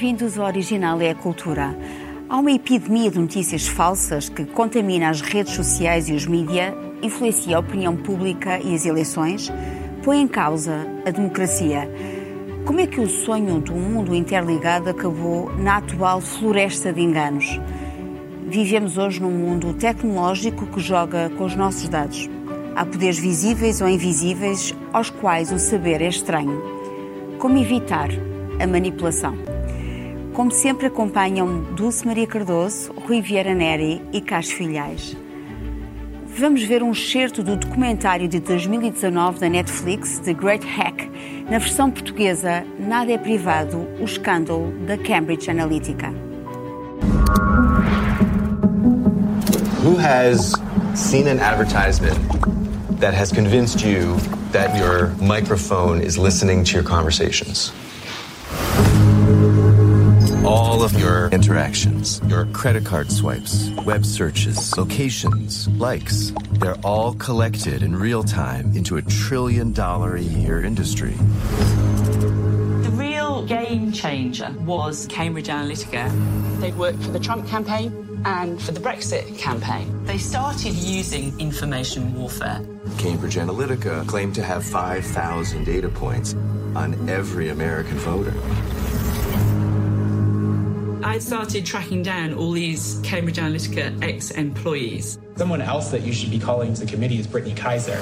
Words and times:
Bem-vindos 0.00 0.38
ao 0.38 0.46
Original 0.46 0.98
é 1.02 1.10
a 1.10 1.14
Cultura. 1.14 1.76
Há 2.26 2.38
uma 2.38 2.52
epidemia 2.52 3.10
de 3.10 3.18
notícias 3.18 3.68
falsas 3.68 4.30
que 4.30 4.46
contamina 4.46 5.10
as 5.10 5.20
redes 5.20 5.52
sociais 5.52 6.08
e 6.08 6.14
os 6.14 6.24
mídia, 6.24 6.74
influencia 7.02 7.54
a 7.54 7.60
opinião 7.60 7.94
pública 7.94 8.58
e 8.60 8.74
as 8.74 8.86
eleições, 8.86 9.52
põe 10.02 10.22
em 10.22 10.26
causa 10.26 10.86
a 11.04 11.10
democracia. 11.10 11.86
Como 12.64 12.80
é 12.80 12.86
que 12.86 12.98
o 12.98 13.06
sonho 13.06 13.60
de 13.60 13.72
um 13.72 13.78
mundo 13.78 14.14
interligado 14.14 14.88
acabou 14.88 15.54
na 15.58 15.76
atual 15.76 16.22
floresta 16.22 16.94
de 16.94 17.02
enganos? 17.02 17.60
Vivemos 18.46 18.96
hoje 18.96 19.20
num 19.20 19.30
mundo 19.30 19.74
tecnológico 19.74 20.64
que 20.64 20.80
joga 20.80 21.28
com 21.36 21.44
os 21.44 21.54
nossos 21.54 21.90
dados. 21.90 22.26
Há 22.74 22.86
poderes 22.86 23.18
visíveis 23.18 23.82
ou 23.82 23.88
invisíveis 23.88 24.74
aos 24.94 25.10
quais 25.10 25.52
o 25.52 25.58
saber 25.58 26.00
é 26.00 26.08
estranho. 26.08 26.58
Como 27.38 27.58
evitar 27.58 28.08
a 28.58 28.66
manipulação? 28.66 29.59
Como 30.40 30.50
sempre, 30.50 30.86
acompanham 30.86 31.64
Dulce 31.74 32.06
Maria 32.06 32.26
Cardoso, 32.26 32.94
Rui 33.06 33.20
Vieira 33.20 33.54
Neri 33.54 34.00
e 34.10 34.22
Cássio 34.22 34.56
Filhais. 34.56 35.14
Vamos 36.34 36.62
ver 36.62 36.82
um 36.82 36.92
excerto 36.92 37.42
do 37.42 37.56
documentário 37.56 38.26
de 38.26 38.40
2019 38.40 39.38
da 39.38 39.50
Netflix, 39.50 40.18
The 40.20 40.32
Great 40.32 40.66
Hack, 40.66 41.10
na 41.44 41.58
versão 41.58 41.90
portuguesa 41.90 42.64
Nada 42.78 43.12
é 43.12 43.18
Privado, 43.18 43.86
o 44.00 44.04
escândalo 44.04 44.72
da 44.86 44.96
Cambridge 44.96 45.50
Analytica. 45.50 46.10
Who 49.84 49.98
has 49.98 50.54
seen 50.94 51.28
an 51.28 51.38
advertisement 51.38 52.16
that 52.98 53.14
has 53.14 53.30
convinced 53.30 53.86
you 53.86 54.16
that 54.52 54.74
your 54.78 55.10
microphone 55.20 56.02
is 56.02 56.16
listening 56.16 56.64
to 56.64 56.78
your 56.78 56.82
conversations? 56.82 57.74
All 60.50 60.82
of 60.82 60.98
your 60.98 61.28
interactions, 61.28 62.20
your 62.26 62.44
credit 62.46 62.84
card 62.84 63.12
swipes, 63.12 63.70
web 63.86 64.04
searches, 64.04 64.76
locations, 64.76 65.68
likes, 65.78 66.32
they're 66.54 66.74
all 66.82 67.14
collected 67.14 67.84
in 67.84 67.94
real 67.94 68.24
time 68.24 68.76
into 68.76 68.96
a 68.96 69.02
trillion 69.02 69.72
dollar 69.72 70.16
a 70.16 70.20
year 70.20 70.64
industry. 70.64 71.12
The 71.12 72.90
real 72.94 73.46
game 73.46 73.92
changer 73.92 74.52
was 74.62 75.06
Cambridge 75.06 75.46
Analytica. 75.46 76.60
They 76.60 76.72
worked 76.72 77.00
for 77.00 77.12
the 77.12 77.20
Trump 77.20 77.46
campaign 77.46 78.20
and 78.24 78.60
for 78.60 78.72
the 78.72 78.80
Brexit 78.80 79.38
campaign. 79.38 80.04
They 80.04 80.18
started 80.18 80.74
using 80.74 81.38
information 81.38 82.12
warfare. 82.12 82.60
Cambridge 82.98 83.36
Analytica 83.36 84.04
claimed 84.08 84.34
to 84.34 84.42
have 84.42 84.64
5,000 84.64 85.62
data 85.62 85.88
points 85.88 86.34
on 86.74 87.08
every 87.08 87.50
American 87.50 87.98
voter. 87.98 88.34
I 91.02 91.18
started 91.18 91.64
tracking 91.64 92.02
down 92.02 92.34
all 92.34 92.52
these 92.52 93.00
Cambridge 93.02 93.38
Analytica 93.38 94.02
ex 94.02 94.32
employees. 94.32 95.18
Someone 95.36 95.62
else 95.62 95.90
that 95.92 96.02
you 96.02 96.12
should 96.12 96.30
be 96.30 96.38
calling 96.38 96.74
to 96.74 96.84
the 96.84 96.86
committee 96.86 97.18
is 97.18 97.26
Brittany 97.26 97.54
Kaiser. 97.54 97.98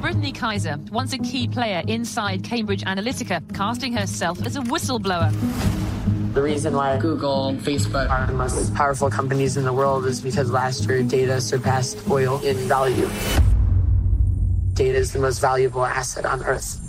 Brittany 0.00 0.32
Kaiser, 0.32 0.78
once 0.90 1.12
a 1.12 1.18
key 1.18 1.46
player 1.46 1.82
inside 1.86 2.44
Cambridge 2.44 2.82
Analytica, 2.84 3.42
casting 3.54 3.92
herself 3.92 4.40
as 4.46 4.56
a 4.56 4.60
whistleblower. 4.60 5.30
The 6.32 6.42
reason 6.42 6.72
why 6.72 6.96
Google 6.96 7.48
and 7.48 7.60
Facebook 7.60 8.08
are 8.08 8.26
the 8.26 8.32
most 8.32 8.74
powerful 8.74 9.10
companies 9.10 9.58
in 9.58 9.64
the 9.64 9.72
world 9.72 10.06
is 10.06 10.22
because 10.22 10.50
last 10.50 10.88
year 10.88 11.02
data 11.02 11.42
surpassed 11.42 12.08
oil 12.08 12.40
in 12.42 12.56
value. 12.68 13.08
Data 14.72 14.96
is 14.96 15.12
the 15.12 15.18
most 15.18 15.40
valuable 15.40 15.84
asset 15.84 16.24
on 16.24 16.42
earth. 16.44 16.87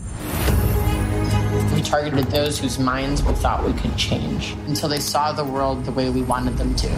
We 1.79 1.85
targeted 1.85 2.25
those 2.25 2.59
whose 2.59 2.78
minds 2.78 3.23
we 3.23 3.31
thought 3.35 3.66
we 3.66 3.72
could 3.72 3.95
change 3.95 4.51
until 4.67 4.90
they 4.90 5.00
saw 5.00 5.31
the 5.31 5.45
world 5.45 5.85
the 5.85 5.94
way 5.94 6.09
we 6.09 6.23
wanted 6.23 6.57
them 6.57 6.75
to. 6.75 6.90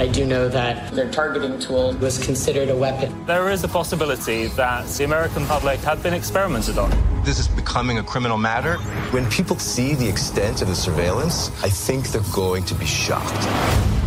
I 0.00 0.08
do 0.08 0.26
know 0.26 0.48
that 0.48 0.92
their 0.92 1.08
targeting 1.08 1.60
tool 1.60 1.92
was 1.98 2.18
considered 2.18 2.68
a 2.68 2.74
weapon. 2.74 3.26
There 3.26 3.48
is 3.48 3.62
a 3.62 3.68
possibility 3.68 4.48
that 4.48 4.88
the 4.88 5.04
American 5.04 5.46
public 5.46 5.78
had 5.78 6.02
been 6.02 6.14
experimented 6.14 6.78
on. 6.78 6.90
This 7.22 7.38
is 7.38 7.46
becoming 7.46 7.98
a 7.98 8.02
criminal 8.02 8.38
matter. 8.38 8.78
When 9.12 9.30
people 9.30 9.56
see 9.56 9.94
the 9.94 10.08
extent 10.08 10.60
of 10.60 10.66
the 10.66 10.74
surveillance, 10.74 11.50
I 11.62 11.68
think 11.68 12.08
they're 12.08 12.22
going 12.32 12.64
to 12.64 12.74
be 12.74 12.86
shocked. 12.86 13.99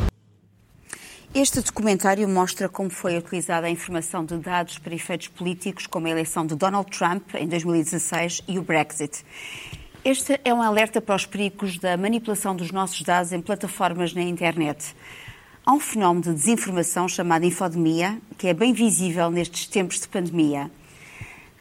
Este 1.36 1.62
documentário 1.62 2.30
mostra 2.30 2.70
como 2.70 2.92
foi 2.92 3.18
utilizada 3.18 3.66
a 3.66 3.70
informação 3.70 4.24
de 4.24 4.38
dados 4.38 4.78
para 4.78 4.94
efeitos 4.94 5.30
políticos, 5.30 5.88
como 5.88 6.06
a 6.06 6.12
eleição 6.12 6.46
de 6.46 6.54
Donald 6.54 6.96
Trump 6.96 7.34
em 7.34 7.48
2016 7.48 8.44
e 8.48 8.60
o 8.60 8.62
Brexit. 8.62 9.26
Este 10.06 10.40
é 10.46 10.54
um 10.54 10.62
alerta 10.62 11.02
para 11.02 11.16
os 11.16 11.26
perigos 11.26 11.80
da 11.80 11.98
manipulação 11.98 12.56
dos 12.56 12.72
nossos 12.72 13.02
dados 13.02 13.34
em 13.34 13.42
plataformas 13.42 14.14
na 14.14 14.22
internet. 14.22 14.96
Há 15.66 15.74
um 15.74 15.80
fenómeno 15.80 16.22
de 16.22 16.34
desinformação 16.34 17.08
chamado 17.08 17.46
infodemia, 17.46 18.22
que 18.38 18.48
é 18.48 18.54
bem 18.54 18.72
visível 18.72 19.32
nestes 19.32 19.66
tempos 19.66 20.02
de 20.02 20.08
pandemia. 20.08 20.70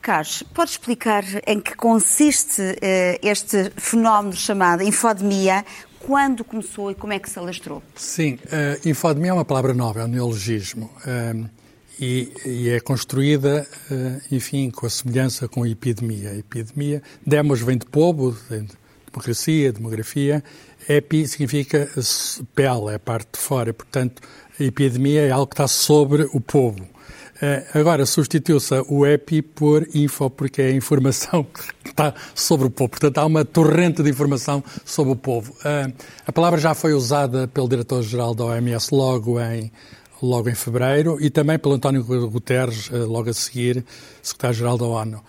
Carlos, 0.03 0.43
pode 0.53 0.73
explicar 0.73 1.25
em 1.47 1.61
que 1.61 1.75
consiste 1.77 2.61
uh, 2.61 2.77
este 3.23 3.71
fenómeno 3.77 4.37
chamado 4.37 4.83
infodemia, 4.83 5.65
quando 6.03 6.45
começou 6.45 6.91
e 6.91 6.95
como 6.95 7.13
é 7.13 7.19
que 7.19 7.31
se 7.31 7.39
alastrou? 7.39 7.83
Sim, 7.95 8.35
uh, 8.35 8.89
infodemia 8.89 9.31
é 9.31 9.35
uma 9.35 9.45
palavra 9.45 9.73
nova, 9.73 10.01
é 10.01 10.05
um 10.05 10.09
neologismo. 10.09 10.91
Uh, 11.07 11.49
e, 12.01 12.33
e, 12.45 12.71
é 12.71 12.81
construída, 12.81 13.67
uh, 13.91 14.35
enfim, 14.35 14.71
com 14.71 14.87
a 14.87 14.91
semelhança 14.91 15.47
com 15.47 15.63
a 15.63 15.69
epidemia. 15.69 16.31
A 16.31 16.37
epidemia, 16.37 17.03
demos 17.25 17.61
vem 17.61 17.79
de 17.79 17.87
povo, 17.87 18.37
de 18.51 18.67
democracia, 19.11 19.73
demografia. 19.73 20.43
Epi 20.89 21.29
significa 21.29 21.89
pele, 22.55 22.91
é 22.91 22.95
a 22.95 22.99
parte 22.99 23.29
de 23.35 23.39
fora. 23.39 23.73
Portanto, 23.73 24.21
a 24.59 24.65
epidemia 24.65 25.23
é 25.23 25.31
algo 25.31 25.47
que 25.47 25.55
está 25.55 25.69
sobre 25.69 26.25
o 26.33 26.41
povo. 26.41 26.89
Agora, 27.75 28.07
substituiu-se 28.07 28.73
o 28.89 29.05
EPI 29.05 29.43
por 29.43 29.85
info, 29.95 30.31
porque 30.31 30.63
é 30.63 30.67
a 30.67 30.73
informação 30.73 31.45
que 31.83 31.91
está 31.91 32.15
sobre 32.35 32.69
o 32.69 32.71
povo. 32.71 32.91
Portanto, 32.91 33.19
há 33.19 33.27
uma 33.27 33.45
torrente 33.45 34.03
de 34.03 34.09
informação 34.09 34.63
sobre 34.85 35.13
o 35.13 35.17
povo. 35.17 35.53
A 36.25 36.31
palavra 36.33 36.61
já 36.61 36.73
foi 36.73 36.93
usada 36.93 37.49
pelo 37.49 37.69
diretor-geral 37.69 38.33
da 38.33 38.45
OMS 38.45 38.95
logo 38.95 39.41
em, 39.41 39.73
logo 40.23 40.49
em 40.49 40.55
fevereiro 40.55 41.19
e 41.21 41.31
também 41.31 41.59
pelo 41.59 41.75
António 41.75 42.05
Guterres, 42.05 42.89
logo 42.91 43.29
a 43.29 43.35
seguir, 43.35 43.85
secretário-geral 44.23 44.79
da 44.79 44.85
ONU. 44.85 45.21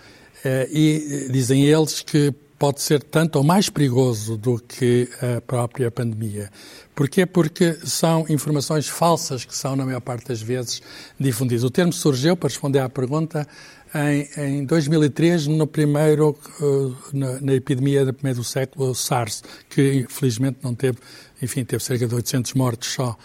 E 0.72 1.30
dizem 1.31 1.66
eles 1.66 2.01
que 2.01 2.31
pode 2.59 2.81
ser 2.81 3.03
tanto 3.03 3.38
ou 3.38 3.44
mais 3.44 3.69
perigoso 3.69 4.38
do 4.38 4.57
que 4.57 5.09
a 5.22 5.41
própria 5.41 5.91
pandemia. 5.91 6.50
Porquê? 6.96 7.26
Porque 7.26 7.78
são 7.84 8.26
informações 8.30 8.88
falsas 8.88 9.44
que 9.44 9.56
são, 9.56 9.76
na 9.76 9.86
maior 9.86 10.02
parte 10.02 10.28
das 10.28 10.42
vezes, 10.42 10.81
difundidas. 11.20 11.64
O 11.64 11.70
termo 11.72 11.92
surgiu, 11.92 12.38
para 12.38 12.50
responder 12.50 12.80
à 12.80 12.90
pergunta, 12.90 13.48
em, 13.96 14.28
em 14.38 14.66
2003, 14.66 15.48
no 15.48 15.68
primeiro, 15.68 16.38
uh, 16.59 16.96
na, 17.14 17.40
na, 17.40 17.54
epidemia 17.54 18.06
do 18.06 18.44
século, 18.44 18.90
o 18.90 18.96
SARS, 18.96 19.44
que 19.70 20.06
infelizmente 20.08 20.58
não 20.64 20.74
teve, 20.74 20.98
enfim, 21.42 21.64
teve 21.64 21.84
cerca 21.84 22.08
de 22.08 22.16
800 22.16 22.54
mortes 22.54 22.94
só. 22.94 23.18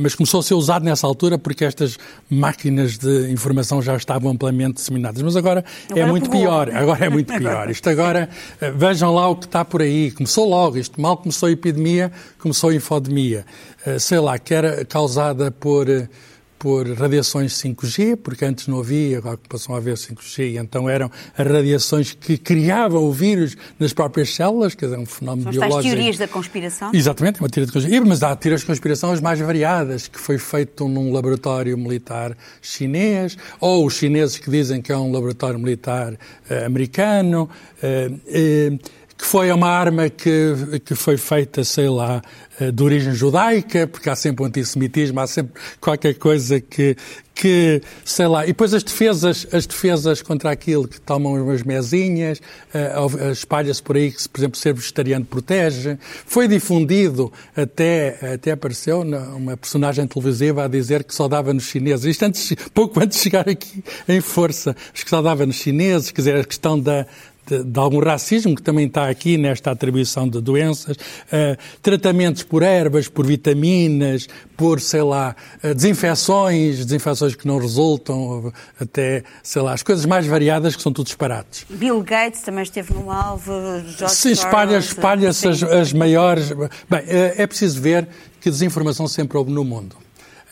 Mas 0.00 0.14
começou 0.14 0.40
a 0.40 0.42
ser 0.42 0.54
usado 0.54 0.84
nessa 0.84 1.06
altura 1.06 1.38
porque 1.38 1.64
estas 1.64 1.98
máquinas 2.30 2.96
de 2.96 3.30
informação 3.30 3.82
já 3.82 3.94
estavam 3.96 4.32
amplamente 4.32 4.76
disseminadas. 4.76 5.22
Mas 5.22 5.36
agora, 5.36 5.64
é 5.90 5.92
agora 5.92 6.00
é 6.00 6.06
muito 6.06 6.30
pior. 6.30 6.74
Agora 6.74 7.04
é 7.04 7.08
muito 7.08 7.32
pior. 7.32 7.70
Isto 7.70 7.90
agora, 7.90 8.28
eh, 8.60 8.70
vejam 8.70 9.14
lá 9.14 9.28
o 9.28 9.36
que 9.36 9.44
está 9.44 9.64
por 9.64 9.82
aí. 9.82 10.10
Começou 10.10 10.48
logo. 10.48 10.78
Isto 10.78 11.00
mal 11.00 11.16
começou 11.16 11.48
a 11.48 11.52
epidemia, 11.52 12.10
começou 12.38 12.70
a 12.70 12.74
infodemia. 12.74 13.44
Eh, 13.84 13.98
sei 13.98 14.18
lá, 14.18 14.38
que 14.38 14.54
era 14.54 14.84
causada 14.84 15.50
por 15.50 15.88
eh, 15.88 16.08
por 16.58 16.88
radiações 16.92 17.52
5G, 17.54 18.16
porque 18.16 18.44
antes 18.44 18.66
não 18.66 18.78
havia, 18.78 19.18
agora 19.18 19.38
passou 19.48 19.74
a 19.74 19.78
haver 19.78 19.94
5G, 19.94 20.60
então 20.60 20.88
eram 20.88 21.10
as 21.36 21.46
radiações 21.46 22.12
que 22.12 22.38
criavam 22.38 23.04
o 23.04 23.12
vírus 23.12 23.56
nas 23.78 23.92
próprias 23.92 24.34
células, 24.34 24.74
que 24.74 24.84
é 24.84 24.98
um 24.98 25.06
fenómeno 25.06 25.44
São 25.44 25.52
biológico. 25.52 25.82
São 25.82 25.90
teorias 25.90 26.18
da 26.18 26.28
conspiração? 26.28 26.90
Exatamente, 26.92 27.38
é 27.38 27.42
uma 27.42 27.48
teoria 27.48 27.66
de 27.66 27.72
conspiração. 27.72 28.06
Mas 28.06 28.22
há 28.22 28.36
teorias 28.36 28.60
de 28.60 28.66
conspiração 28.66 29.12
as 29.12 29.20
mais 29.20 29.40
variadas, 29.40 30.08
que 30.08 30.18
foi 30.18 30.38
feito 30.38 30.88
num 30.88 31.12
laboratório 31.12 31.76
militar 31.76 32.36
chinês, 32.62 33.36
ou 33.60 33.86
os 33.86 33.94
chineses 33.94 34.38
que 34.38 34.50
dizem 34.50 34.80
que 34.80 34.92
é 34.92 34.96
um 34.96 35.12
laboratório 35.12 35.58
militar 35.58 36.12
uh, 36.14 36.64
americano. 36.64 37.48
Uh, 37.82 38.74
uh, 38.74 39.05
que 39.16 39.24
foi 39.24 39.50
uma 39.50 39.68
arma 39.68 40.10
que, 40.10 40.80
que 40.84 40.94
foi 40.94 41.16
feita, 41.16 41.64
sei 41.64 41.88
lá, 41.88 42.22
eh, 42.60 42.70
de 42.70 42.82
origem 42.82 43.14
judaica, 43.14 43.86
porque 43.86 44.10
há 44.10 44.16
sempre 44.16 44.42
um 44.44 44.46
antissemitismo, 44.46 45.20
há 45.20 45.26
sempre 45.26 45.60
qualquer 45.80 46.14
coisa 46.14 46.60
que, 46.60 46.96
que, 47.34 47.82
sei 48.04 48.26
lá, 48.26 48.44
e 48.44 48.48
depois 48.48 48.74
as 48.74 48.82
defesas, 48.82 49.46
as 49.52 49.66
defesas 49.66 50.20
contra 50.20 50.50
aquilo 50.50 50.88
que 50.88 51.00
tomam 51.00 51.34
umas 51.34 51.62
mesinhas, 51.62 52.40
uh, 52.74 53.30
espalha-se 53.30 53.82
por 53.82 53.96
aí 53.96 54.10
que, 54.10 54.28
por 54.28 54.40
exemplo, 54.40 54.58
ser 54.58 54.72
vegetariano 54.74 55.24
protege. 55.24 55.98
Foi 56.26 56.46
difundido, 56.48 57.32
até, 57.54 58.34
até 58.34 58.52
apareceu 58.52 59.00
uma 59.00 59.56
personagem 59.56 60.06
televisiva 60.06 60.64
a 60.64 60.68
dizer 60.68 61.04
que 61.04 61.14
só 61.14 61.28
dava 61.28 61.54
nos 61.54 61.64
chineses, 61.64 62.04
isto 62.04 62.22
antes, 62.22 62.54
pouco 62.72 63.00
antes 63.00 63.18
de 63.18 63.24
chegar 63.24 63.48
aqui 63.48 63.82
em 64.08 64.20
força, 64.20 64.76
que 64.94 65.08
só 65.08 65.20
dava 65.20 65.44
nos 65.44 65.56
chineses, 65.56 66.10
quer 66.10 66.20
dizer, 66.22 66.36
a 66.36 66.44
questão 66.44 66.78
da, 66.78 67.06
de, 67.46 67.62
de, 67.62 67.78
algum 67.78 68.00
racismo 68.00 68.54
que 68.54 68.62
também 68.62 68.86
está 68.86 69.08
aqui 69.08 69.38
nesta 69.38 69.70
atribuição 69.70 70.28
de 70.28 70.40
doenças, 70.40 70.96
uh, 70.96 71.56
tratamentos 71.80 72.42
por 72.42 72.62
ervas, 72.62 73.08
por 73.08 73.24
vitaminas, 73.24 74.28
por, 74.56 74.80
sei 74.80 75.02
lá, 75.02 75.36
uh, 75.62 75.74
desinfecções, 75.74 76.84
desinfecções 76.84 77.36
que 77.36 77.46
não 77.46 77.58
resultam, 77.58 78.52
até, 78.80 79.22
sei 79.42 79.62
lá, 79.62 79.72
as 79.72 79.82
coisas 79.82 80.04
mais 80.04 80.26
variadas 80.26 80.74
que 80.74 80.82
são 80.82 80.92
tudo 80.92 81.06
disparates. 81.06 81.64
Bill 81.70 82.02
Gates 82.02 82.40
também 82.40 82.64
esteve 82.64 82.92
no 82.92 83.10
alvo, 83.10 83.52
George 83.96 84.16
Sim, 84.16 84.32
espalha, 84.32 84.78
espalha-se 84.78 85.48
as, 85.48 85.62
as 85.62 85.92
maiores... 85.92 86.48
Bem, 86.50 87.00
uh, 87.00 87.34
é 87.36 87.46
preciso 87.46 87.80
ver 87.80 88.08
que 88.40 88.50
desinformação 88.50 89.06
sempre 89.06 89.38
houve 89.38 89.52
no 89.52 89.64
mundo. 89.64 89.96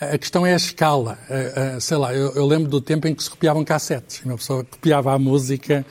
A 0.01 0.19
questão 0.19 0.45
é 0.45 0.53
a 0.53 0.57
escala. 0.57 1.17
sei 1.81 1.97
lá, 1.97 2.13
eu, 2.13 2.33
eu, 2.35 2.45
lembro 2.45 2.69
do 2.69 2.81
tempo 2.81 3.07
em 3.07 3.15
que 3.15 3.23
se 3.23 3.31
copiavam 3.31 3.65
cassetes. 3.65 4.21
Uma 4.25 4.37
pessoa 4.37 4.65
copiava 4.65 5.15
a 5.15 5.19
música, 5.19 5.87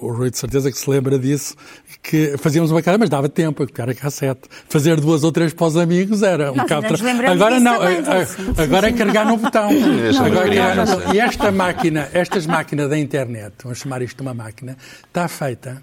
o 0.00 0.12
Rui 0.12 0.30
de 0.30 0.38
certeza 0.38 0.70
que 0.70 0.78
se 0.78 0.88
lembra 0.88 1.18
disso, 1.18 1.54
que 2.02 2.36
fazíamos 2.38 2.70
uma 2.70 2.82
cara, 2.82 2.98
mas 2.98 3.10
dava 3.10 3.28
tempo 3.28 3.62
a 3.62 3.66
copiar 3.66 3.90
a 3.90 3.94
cassete. 3.94 4.42
Fazer 4.68 5.00
duas 5.00 5.24
ou 5.24 5.32
três 5.32 5.52
para 5.52 5.66
os 5.66 5.76
amigos 5.76 6.22
era 6.22 6.52
um 6.52 6.56
bocado... 6.56 6.86
Agora 7.30 7.60
não, 7.60 7.78
também, 7.78 8.04
agora 8.56 8.88
é 8.88 8.92
carregar 8.92 9.26
no 9.26 9.36
botão. 9.36 9.68
agora 10.24 10.54
é 10.54 10.74
no 10.74 10.86
botão. 10.86 11.14
E 11.14 11.20
esta 11.20 11.50
máquina, 11.50 12.08
estas 12.12 12.46
máquinas 12.46 12.88
da 12.88 12.98
internet, 12.98 13.54
vamos 13.62 13.78
chamar 13.78 14.02
isto 14.02 14.16
de 14.16 14.22
uma 14.22 14.34
máquina, 14.34 14.76
está 15.06 15.28
feita 15.28 15.82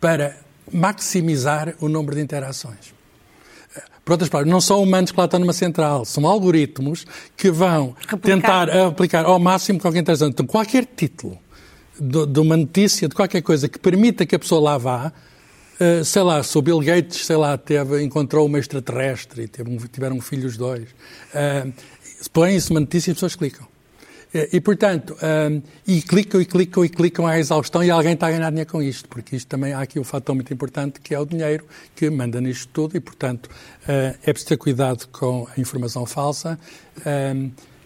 para 0.00 0.36
maximizar 0.72 1.74
o 1.80 1.88
número 1.88 2.16
de 2.16 2.22
interações. 2.22 3.00
Por 4.04 4.12
outras 4.12 4.30
palavras, 4.30 4.50
não 4.50 4.60
são 4.60 4.82
humanos 4.82 5.12
que 5.12 5.18
lá 5.18 5.26
estão 5.26 5.38
numa 5.38 5.52
central, 5.52 6.04
são 6.04 6.26
algoritmos 6.26 7.06
que 7.36 7.50
vão 7.50 7.94
Replicar. 8.08 8.20
tentar 8.20 8.86
aplicar 8.86 9.24
ao 9.24 9.38
máximo 9.38 9.78
qualquer 9.78 10.00
interação. 10.00 10.28
Então, 10.28 10.46
qualquer 10.46 10.84
título 10.84 11.38
de, 12.00 12.40
uma 12.40 12.56
notícia, 12.56 13.06
de 13.08 13.14
qualquer 13.14 13.42
coisa 13.42 13.68
que 13.68 13.78
permita 13.78 14.24
que 14.24 14.34
a 14.34 14.38
pessoa 14.38 14.60
lá 14.60 14.78
vá, 14.78 15.12
uh, 15.80 16.04
sei 16.04 16.22
lá, 16.22 16.42
se 16.42 16.56
o 16.56 16.62
Bill 16.62 16.80
Gates, 16.80 17.26
sei 17.26 17.36
lá, 17.36 17.56
teve, 17.58 18.02
encontrou 18.02 18.46
uma 18.46 18.58
extraterrestre 18.58 19.42
e 19.42 19.48
teve, 19.48 19.88
tiveram 19.88 20.20
filhos 20.20 20.56
dois, 20.56 20.88
uh, 20.88 21.72
põe-se 22.32 22.70
uma 22.70 22.80
notícia 22.80 23.10
e 23.10 23.12
as 23.12 23.16
pessoas 23.16 23.36
clicam. 23.36 23.66
Uh, 24.32 24.46
e, 24.52 24.60
portanto, 24.60 25.16
e 25.86 26.00
clicam 26.00 26.40
e 26.40 26.44
clicam 26.44 26.84
e 26.84 26.88
clicam 26.88 27.26
à 27.26 27.38
exaustão 27.38 27.82
e 27.82 27.90
alguém 27.90 28.14
está 28.14 28.28
a 28.28 28.30
ganhar 28.30 28.48
dinheiro 28.50 28.70
com 28.70 28.80
isto, 28.80 29.08
porque 29.08 29.36
isto 29.36 29.48
também 29.48 29.72
há 29.72 29.80
aqui 29.80 29.98
um 29.98 30.04
fator 30.04 30.34
muito 30.34 30.52
importante 30.54 31.00
que 31.00 31.14
é 31.14 31.18
o 31.18 31.26
dinheiro 31.26 31.66
que 31.96 32.08
manda 32.08 32.40
nisto 32.40 32.68
tudo 32.72 32.96
e, 32.96 33.00
portanto, 33.00 33.46
uh, 33.46 34.16
é 34.22 34.32
preciso 34.32 34.48
ter 34.48 34.56
cuidado 34.56 35.06
com 35.08 35.46
a 35.54 35.60
informação 35.60 36.06
falsa, 36.06 36.58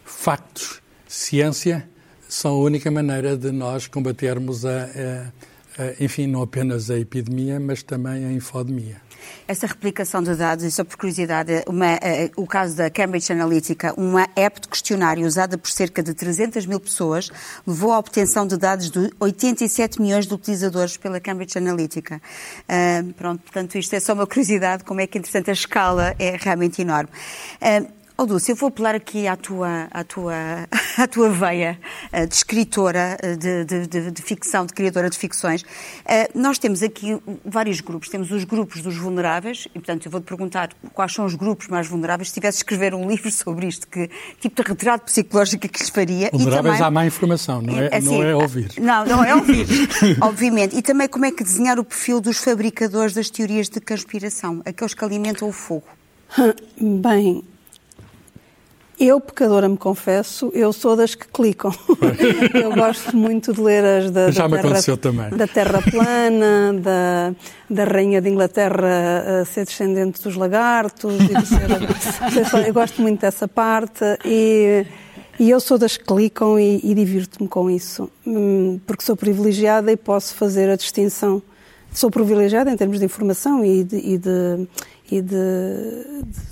factos, 0.05 0.83
ciência 1.09 1.89
são 2.29 2.53
a 2.53 2.59
única 2.59 2.91
maneira 2.91 3.37
de 3.37 3.51
nós 3.51 3.87
combatermos, 3.87 4.65
a, 4.65 4.71
a, 4.71 5.83
a, 5.83 6.05
enfim, 6.05 6.27
não 6.27 6.43
apenas 6.43 6.91
a 6.91 6.99
epidemia, 6.99 7.61
mas 7.61 7.83
também 7.83 8.25
a 8.25 8.33
infodemia. 8.33 9.05
Essa 9.47 9.67
replicação 9.67 10.23
de 10.23 10.35
dados, 10.35 10.65
e 10.65 10.71
só 10.71 10.85
por 10.85 10.97
curiosidade, 10.97 11.65
uma, 11.67 11.95
uh, 11.95 11.99
o 12.37 12.47
caso 12.47 12.77
da 12.77 12.89
Cambridge 12.91 13.33
Analytica, 13.33 13.95
uma 13.99 14.27
app 14.37 14.61
de 14.61 14.69
questionário 14.69 15.27
usada 15.27 15.59
por 15.59 15.71
cerca 15.71 16.03
de 16.03 16.15
300 16.15 16.65
mil 16.67 16.81
pessoas, 16.81 17.31
levou 17.67 17.93
à 17.93 17.99
obtenção 17.99 18.47
de 18.47 18.57
dados 18.57 18.91
de 18.91 19.11
87 19.21 20.01
milhões 20.01 20.27
de 20.27 20.35
utilizadores 20.35 20.97
pela 20.97 21.21
Cambridge 21.21 21.59
Analytica. 21.59 22.21
Uh, 22.69 23.13
pronto, 23.15 23.43
portanto, 23.43 23.77
isto 23.77 23.95
é 23.95 24.01
só 24.01 24.15
uma 24.15 24.27
curiosidade, 24.27 24.85
como 24.85 25.01
é 25.01 25.07
que, 25.07 25.19
interessante, 25.19 25.51
a 25.51 25.55
escala 25.55 26.15
é 26.19 26.37
realmente 26.41 26.81
enorme. 26.81 27.11
Uh, 27.61 28.04
Oh, 28.17 28.27
Dulce, 28.27 28.53
eu 28.53 28.55
vou 28.55 28.69
apelar 28.69 28.95
aqui 28.95 29.27
à 29.27 29.37
tua, 29.37 29.89
à 29.91 30.05
tua, 30.05 30.35
à 30.97 31.09
tua 31.09 31.31
veia 31.31 31.77
eh, 32.13 32.27
de 32.27 32.35
escritora 32.37 33.19
eh, 33.21 33.35
de, 33.35 33.65
de, 33.65 33.87
de, 33.89 34.11
de 34.13 34.23
ficção, 34.23 34.65
de 34.65 34.73
criadora 34.73 35.11
de 35.11 35.19
ficções. 35.19 35.65
Eh, 36.07 36.31
nós 36.33 36.57
temos 36.57 36.81
aqui 36.81 37.21
vários 37.45 37.81
grupos. 37.81 38.09
Temos 38.09 38.31
os 38.31 38.45
grupos 38.45 38.83
dos 38.83 38.97
vulneráveis, 38.97 39.67
e, 39.75 39.81
portanto, 39.81 40.07
eu 40.07 40.13
vou-te 40.13 40.27
perguntar 40.27 40.71
quais 40.93 41.13
são 41.13 41.25
os 41.25 41.35
grupos 41.35 41.67
mais 41.67 41.89
vulneráveis. 41.89 42.29
Se 42.29 42.35
tivesse 42.35 42.59
de 42.59 42.61
escrever 42.61 42.95
um 42.95 43.05
livro 43.11 43.29
sobre 43.33 43.67
isto, 43.67 43.89
que 43.89 44.09
tipo 44.41 44.63
de 44.63 44.69
retrato 44.69 45.07
psicológico 45.07 45.67
é 45.67 45.69
que 45.69 45.81
lhes 45.81 45.89
faria? 45.89 46.31
Vulneráveis 46.31 46.77
e 46.77 46.79
também, 46.79 46.87
à 46.87 46.91
má 46.93 47.07
informação, 47.07 47.61
não 47.61 47.77
é, 47.77 47.97
assim, 47.97 48.07
não 48.07 48.23
é 48.23 48.37
ouvir. 48.37 48.75
Não, 48.79 49.05
não 49.05 49.25
é 49.25 49.35
ouvir, 49.35 49.67
obviamente. 50.23 50.77
E 50.77 50.83
também 50.83 51.09
como 51.09 51.25
é 51.25 51.33
que 51.33 51.43
desenhar 51.43 51.81
o 51.81 51.85
perfil 51.85 52.21
dos 52.21 52.39
fabricadores 52.39 53.13
das 53.13 53.29
teorias 53.29 53.69
de 53.69 53.81
conspiração, 53.81 54.63
aqueles 54.65 54.95
que 54.95 55.05
alimentam 55.05 55.49
o 55.49 55.53
fogo. 55.53 55.89
Bem, 56.81 57.43
eu, 58.99 59.21
pecadora, 59.21 59.69
me 59.69 59.77
confesso, 59.77 60.51
eu 60.55 60.73
sou 60.73 60.95
das 60.97 61.15
que 61.15 61.27
clicam. 61.29 61.73
eu 62.55 62.73
gosto 62.75 63.17
muito 63.17 63.53
de 63.53 63.61
ler 63.61 63.85
as 63.85 64.11
da, 64.11 64.31
Já 64.31 64.47
da, 64.47 64.59
terra, 64.59 65.31
da 65.31 65.47
Terra 65.49 65.83
plana, 65.83 66.73
da, 66.81 67.35
da 67.69 67.85
Rainha 67.85 68.21
de 68.21 68.29
Inglaterra 68.29 69.41
a 69.41 69.45
ser 69.45 69.65
descendente 69.65 70.23
dos 70.23 70.37
lagartos. 70.37 71.15
Ser, 72.33 72.67
eu 72.69 72.75
gosto 72.75 73.03
muito 73.03 73.21
dessa 73.21 73.49
parte 73.49 74.05
e, 74.25 74.87
e 75.41 75.51
eu 75.51 75.59
sou 75.59 75.77
das 75.77 75.97
que 75.97 76.05
clicam 76.05 76.59
e, 76.59 76.81
e 76.85 76.95
divirto-me 76.95 77.49
com 77.49 77.69
isso, 77.69 78.09
hum, 78.27 78.79
porque 78.87 79.03
sou 79.03 79.17
privilegiada 79.17 79.91
e 79.91 79.97
posso 79.97 80.35
fazer 80.35 80.71
a 80.71 80.77
distinção. 80.77 81.43
Sou 81.93 82.11
privilegiada 82.11 82.73
em 82.73 82.77
termos 82.77 82.99
de 82.99 83.05
informação 83.05 83.65
e 83.65 83.85
de, 83.85 83.97
e 83.97 84.19
de 84.19 84.67
e 85.11 85.21
de, 85.21 85.35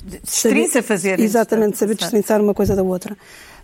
de, 0.04 0.20
de 0.20 0.78
a 0.78 0.82
fazer 0.82 1.18
exatamente 1.20 1.78
saber 1.78 1.94
distinguir 1.94 2.40
uma 2.40 2.54
coisa 2.54 2.76
da 2.76 2.82
outra. 2.82 3.16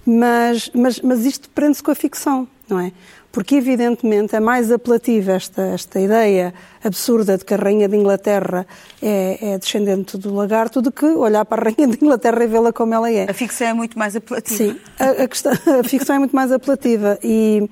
Mas 0.06 0.70
mas 0.75 1.00
mas 1.00 1.25
isto 1.26 1.49
prende-se 1.50 1.82
com 1.82 1.90
a 1.90 1.94
ficção 1.94 2.49
não 2.69 2.79
é? 2.81 2.93
Porque 3.31 3.56
evidentemente 3.56 4.35
é 4.35 4.40
mais 4.40 4.73
apelativa 4.73 5.32
esta 5.32 5.62
esta 5.62 6.00
ideia 6.00 6.55
absurda 6.82 7.37
de 7.37 7.44
que 7.44 7.55
a 7.55 7.56
rainha 7.56 7.88
de 7.88 7.96
Inglaterra 7.96 8.67
é, 9.02 9.52
é 9.55 9.58
descendente 9.58 10.17
do 10.17 10.35
lagarto 10.35 10.81
do 10.81 10.91
que 10.91 11.05
olhar 11.05 11.44
para 11.44 11.62
a 11.62 11.64
rainha 11.64 11.88
de 11.88 12.02
Inglaterra 12.02 12.43
e 12.44 12.46
vê-la 12.46 12.73
como 12.73 12.94
ela 12.94 13.11
é. 13.11 13.31
A 13.31 13.34
ficção 13.34 13.69
é 13.69 13.75
muito 13.75 13.99
mais 13.99 14.17
apelativa. 14.17 14.56
Sim 14.56 14.76
a, 14.99 15.25
a, 15.25 15.29
questão, 15.29 15.52
a 15.52 15.84
ficção 15.84 16.17
é 16.17 16.19
muito 16.19 16.34
mais 16.34 16.50
apelativa 16.52 17.19
e 17.23 17.69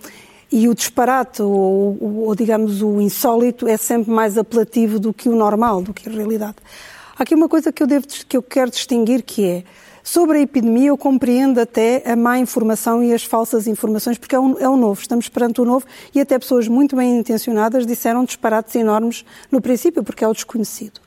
e 0.51 0.69
o 0.69 0.75
disparate, 0.75 1.43
ou, 1.43 1.99
ou, 2.01 2.35
digamos 2.37 2.81
o 2.81 3.01
insólito, 3.01 3.67
é 3.67 3.77
sempre 3.77 4.13
mais 4.13 4.39
apelativo 4.39 5.01
do 5.01 5.13
que 5.13 5.29
o 5.29 5.35
normal, 5.35 5.83
do 5.83 5.93
que 5.93 6.09
a 6.09 6.13
realidade. 6.13 6.57
Há 7.19 7.23
aqui 7.23 7.35
uma 7.35 7.49
coisa 7.49 7.73
que 7.73 7.83
eu, 7.83 7.87
devo, 7.87 8.07
que 8.29 8.37
eu 8.37 8.43
quero 8.43 8.71
distinguir 8.71 9.23
que 9.23 9.43
é, 9.43 9.65
sobre 10.05 10.37
a 10.37 10.41
epidemia 10.43 10.89
eu 10.89 10.99
compreendo 10.99 11.59
até 11.59 12.03
a 12.05 12.15
má 12.15 12.39
informação 12.39 13.03
e 13.03 13.11
as 13.15 13.25
falsas 13.25 13.67
informações, 13.67 14.19
porque 14.19 14.35
é 14.35 14.39
o, 14.39 14.59
é 14.59 14.65
novo, 14.65 15.01
estamos 15.01 15.27
perante 15.27 15.63
o 15.63 15.65
novo 15.65 15.87
e 16.15 16.21
até 16.21 16.39
pessoas 16.39 16.69
muito 16.69 16.95
bem 16.95 17.19
intencionadas 17.19 17.87
disseram 17.87 18.23
disparates 18.23 18.75
enormes 18.75 19.25
no 19.51 19.63
princípio, 19.63 20.05
porque 20.05 20.25
é 20.25 20.29
o 20.29 20.33
desconhecido. 20.35 21.01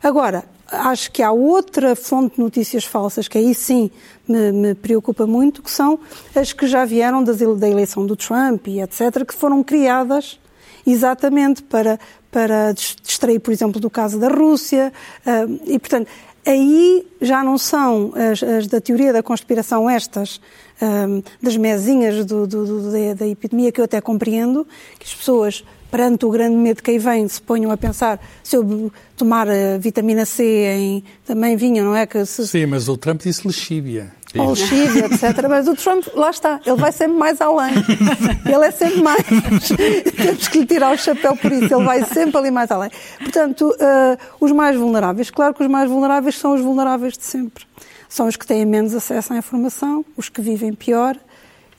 Agora, 0.00 0.44
acho 0.70 1.10
que 1.10 1.20
há 1.20 1.32
outra 1.32 1.96
fonte 1.96 2.36
de 2.36 2.40
notícias 2.42 2.84
falsas 2.84 3.26
que 3.26 3.36
aí 3.36 3.52
sim 3.52 3.90
me, 4.28 4.52
me, 4.52 4.72
preocupa 4.76 5.26
muito, 5.26 5.64
que 5.64 5.70
são 5.70 5.98
as 6.32 6.52
que 6.52 6.68
já 6.68 6.84
vieram 6.84 7.24
das, 7.24 7.38
da 7.38 7.68
eleição 7.68 8.06
do 8.06 8.14
Trump 8.14 8.68
e 8.68 8.80
etc., 8.80 9.26
que 9.26 9.34
foram 9.34 9.64
criadas 9.64 10.38
exatamente 10.86 11.62
para, 11.62 11.98
para 12.30 12.72
distrair, 13.02 13.40
por 13.40 13.52
exemplo, 13.52 13.80
do 13.80 13.90
caso 13.90 14.18
da 14.18 14.28
Rússia. 14.28 14.92
Ah, 15.24 15.46
e, 15.66 15.78
portanto, 15.78 16.08
aí 16.46 17.06
já 17.20 17.42
não 17.42 17.58
são 17.58 18.12
as, 18.14 18.42
as 18.42 18.66
da 18.66 18.80
teoria 18.80 19.12
da 19.12 19.22
conspiração 19.22 19.90
estas, 19.90 20.40
ah, 20.80 21.22
das 21.42 21.56
mesinhas 21.56 22.24
do, 22.24 22.46
do, 22.46 22.64
do, 22.64 22.92
da, 22.92 23.14
da, 23.14 23.26
epidemia, 23.26 23.72
que 23.72 23.80
eu 23.80 23.84
até 23.84 24.00
compreendo, 24.00 24.66
que 24.98 25.06
as 25.06 25.14
pessoas, 25.14 25.64
perante 25.90 26.24
o 26.24 26.30
grande 26.30 26.56
medo 26.56 26.82
que 26.82 26.92
aí 26.92 26.98
vem, 26.98 27.26
se 27.26 27.42
ponham 27.42 27.70
a 27.70 27.76
pensar 27.76 28.20
se 28.42 28.56
eu 28.56 28.92
tomar 29.16 29.48
a 29.48 29.78
vitamina 29.78 30.24
C 30.24 30.44
em, 30.44 31.04
também 31.24 31.56
vinha, 31.56 31.82
não 31.82 31.96
é? 31.96 32.06
Que 32.06 32.24
se... 32.24 32.46
Sim, 32.46 32.66
mas 32.66 32.88
o 32.88 32.96
Trump 32.96 33.22
disse 33.22 33.46
lexívia 33.46 34.12
ao 34.38 34.54
Chile, 34.54 35.00
etc. 35.00 35.46
Mas 35.48 35.68
o 35.68 35.74
Trump, 35.74 36.06
lá 36.14 36.30
está, 36.30 36.60
ele 36.64 36.76
vai 36.76 36.92
sempre 36.92 37.16
mais 37.16 37.40
além. 37.40 37.74
Ele 38.46 38.64
é 38.64 38.70
sempre 38.70 39.02
mais. 39.02 39.22
Temos 40.16 40.48
que 40.48 40.58
lhe 40.60 40.66
tirar 40.66 40.94
o 40.94 40.98
chapéu 40.98 41.36
por 41.36 41.50
isso, 41.50 41.74
ele 41.74 41.84
vai 41.84 42.04
sempre 42.04 42.36
ali 42.38 42.50
mais 42.50 42.70
além. 42.70 42.90
Portanto, 43.18 43.68
uh, 43.70 44.18
os 44.40 44.52
mais 44.52 44.76
vulneráveis, 44.76 45.30
claro 45.30 45.52
que 45.52 45.62
os 45.62 45.68
mais 45.68 45.90
vulneráveis 45.90 46.38
são 46.38 46.54
os 46.54 46.60
vulneráveis 46.60 47.14
de 47.18 47.24
sempre. 47.24 47.64
São 48.08 48.26
os 48.26 48.36
que 48.36 48.46
têm 48.46 48.64
menos 48.64 48.94
acesso 48.94 49.32
à 49.32 49.36
informação, 49.36 50.04
os 50.16 50.28
que 50.28 50.40
vivem 50.40 50.72
pior. 50.72 51.16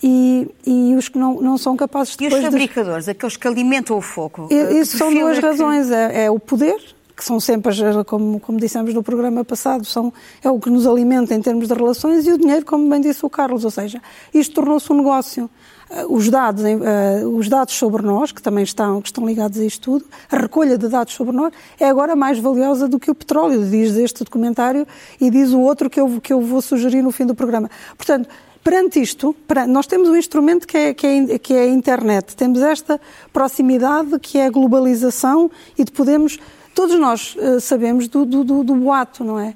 E, 0.04 0.48
e, 0.66 0.94
os 0.96 1.10
que 1.10 1.18
não, 1.18 1.42
não 1.42 1.58
são 1.58 1.76
capazes 1.76 2.16
de. 2.16 2.26
E 2.26 2.28
os 2.28 2.40
fabricadores, 2.40 3.06
de... 3.06 3.12
aqueles 3.12 3.36
que 3.36 3.48
alimentam 3.48 3.98
o 3.98 4.02
fogo? 4.02 4.48
Isso 4.52 4.96
são 4.96 5.12
duas 5.12 5.40
é 5.40 5.42
razões. 5.42 5.88
Que... 5.88 5.94
É, 5.94 6.26
é, 6.26 6.32
o 6.32 6.38
poder, 6.38 6.80
que 7.18 7.26
são 7.26 7.40
sempre, 7.40 7.74
como, 8.06 8.40
como 8.40 8.60
dissemos 8.60 8.94
no 8.94 9.02
programa 9.02 9.44
passado, 9.44 9.84
são, 9.84 10.14
é 10.44 10.52
o 10.52 10.60
que 10.60 10.70
nos 10.70 10.86
alimenta 10.86 11.34
em 11.34 11.42
termos 11.42 11.68
de 11.68 11.74
relações, 11.74 12.28
e 12.28 12.32
o 12.32 12.38
dinheiro, 12.38 12.64
como 12.64 12.88
bem 12.88 13.02
disse 13.02 13.26
o 13.26 13.30
Carlos, 13.30 13.66
ou 13.66 13.72
seja, 13.72 14.00
isto 14.32 14.54
tornou-se 14.54 14.94
um 14.94 14.98
negócio. 14.98 15.50
Uh, 15.90 16.14
os 16.14 16.30
dados, 16.30 16.64
uh, 16.64 17.28
os 17.30 17.48
dados 17.48 17.74
sobre 17.74 18.04
nós, 18.04 18.32
que 18.32 18.42
também 18.42 18.64
estão, 18.64 19.02
que 19.02 19.08
estão 19.08 19.26
ligados 19.26 19.58
a 19.58 19.64
isto 19.64 19.82
tudo, 19.82 20.06
a 20.30 20.38
recolha 20.38 20.78
de 20.78 20.88
dados 20.90 21.14
sobre 21.14 21.36
nós, 21.36 21.52
é 21.80 21.90
agora 21.90 22.16
mais 22.16 22.38
valiosa 22.38 22.88
do 22.88 23.00
que 23.00 23.10
o 23.10 23.16
petróleo, 23.16 23.66
diz 23.66 23.96
este 23.96 24.24
documentário 24.24 24.86
e 25.20 25.32
diz 25.32 25.54
o 25.54 25.60
outro 25.62 25.90
que 25.90 26.00
eu, 26.00 26.22
que 26.22 26.32
eu 26.32 26.42
vou 26.42 26.62
sugerir 26.62 27.02
no 27.02 27.10
fim 27.10 27.26
do 27.26 27.34
programa. 27.34 27.72
Portanto, 27.96 28.30
Perante 28.68 29.00
isto, 29.00 29.34
nós 29.70 29.88
temos 29.88 30.10
um 30.10 30.16
instrumento 30.18 30.68
que 30.68 30.76
é, 30.76 30.94
que, 30.94 31.08
é, 31.08 31.40
que 31.40 31.54
é 31.54 31.62
a 31.62 31.68
internet, 31.68 32.36
temos 32.36 32.62
esta 32.62 33.00
proximidade 33.32 34.20
que 34.20 34.38
é 34.38 34.48
a 34.48 34.50
globalização 34.50 35.50
e 35.78 35.86
de 35.86 35.92
podemos. 35.94 36.38
Todos 36.76 37.00
nós 37.00 37.38
uh, 37.38 37.62
sabemos 37.62 38.10
do, 38.10 38.26
do, 38.26 38.44
do, 38.44 38.66
do 38.66 38.76
boato, 38.76 39.24
não 39.24 39.40
é? 39.40 39.54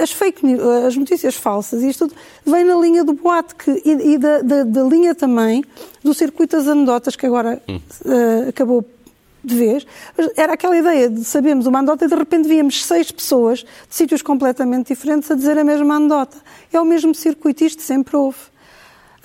as 0.00 0.10
fake 0.10 0.44
news, 0.44 0.62
as 0.86 0.96
notícias 0.96 1.34
falsas, 1.36 1.82
isto 1.82 2.08
tudo 2.08 2.18
vem 2.46 2.64
na 2.64 2.76
linha 2.76 3.04
do 3.04 3.12
boato 3.12 3.54
que, 3.54 3.70
e, 3.84 4.14
e 4.14 4.18
da, 4.18 4.40
da, 4.40 4.62
da, 4.64 4.82
linha 4.84 5.14
também 5.14 5.62
do 6.02 6.14
circuito 6.14 6.56
das 6.56 6.66
anedotas 6.66 7.14
que 7.14 7.26
agora 7.26 7.62
hum. 7.68 7.76
uh, 7.76 8.48
acabou 8.48 8.82
de 9.46 9.54
vez. 9.54 9.86
Era 10.36 10.54
aquela 10.54 10.76
ideia 10.76 11.08
de 11.08 11.24
sabermos 11.24 11.66
uma 11.66 11.78
anedota 11.78 12.04
e 12.04 12.08
de 12.08 12.14
repente 12.14 12.48
víamos 12.48 12.84
seis 12.84 13.10
pessoas 13.10 13.60
de 13.60 13.94
sítios 13.94 14.22
completamente 14.22 14.88
diferentes 14.88 15.30
a 15.30 15.34
dizer 15.34 15.56
a 15.58 15.64
mesma 15.64 15.96
anedota. 15.96 16.36
É 16.72 16.80
o 16.80 16.84
mesmo 16.84 17.14
circuito, 17.14 17.64
isto 17.64 17.82
sempre 17.82 18.16
houve. 18.16 18.38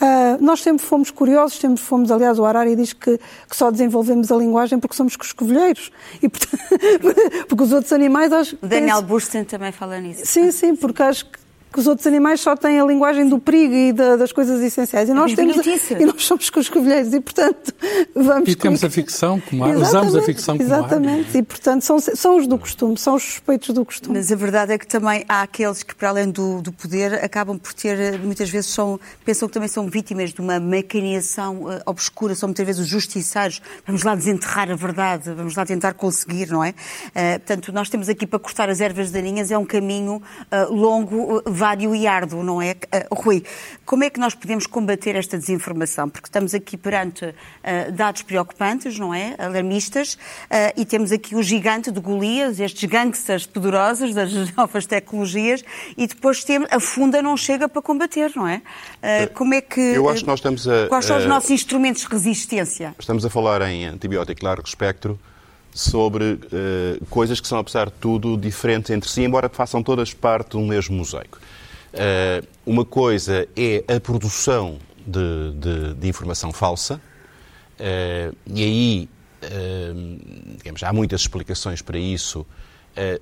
Uh, 0.02 0.44
nós 0.44 0.62
sempre 0.62 0.84
fomos 0.84 1.12
curiosos, 1.12 1.60
sempre 1.60 1.80
fomos, 1.80 2.10
aliás, 2.10 2.40
o 2.40 2.46
Harari 2.46 2.76
diz 2.76 2.92
que, 2.92 3.20
que 3.20 3.56
só 3.56 3.70
desenvolvemos 3.70 4.32
a 4.32 4.36
linguagem 4.36 4.80
porque 4.80 4.96
somos 4.96 5.16
coscovilheiros. 5.16 5.92
E, 6.22 6.28
portanto, 6.28 6.60
porque 7.48 7.64
os 7.64 7.72
outros 7.72 7.94
animais... 7.94 8.34
Acho, 8.34 8.58
Daniel 8.64 9.04
Bursten 9.04 9.44
também 9.44 9.72
fala 9.72 10.00
nisso. 10.00 10.22
Sim, 10.26 10.52
sim, 10.52 10.76
porque 10.76 11.04
acho 11.04 11.26
que 11.26 11.41
que 11.72 11.80
os 11.80 11.88
outros 11.88 12.06
animais 12.06 12.42
só 12.42 12.56
têm 12.56 12.80
a 12.80 12.86
linguagem 12.86 13.28
do 13.30 13.40
perigo 13.40 13.74
e 13.74 13.94
da, 13.94 14.18
das 14.18 14.32
coisas 14.32 14.62
essenciais. 14.62 15.08
E 15.08 15.14
nós, 15.14 15.34
temos, 15.34 15.56
e 15.66 16.06
nós 16.06 16.24
somos 16.26 16.50
com 16.50 16.60
os 16.60 16.68
covilheiros 16.68 17.14
e, 17.14 17.22
portanto, 17.22 17.74
vamos... 18.14 18.50
E 18.50 18.56
temos 18.56 18.84
a 18.84 18.90
ficção 18.90 19.40
como 19.40 19.64
ar, 19.64 19.78
usamos 19.78 20.16
a 20.16 20.22
ficção 20.22 20.58
como 20.58 20.68
Exatamente, 20.68 21.38
e, 21.38 21.44
portanto, 21.44 21.84
são, 21.84 22.00
são 22.00 22.38
os 22.38 22.48
do 22.48 22.58
costume, 22.58 22.98
são 22.98 23.16
os 23.16 23.24
suspeitos 23.24 23.74
do 23.74 23.86
costume. 23.86 24.18
Mas 24.18 24.32
a 24.32 24.36
verdade 24.36 24.74
é 24.74 24.78
que 24.78 24.86
também 24.86 25.24
há 25.30 25.42
aqueles 25.42 25.82
que, 25.82 25.96
para 25.96 26.10
além 26.10 26.30
do, 26.30 26.62
do 26.62 26.74
poder, 26.74 27.14
acabam 27.24 27.58
por 27.58 27.74
ter, 27.74 28.20
muitas 28.20 28.50
vezes, 28.50 28.70
são, 28.72 29.00
pensam 29.24 29.48
que 29.48 29.54
também 29.54 29.70
são 29.70 29.88
vítimas 29.88 30.34
de 30.34 30.42
uma 30.42 30.60
mecanização 30.60 31.64
uh, 31.64 31.82
obscura, 31.86 32.36
são 32.36 32.48
muitas 32.50 32.66
vezes 32.66 32.82
os 32.82 32.88
justiceiros. 32.88 33.62
Vamos 33.86 34.04
lá 34.04 34.14
desenterrar 34.14 34.70
a 34.70 34.76
verdade, 34.76 35.32
vamos 35.34 35.56
lá 35.56 35.66
tentar 35.66 35.94
conseguir, 35.94 36.50
não 36.50 36.64
é? 36.64 36.72
Uh, 36.72 37.40
portanto, 37.40 37.72
nós 37.72 37.90
temos 37.90 38.10
aqui 38.10 38.28
para 38.28 38.40
cortar 38.40 38.70
as 38.70 38.82
ervas 38.82 39.10
daninhas, 39.10 39.52
é 39.52 39.58
um 39.58 39.66
caminho 39.66 40.22
uh, 40.52 40.74
longo, 40.74 41.42
vário 41.62 41.94
e 41.94 42.08
árduo, 42.08 42.44
não 42.44 42.60
é? 42.60 42.72
Uh, 42.72 43.14
Rui, 43.14 43.44
como 43.86 44.04
é 44.04 44.10
que 44.10 44.20
nós 44.20 44.34
podemos 44.34 44.66
combater 44.66 45.16
esta 45.16 45.38
desinformação? 45.38 46.10
Porque 46.10 46.28
estamos 46.28 46.56
aqui 46.56 46.76
perante 46.76 47.24
uh, 47.24 47.92
dados 47.92 48.24
preocupantes, 48.24 48.98
não 48.98 49.14
é? 49.14 49.36
Alarmistas, 49.38 50.16
uh, 50.16 50.18
e 50.76 50.84
temos 50.86 51.12
aqui 51.12 51.36
o 51.36 51.44
gigante 51.44 51.92
de 51.92 52.00
Golias, 52.00 52.60
estes 52.60 52.90
gangsters 52.90 53.46
poderosos 53.46 54.16
das 54.16 54.32
novas 54.58 54.88
tecnologias, 54.88 55.64
e 55.96 56.08
depois 56.08 56.44
temos, 56.44 56.68
a 56.72 56.80
funda 56.80 57.22
não 57.22 57.38
chega 57.38 57.70
para 57.70 57.82
combater, 57.82 58.32
não 58.36 58.48
é? 58.48 58.64
como 59.36 59.54
é 59.54 59.62
que. 59.62 59.80
Eu 59.80 60.10
acho 60.10 60.22
que 60.22 60.28
nós 60.28 60.40
estamos 60.40 60.68
a. 60.68 60.88
Quais 60.88 61.06
são 61.06 61.18
os 61.18 61.28
nossos 61.28 61.52
instrumentos 61.52 62.02
de 62.02 62.08
resistência? 62.08 62.96
Estamos 62.98 63.24
a 63.24 63.30
falar 63.30 63.62
em 63.62 63.86
antibiótico 63.86 64.44
largo 64.44 64.68
espectro 64.68 65.20
sobre 65.74 66.34
uh, 66.34 67.06
coisas 67.10 67.40
que 67.40 67.48
são, 67.48 67.60
apesar 67.60 67.86
de 67.86 67.94
tudo, 67.94 68.38
diferentes 68.38 68.92
entre 68.92 69.10
si, 69.10 69.22
embora 69.22 69.50
façam 69.50 69.82
todas 69.82 70.14
parte 70.14 70.52
do 70.52 70.62
mesmo 70.62 70.98
mosaico. 70.98 71.40
Uh, 71.94 72.48
uma 72.66 72.86
coisa 72.86 73.48
é 73.56 73.84
a 73.94 74.00
produção 74.00 74.78
de, 75.06 75.52
de, 75.56 75.94
de 75.96 76.08
informação 76.08 76.52
falsa, 76.52 77.02
uh, 77.80 78.36
e 78.46 78.64
aí 78.64 79.10
digamos, 80.58 80.84
há 80.84 80.94
muitas 80.94 81.22
explicações 81.22 81.82
para 81.82 81.98
isso, 81.98 82.46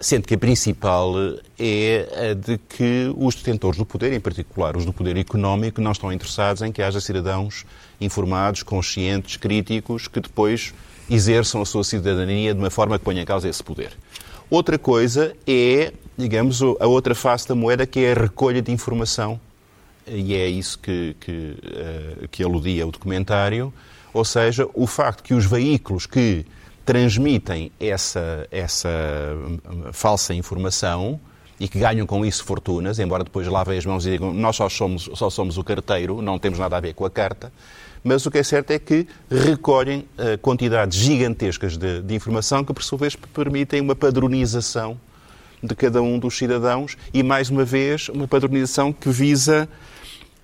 sendo 0.02 0.28
que 0.28 0.34
a 0.34 0.38
principal 0.38 1.14
é 1.58 2.32
a 2.32 2.34
de 2.34 2.58
que 2.58 3.10
os 3.16 3.36
detentores 3.36 3.78
do 3.78 3.86
poder, 3.86 4.12
em 4.12 4.20
particular 4.20 4.76
os 4.76 4.84
do 4.84 4.92
poder 4.92 5.16
económico, 5.16 5.80
não 5.80 5.94
estão 5.94 6.12
interessados 6.12 6.62
em 6.62 6.74
que 6.74 6.82
haja 6.82 7.00
cidadãos 7.00 7.66
informados, 8.02 8.64
conscientes, 8.64 9.38
críticos, 9.38 10.10
que 10.10 10.20
depois 10.20 10.74
exerçam 11.10 11.62
a 11.62 11.66
sua 11.66 11.84
cidadania 11.84 12.54
de 12.54 12.60
uma 12.60 12.70
forma 12.70 12.98
que 12.98 13.06
ponha 13.06 13.22
em 13.22 13.26
causa 13.26 13.50
esse 13.50 13.64
poder. 13.64 13.92
Outra 14.50 14.78
coisa 14.78 15.36
é 15.46 15.94
digamos, 16.20 16.62
a 16.62 16.86
outra 16.86 17.16
face 17.16 17.48
da 17.48 17.56
moeda 17.56 17.88
que 17.88 18.02
é 18.02 18.12
a 18.12 18.16
recolha 18.16 18.62
de 18.62 18.72
informação, 18.72 19.40
e 20.06 20.36
é 20.36 20.48
isso 20.48 20.78
que, 20.78 21.16
que, 21.20 21.32
uh, 21.32 22.28
que 22.28 22.44
aludia 22.44 22.86
o 22.86 22.92
documentário, 22.92 23.74
ou 24.14 24.26
seja, 24.26 24.68
o 24.74 24.86
facto 24.86 25.24
que 25.24 25.34
os 25.34 25.46
veículos 25.46 26.06
que 26.06 26.46
transmitem 26.86 27.72
essa, 27.80 28.48
essa 28.52 28.90
hum, 28.90 29.60
falsa 29.94 30.34
informação 30.34 31.20
e 31.60 31.68
que 31.68 31.80
ganham 31.80 32.08
com 32.08 32.26
isso 32.26 32.44
fortunas, 32.44 33.00
embora 33.00 33.24
depois 33.24 33.48
lavem 33.48 33.78
as 33.78 33.86
mãos 33.86 34.06
e 34.06 34.12
digam 34.12 34.34
nós 34.34 34.56
só 34.56 34.68
somos, 34.68 35.10
só 35.14 35.30
somos 35.30 35.58
o 35.58 35.64
carteiro, 35.64 36.22
não 36.22 36.40
temos 36.40 36.58
nada 36.58 36.78
a 36.78 36.80
ver 36.80 36.94
com 36.96 37.06
a 37.06 37.10
carta, 37.10 37.54
mas 38.04 38.26
o 38.26 38.32
que 38.32 38.38
é 38.38 38.44
certo 38.44 38.72
é 38.72 38.80
que 38.80 39.08
recolhem 39.30 40.06
uh, 40.18 40.38
quantidades 40.40 40.98
gigantescas 40.98 41.78
de, 41.78 42.02
de 42.02 42.16
informação 42.16 42.64
que, 42.64 42.74
por 42.74 42.84
sua 42.84 42.98
vez, 42.98 43.16
permitem 43.16 43.82
uma 43.82 43.96
padronização 43.96 45.00
de 45.62 45.76
cada 45.76 46.02
um 46.02 46.18
dos 46.18 46.38
cidadãos 46.38 46.98
e, 47.14 47.22
mais 47.22 47.50
uma 47.50 47.66
vez, 47.66 48.10
uma 48.10 48.28
padronização 48.28 48.94
que 48.94 49.10
visa, 49.10 49.68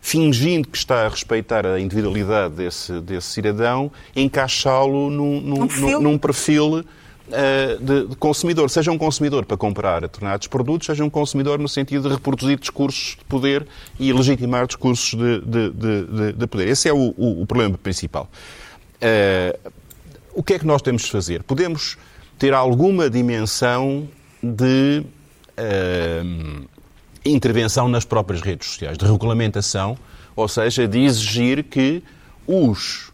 fingindo 0.02 0.68
que 0.68 0.78
está 0.78 1.06
a 1.06 1.10
respeitar 1.10 1.66
a 1.66 1.80
individualidade 1.80 2.56
desse, 2.56 3.00
desse 3.02 3.28
cidadão, 3.28 3.92
encaixá-lo 4.16 5.10
num, 5.10 5.42
num, 5.42 5.64
um 5.64 5.68
perfil, 5.68 6.02
num 6.02 6.18
perfil 6.18 6.86
de, 7.28 8.08
de, 8.08 8.16
consumidor. 8.18 8.70
Seja 8.70 8.92
um 8.92 8.98
consumidor 8.98 9.46
para 9.46 9.58
comprar 9.58 10.02
determinados 10.02 10.48
produtos, 10.48 10.86
seja 10.86 11.04
um 11.04 11.10
consumidor 11.10 11.60
no 11.60 11.68
sentido 11.68 12.08
de 12.08 12.16
reproduzir 12.16 12.60
discursos 12.60 13.16
de 13.18 13.26
poder 13.26 13.66
e 14.00 14.14
legitimar 14.14 14.68
discursos 14.68 15.14
de, 15.14 15.42
de, 15.42 16.34
de 16.34 16.48
poder. 16.48 16.68
Esse 16.68 16.88
é 16.88 16.94
o, 16.94 17.14
o, 17.18 17.42
o 17.42 17.46
problema 17.46 17.78
principal. 17.78 18.30
Uh, 18.96 19.72
o 20.34 20.44
que 20.44 20.54
é 20.54 20.60
que 20.60 20.66
nós 20.66 20.82
temos 20.82 21.04
de 21.04 21.12
fazer? 21.12 21.44
Podemos 21.44 21.98
ter 22.38 22.54
alguma 22.54 23.10
dimensão 23.10 24.08
de 24.44 25.04
uh, 25.58 26.66
intervenção 27.26 27.88
nas 27.88 28.06
próprias 28.06 28.42
redes 28.42 28.68
sociais, 28.68 28.98
de 28.98 29.06
regulamentação, 29.06 29.98
ou 30.36 30.48
seja, 30.48 30.88
de 30.88 31.00
exigir 31.00 31.64
que 31.64 32.04
os 32.46 33.12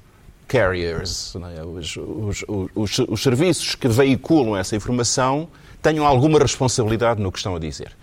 carriers, 0.51 1.34
é? 1.55 1.63
os, 1.63 1.96
os, 1.96 2.46
os, 2.75 3.00
os, 3.08 3.24
serviços 3.24 3.74
que 3.74 3.88
veiculam 3.88 4.58
essa 4.58 4.75
informação, 4.75 5.48
tenham 5.81 6.05
alguma 6.05 6.38
responsabilidade 6.39 7.22
no 7.22 7.31
que 7.31 7.38
estão 7.38 7.55
a 7.55 7.60
dizer. 7.60 7.93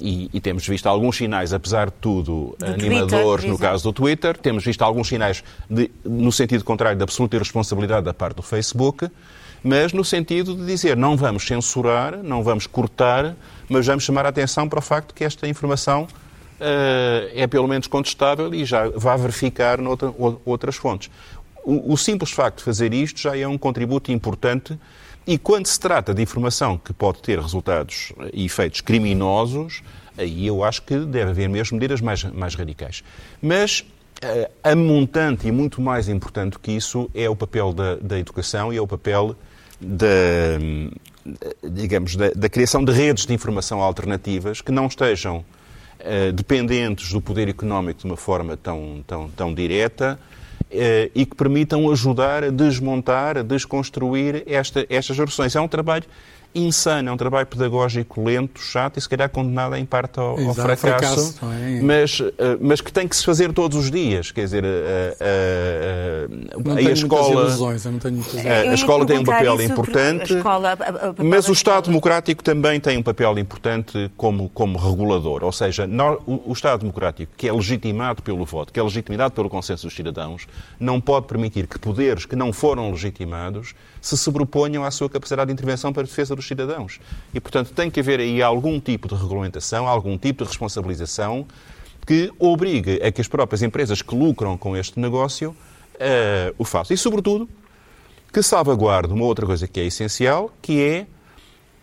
E, 0.00 0.30
e 0.32 0.40
temos 0.40 0.66
visto 0.66 0.86
alguns 0.86 1.18
sinais, 1.18 1.52
apesar 1.52 1.88
de 1.88 1.96
tudo, 2.00 2.56
do 2.58 2.64
animadores 2.64 3.44
Twitter, 3.44 3.50
no 3.50 3.58
caso 3.58 3.84
do 3.84 3.92
Twitter, 3.92 4.34
temos 4.38 4.64
visto 4.64 4.80
alguns 4.80 5.08
sinais 5.08 5.44
de, 5.68 5.90
no 6.02 6.32
sentido 6.32 6.64
contrário 6.64 6.96
de 6.96 7.02
absoluta 7.02 7.36
irresponsabilidade 7.36 8.06
da 8.06 8.14
parte 8.14 8.36
do 8.36 8.42
Facebook 8.42 9.10
mas 9.62 9.92
no 9.92 10.02
sentido 10.02 10.54
de 10.54 10.64
dizer 10.64 10.96
não 10.96 11.18
vamos 11.18 11.46
censurar, 11.46 12.16
não 12.22 12.42
vamos 12.42 12.66
cortar, 12.66 13.36
mas 13.68 13.86
vamos 13.86 14.04
chamar 14.04 14.24
a 14.24 14.30
atenção 14.30 14.66
para 14.66 14.78
o 14.78 14.82
facto 14.82 15.12
que 15.12 15.22
esta 15.22 15.46
informação 15.46 16.08
uh, 16.60 17.30
é 17.34 17.46
pelo 17.46 17.66
menos 17.66 17.86
contestável 17.86 18.54
e 18.54 18.64
já 18.64 18.88
vai 18.88 19.16
verificar 19.18 19.78
noutra, 19.78 20.12
outras 20.44 20.76
fontes. 20.76 21.10
O, 21.64 21.92
o 21.92 21.96
simples 21.96 22.30
facto 22.30 22.58
de 22.58 22.64
fazer 22.64 22.92
isto 22.94 23.20
já 23.20 23.36
é 23.36 23.46
um 23.46 23.58
contributo 23.58 24.10
importante 24.10 24.78
e 25.26 25.38
quando 25.38 25.66
se 25.66 25.78
trata 25.78 26.14
de 26.14 26.22
informação 26.22 26.78
que 26.78 26.92
pode 26.92 27.20
ter 27.22 27.38
resultados 27.38 28.12
e 28.32 28.46
efeitos 28.46 28.80
criminosos, 28.80 29.82
aí 30.16 30.46
eu 30.46 30.64
acho 30.64 30.82
que 30.82 30.98
deve 30.98 31.30
haver 31.30 31.48
mesmo 31.48 31.76
medidas 31.76 32.00
mais, 32.00 32.24
mais 32.24 32.54
radicais. 32.54 33.04
Mas 33.40 33.80
uh, 33.80 34.50
a 34.62 34.74
montante 34.74 35.46
e 35.46 35.52
muito 35.52 35.80
mais 35.80 36.08
importante 36.08 36.58
que 36.58 36.72
isso 36.72 37.10
é 37.14 37.28
o 37.28 37.36
papel 37.36 37.72
da, 37.72 37.96
da 37.96 38.18
educação 38.18 38.72
e 38.72 38.76
é 38.76 38.80
o 38.80 38.86
papel 38.86 39.36
da, 39.80 40.58
digamos, 41.70 42.16
da, 42.16 42.30
da, 42.30 42.48
criação 42.48 42.84
de 42.84 42.92
redes 42.92 43.24
de 43.24 43.32
informação 43.32 43.80
alternativas 43.80 44.60
que 44.60 44.72
não 44.72 44.86
estejam 44.86 45.44
uh, 46.00 46.32
dependentes 46.32 47.12
do 47.12 47.20
poder 47.20 47.48
económico 47.48 48.00
de 48.00 48.06
uma 48.06 48.16
forma 48.16 48.56
tão, 48.56 49.04
tão, 49.06 49.30
tão 49.30 49.54
direta 49.54 50.18
e 50.72 51.26
que 51.26 51.34
permitam 51.34 51.90
ajudar 51.90 52.44
a 52.44 52.50
desmontar, 52.50 53.38
a 53.38 53.42
desconstruir 53.42 54.44
esta, 54.46 54.86
estas 54.88 55.16
gerações. 55.16 55.56
É 55.56 55.60
um 55.60 55.68
trabalho 55.68 56.04
insano, 56.54 57.08
é 57.08 57.12
um 57.12 57.16
trabalho 57.16 57.46
pedagógico 57.46 58.22
lento, 58.22 58.60
chato 58.60 58.96
e 58.96 59.00
se 59.00 59.08
calhar 59.08 59.28
condenado 59.30 59.76
em 59.76 59.84
parte 59.84 60.18
ao, 60.18 60.38
ao 60.38 60.54
fracasso, 60.54 61.34
fracasso 61.34 61.46
é? 61.46 61.80
mas, 61.80 62.20
eh, 62.20 62.58
mas 62.60 62.80
que 62.80 62.92
tem 62.92 63.06
que 63.06 63.16
se 63.16 63.24
fazer 63.24 63.52
todos 63.52 63.76
os 63.76 63.90
dias. 63.90 64.32
Quer 64.32 64.44
dizer, 64.44 64.64
a, 64.64 64.68
a, 66.68 66.74
a, 66.74 66.76
a 66.76 66.92
escola, 66.92 67.42
ilusões, 67.42 67.86
a, 67.86 68.74
escola 68.74 69.06
tem 69.06 69.18
um 69.18 69.24
papel 69.24 69.60
importante, 69.62 70.34
escola, 70.34 70.76
mas 71.18 71.48
o 71.48 71.52
Estado 71.52 71.86
democrático 71.86 72.42
também 72.42 72.80
tem 72.80 72.98
um 72.98 73.02
papel 73.02 73.38
importante 73.38 74.10
como, 74.16 74.48
como 74.48 74.78
regulador. 74.78 75.44
Ou 75.44 75.52
seja, 75.52 75.88
o, 76.26 76.50
o 76.50 76.52
Estado 76.52 76.80
democrático, 76.80 77.32
que 77.36 77.48
é 77.48 77.52
legitimado 77.52 78.22
pelo 78.22 78.44
voto, 78.44 78.72
que 78.72 78.80
é 78.80 78.82
legitimado 78.82 79.32
pelo 79.32 79.48
consenso 79.48 79.86
dos 79.86 79.94
cidadãos, 79.94 80.46
não 80.78 81.00
pode 81.00 81.26
permitir 81.26 81.66
que 81.66 81.78
poderes 81.78 82.26
que 82.26 82.34
não 82.34 82.52
foram 82.52 82.90
legitimados 82.90 83.74
se 84.00 84.16
sobreponham 84.16 84.84
à 84.84 84.90
sua 84.90 85.08
capacidade 85.08 85.48
de 85.48 85.52
intervenção 85.52 85.92
para 85.92 86.02
a 86.02 86.06
defesa 86.06 86.34
dos 86.34 86.46
cidadãos. 86.46 87.00
E, 87.34 87.40
portanto, 87.40 87.72
tem 87.72 87.90
que 87.90 88.00
haver 88.00 88.20
aí 88.20 88.42
algum 88.42 88.80
tipo 88.80 89.08
de 89.08 89.14
regulamentação, 89.14 89.86
algum 89.86 90.16
tipo 90.16 90.44
de 90.44 90.48
responsabilização 90.48 91.46
que 92.06 92.32
obrigue 92.38 93.00
a 93.02 93.12
que 93.12 93.20
as 93.20 93.28
próprias 93.28 93.62
empresas 93.62 94.02
que 94.02 94.14
lucram 94.14 94.56
com 94.56 94.76
este 94.76 94.98
negócio 94.98 95.50
uh, 95.50 96.54
o 96.58 96.64
façam. 96.64 96.94
E, 96.94 96.98
sobretudo, 96.98 97.48
que 98.32 98.42
salvaguarde 98.42 99.12
uma 99.12 99.24
outra 99.24 99.46
coisa 99.46 99.68
que 99.68 99.80
é 99.80 99.84
essencial, 99.84 100.52
que 100.62 101.06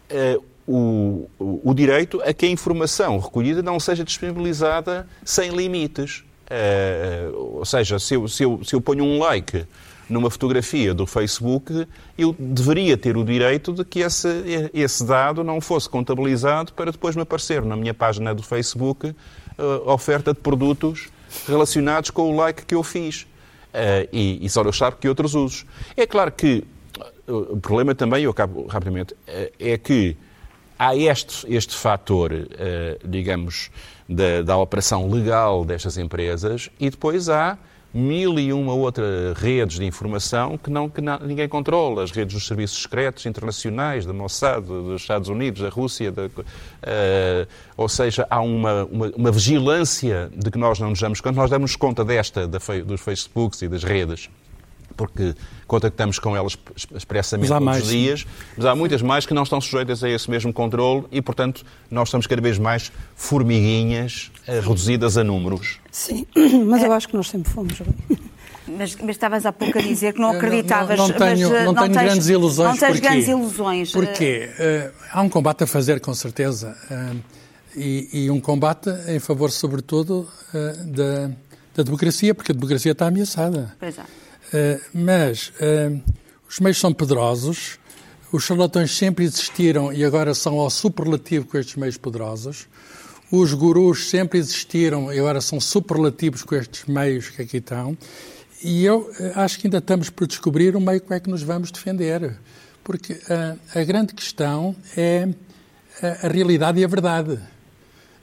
é 0.09 0.35
uh, 0.35 0.43
o, 0.67 1.29
o, 1.39 1.73
direito 1.73 2.21
a 2.23 2.33
que 2.33 2.45
a 2.45 2.49
informação 2.49 3.19
recolhida 3.19 3.61
não 3.61 3.79
seja 3.79 4.03
disponibilizada 4.03 5.07
sem 5.23 5.51
limites. 5.51 6.23
Uh, 6.49 7.57
ou 7.57 7.65
seja, 7.65 7.99
se 7.99 8.15
eu, 8.15 8.27
se, 8.27 8.43
eu, 8.43 8.61
se 8.63 8.73
eu 8.73 8.81
ponho 8.81 9.03
um 9.03 9.19
like 9.19 9.65
numa 10.09 10.29
fotografia 10.29 10.93
do 10.93 11.05
Facebook, 11.05 11.87
eu 12.17 12.35
deveria 12.37 12.97
ter 12.97 13.17
o 13.17 13.23
direito 13.23 13.73
de 13.73 13.83
que 13.83 13.99
esse, 13.99 14.27
esse 14.73 15.05
dado 15.05 15.43
não 15.43 15.59
fosse 15.59 15.89
contabilizado 15.89 16.73
para 16.73 16.91
depois 16.91 17.15
me 17.15 17.21
aparecer 17.21 17.61
na 17.63 17.75
minha 17.75 17.93
página 17.93 18.33
do 18.33 18.41
Facebook 18.41 19.07
uh, 19.07 19.89
oferta 19.91 20.33
de 20.33 20.39
produtos 20.39 21.09
relacionados 21.47 22.09
com 22.09 22.33
o 22.33 22.35
like 22.35 22.65
que 22.65 22.75
eu 22.75 22.83
fiz. 22.83 23.23
Uh, 23.73 24.07
e, 24.11 24.45
e 24.45 24.49
só 24.49 24.61
eu 24.61 24.73
sabe 24.73 24.97
que 24.99 25.09
outros 25.09 25.35
usos. 25.35 25.65
É 25.95 26.07
claro 26.07 26.31
que 26.31 26.63
o 27.27 27.57
problema 27.57 27.93
também, 27.93 28.23
eu 28.23 28.31
acabo 28.31 28.65
rapidamente, 28.67 29.13
é 29.59 29.77
que 29.77 30.15
há 30.79 30.95
este, 30.95 31.45
este 31.53 31.75
fator, 31.75 32.31
digamos, 33.03 33.69
da, 34.07 34.41
da 34.41 34.57
operação 34.57 35.09
legal 35.09 35.65
destas 35.65 35.97
empresas 35.97 36.69
e 36.79 36.89
depois 36.89 37.27
há 37.27 37.57
mil 37.97 38.37
e 38.37 38.53
uma 38.53 38.73
outras 38.73 39.35
redes 39.37 39.79
de 39.79 39.85
informação 39.85 40.57
que, 40.57 40.69
não, 40.69 40.87
que 40.87 41.01
não, 41.01 41.17
ninguém 41.19 41.49
controla. 41.49 42.03
As 42.03 42.11
redes 42.11 42.35
dos 42.35 42.45
serviços 42.45 42.83
secretos 42.83 43.25
internacionais, 43.25 44.05
da 44.05 44.13
Mossad, 44.13 44.63
dos 44.63 45.01
Estados 45.01 45.29
Unidos, 45.29 45.61
da 45.61 45.69
Rússia. 45.69 46.11
uh, 46.11 47.47
ou 47.75 47.89
seja, 47.89 48.27
há 48.29 48.39
uma, 48.39 48.85
uma, 48.85 49.07
uma, 49.15 49.31
vigilância 49.31 50.29
de 50.35 50.51
que 50.51 50.57
nós 50.57 50.79
não 50.79 50.91
nos 50.91 50.99
damos 50.99 51.19
conta. 51.19 51.35
Nós 51.35 51.49
damos 51.49 51.75
conta 51.75 52.05
desta, 52.05 52.47
da, 52.47 52.59
dos 52.85 53.01
Facebooks 53.01 53.63
e 53.63 53.67
das 53.67 53.83
redes 53.83 54.29
porque 54.97 55.35
contactamos 55.67 56.19
com 56.19 56.35
elas 56.35 56.57
expressamente 56.93 57.47
todos 57.47 57.63
mais. 57.63 57.83
os 57.83 57.89
dias, 57.89 58.27
mas 58.57 58.65
há 58.65 58.75
muitas 58.75 59.01
mais 59.01 59.25
que 59.25 59.33
não 59.33 59.43
estão 59.43 59.61
sujeitas 59.61 60.03
a 60.03 60.09
esse 60.09 60.29
mesmo 60.29 60.51
controle 60.51 61.05
e, 61.11 61.21
portanto, 61.21 61.63
nós 61.89 62.09
estamos 62.09 62.25
cada 62.27 62.41
vez 62.41 62.57
mais 62.57 62.91
formiguinhas 63.15 64.31
eh, 64.47 64.59
reduzidas 64.59 65.17
a 65.17 65.23
números. 65.23 65.79
Sim, 65.91 66.25
mas 66.67 66.83
eu 66.83 66.91
acho 66.91 67.07
que 67.07 67.15
nós 67.15 67.29
sempre 67.29 67.51
fomos. 67.51 67.77
Mas, 68.67 68.95
mas 68.97 69.09
estavas 69.11 69.45
há 69.45 69.53
pouco 69.53 69.77
a 69.77 69.81
dizer 69.81 70.13
que 70.13 70.19
não 70.19 70.31
acreditavas. 70.31 70.97
Não, 70.97 71.07
não, 71.07 71.13
não 71.13 71.25
tenho, 71.25 71.49
mas, 71.49 71.65
não 71.65 71.73
tenho 71.73 71.93
tens, 71.93 72.03
grandes 72.03 72.27
ilusões. 72.27 72.69
Não 72.69 72.77
tens 72.77 72.91
porquê? 72.91 73.07
grandes 73.07 73.27
ilusões. 73.27 73.91
Porquê? 73.91 74.49
Uh, 74.59 74.93
há 75.11 75.21
um 75.21 75.29
combate 75.29 75.63
a 75.63 75.67
fazer, 75.67 76.01
com 76.01 76.13
certeza. 76.13 76.75
Uh, 76.91 77.17
e, 77.75 78.25
e, 78.25 78.29
um 78.31 78.41
combate 78.41 78.89
em 79.07 79.19
favor, 79.19 79.51
sobretudo, 79.51 80.27
uh, 80.53 80.85
da, 80.87 81.31
da 81.75 81.83
democracia, 81.83 82.33
porque 82.35 82.51
a 82.51 82.55
democracia 82.55 82.91
está 82.91 83.07
ameaçada. 83.07 83.75
Pois 83.79 83.97
é. 83.97 84.03
Uh, 84.47 84.81
mas 84.93 85.49
uh, 85.59 86.01
os 86.47 86.59
meios 86.59 86.79
são 86.79 86.93
poderosos, 86.93 87.77
os 88.31 88.43
charlatões 88.43 88.95
sempre 88.95 89.25
existiram 89.25 89.91
e 89.91 90.03
agora 90.03 90.33
são 90.33 90.59
ao 90.59 90.69
superlativo 90.69 91.45
com 91.45 91.57
estes 91.57 91.75
meios 91.75 91.97
poderosos. 91.97 92.67
Os 93.31 93.53
gurus 93.53 94.09
sempre 94.09 94.39
existiram 94.39 95.13
e 95.13 95.19
agora 95.19 95.41
são 95.41 95.59
superlativos 95.59 96.43
com 96.43 96.55
estes 96.55 96.85
meios 96.85 97.29
que 97.29 97.41
aqui 97.41 97.57
estão. 97.57 97.97
E 98.63 98.85
eu 98.85 99.09
eh, 99.19 99.33
acho 99.35 99.59
que 99.59 99.67
ainda 99.67 99.77
estamos 99.79 100.09
por 100.09 100.25
descobrir 100.25 100.75
o 100.75 100.81
meio 100.81 101.01
como 101.01 101.13
é 101.13 101.19
que 101.19 101.29
nos 101.29 101.43
vamos 101.43 101.69
defender. 101.71 102.37
Porque 102.83 103.13
uh, 103.13 103.59
a 103.75 103.83
grande 103.83 104.13
questão 104.13 104.75
é 104.95 105.27
a, 106.01 106.27
a 106.27 106.29
realidade 106.29 106.79
e 106.79 106.85
a 106.85 106.87
verdade. 106.87 107.37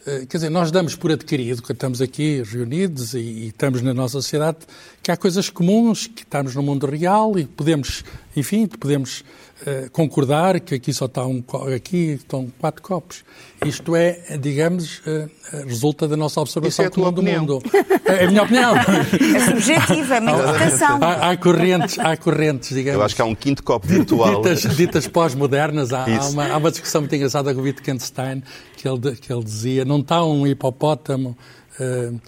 Eh, 0.06 0.26
quer 0.28 0.36
dizer, 0.36 0.50
nós 0.50 0.70
damos 0.70 0.94
por 0.94 1.10
adquirido, 1.10 1.62
que 1.62 1.72
estamos 1.72 2.02
aqui 2.02 2.42
reunidos 2.42 3.14
e, 3.14 3.18
e, 3.18 3.46
estamos 3.48 3.80
na 3.80 3.94
nossa 3.94 4.20
sociedade, 4.20 4.58
que 5.02 5.10
há 5.10 5.16
coisas 5.16 5.48
comuns, 5.48 6.06
que 6.06 6.24
estamos 6.24 6.54
no 6.54 6.62
mundo 6.62 6.86
real 6.86 7.38
e 7.38 7.46
podemos, 7.46 8.04
enfim, 8.36 8.66
podemos 8.66 9.24
uh, 9.62 9.90
concordar 9.90 10.60
que 10.60 10.74
aqui 10.74 10.92
só 10.92 11.06
está 11.06 11.26
um 11.26 11.42
aqui 11.74 12.12
estão 12.12 12.52
quatro 12.58 12.82
copos. 12.82 13.24
Isto 13.64 13.96
é, 13.96 14.36
digamos, 14.38 14.98
uh, 14.98 15.30
resulta 15.66 16.06
da 16.06 16.16
nossa 16.16 16.40
observação 16.40 16.84
é 16.84 16.90
comum 16.90 17.12
do 17.12 17.22
mundo. 17.22 17.62
É 18.04 18.24
a 18.24 18.28
minha 18.28 18.42
opinião. 18.42 18.74
É 18.76 19.40
subjetiva, 19.50 20.16
é 20.16 20.20
uma 20.20 20.32
interpretação. 20.42 20.98
Há, 21.02 21.30
há, 21.30 21.36
correntes, 21.36 21.98
há 21.98 22.16
correntes, 22.16 22.68
digamos. 22.70 22.98
Eu 22.98 23.04
acho 23.04 23.16
que 23.16 23.22
há 23.22 23.24
um 23.24 23.34
quinto 23.34 23.62
copo 23.62 23.86
virtual. 23.86 24.42
Ditas, 24.42 24.76
ditas 24.76 25.08
pós-modernas, 25.08 25.92
há, 25.92 26.04
há, 26.04 26.28
uma, 26.28 26.48
há 26.48 26.56
uma 26.56 26.70
discussão 26.70 27.00
muito 27.00 27.14
engraçada 27.14 27.54
com 27.54 27.60
o 27.60 27.64
Wittgenstein, 27.64 28.42
que 28.76 28.88
ele, 28.88 29.16
que 29.16 29.32
ele 29.32 29.42
dizia, 29.42 29.84
não 29.84 30.00
está 30.00 30.24
um 30.24 30.46
hipopótamo 30.46 31.36
uh, 31.80 32.20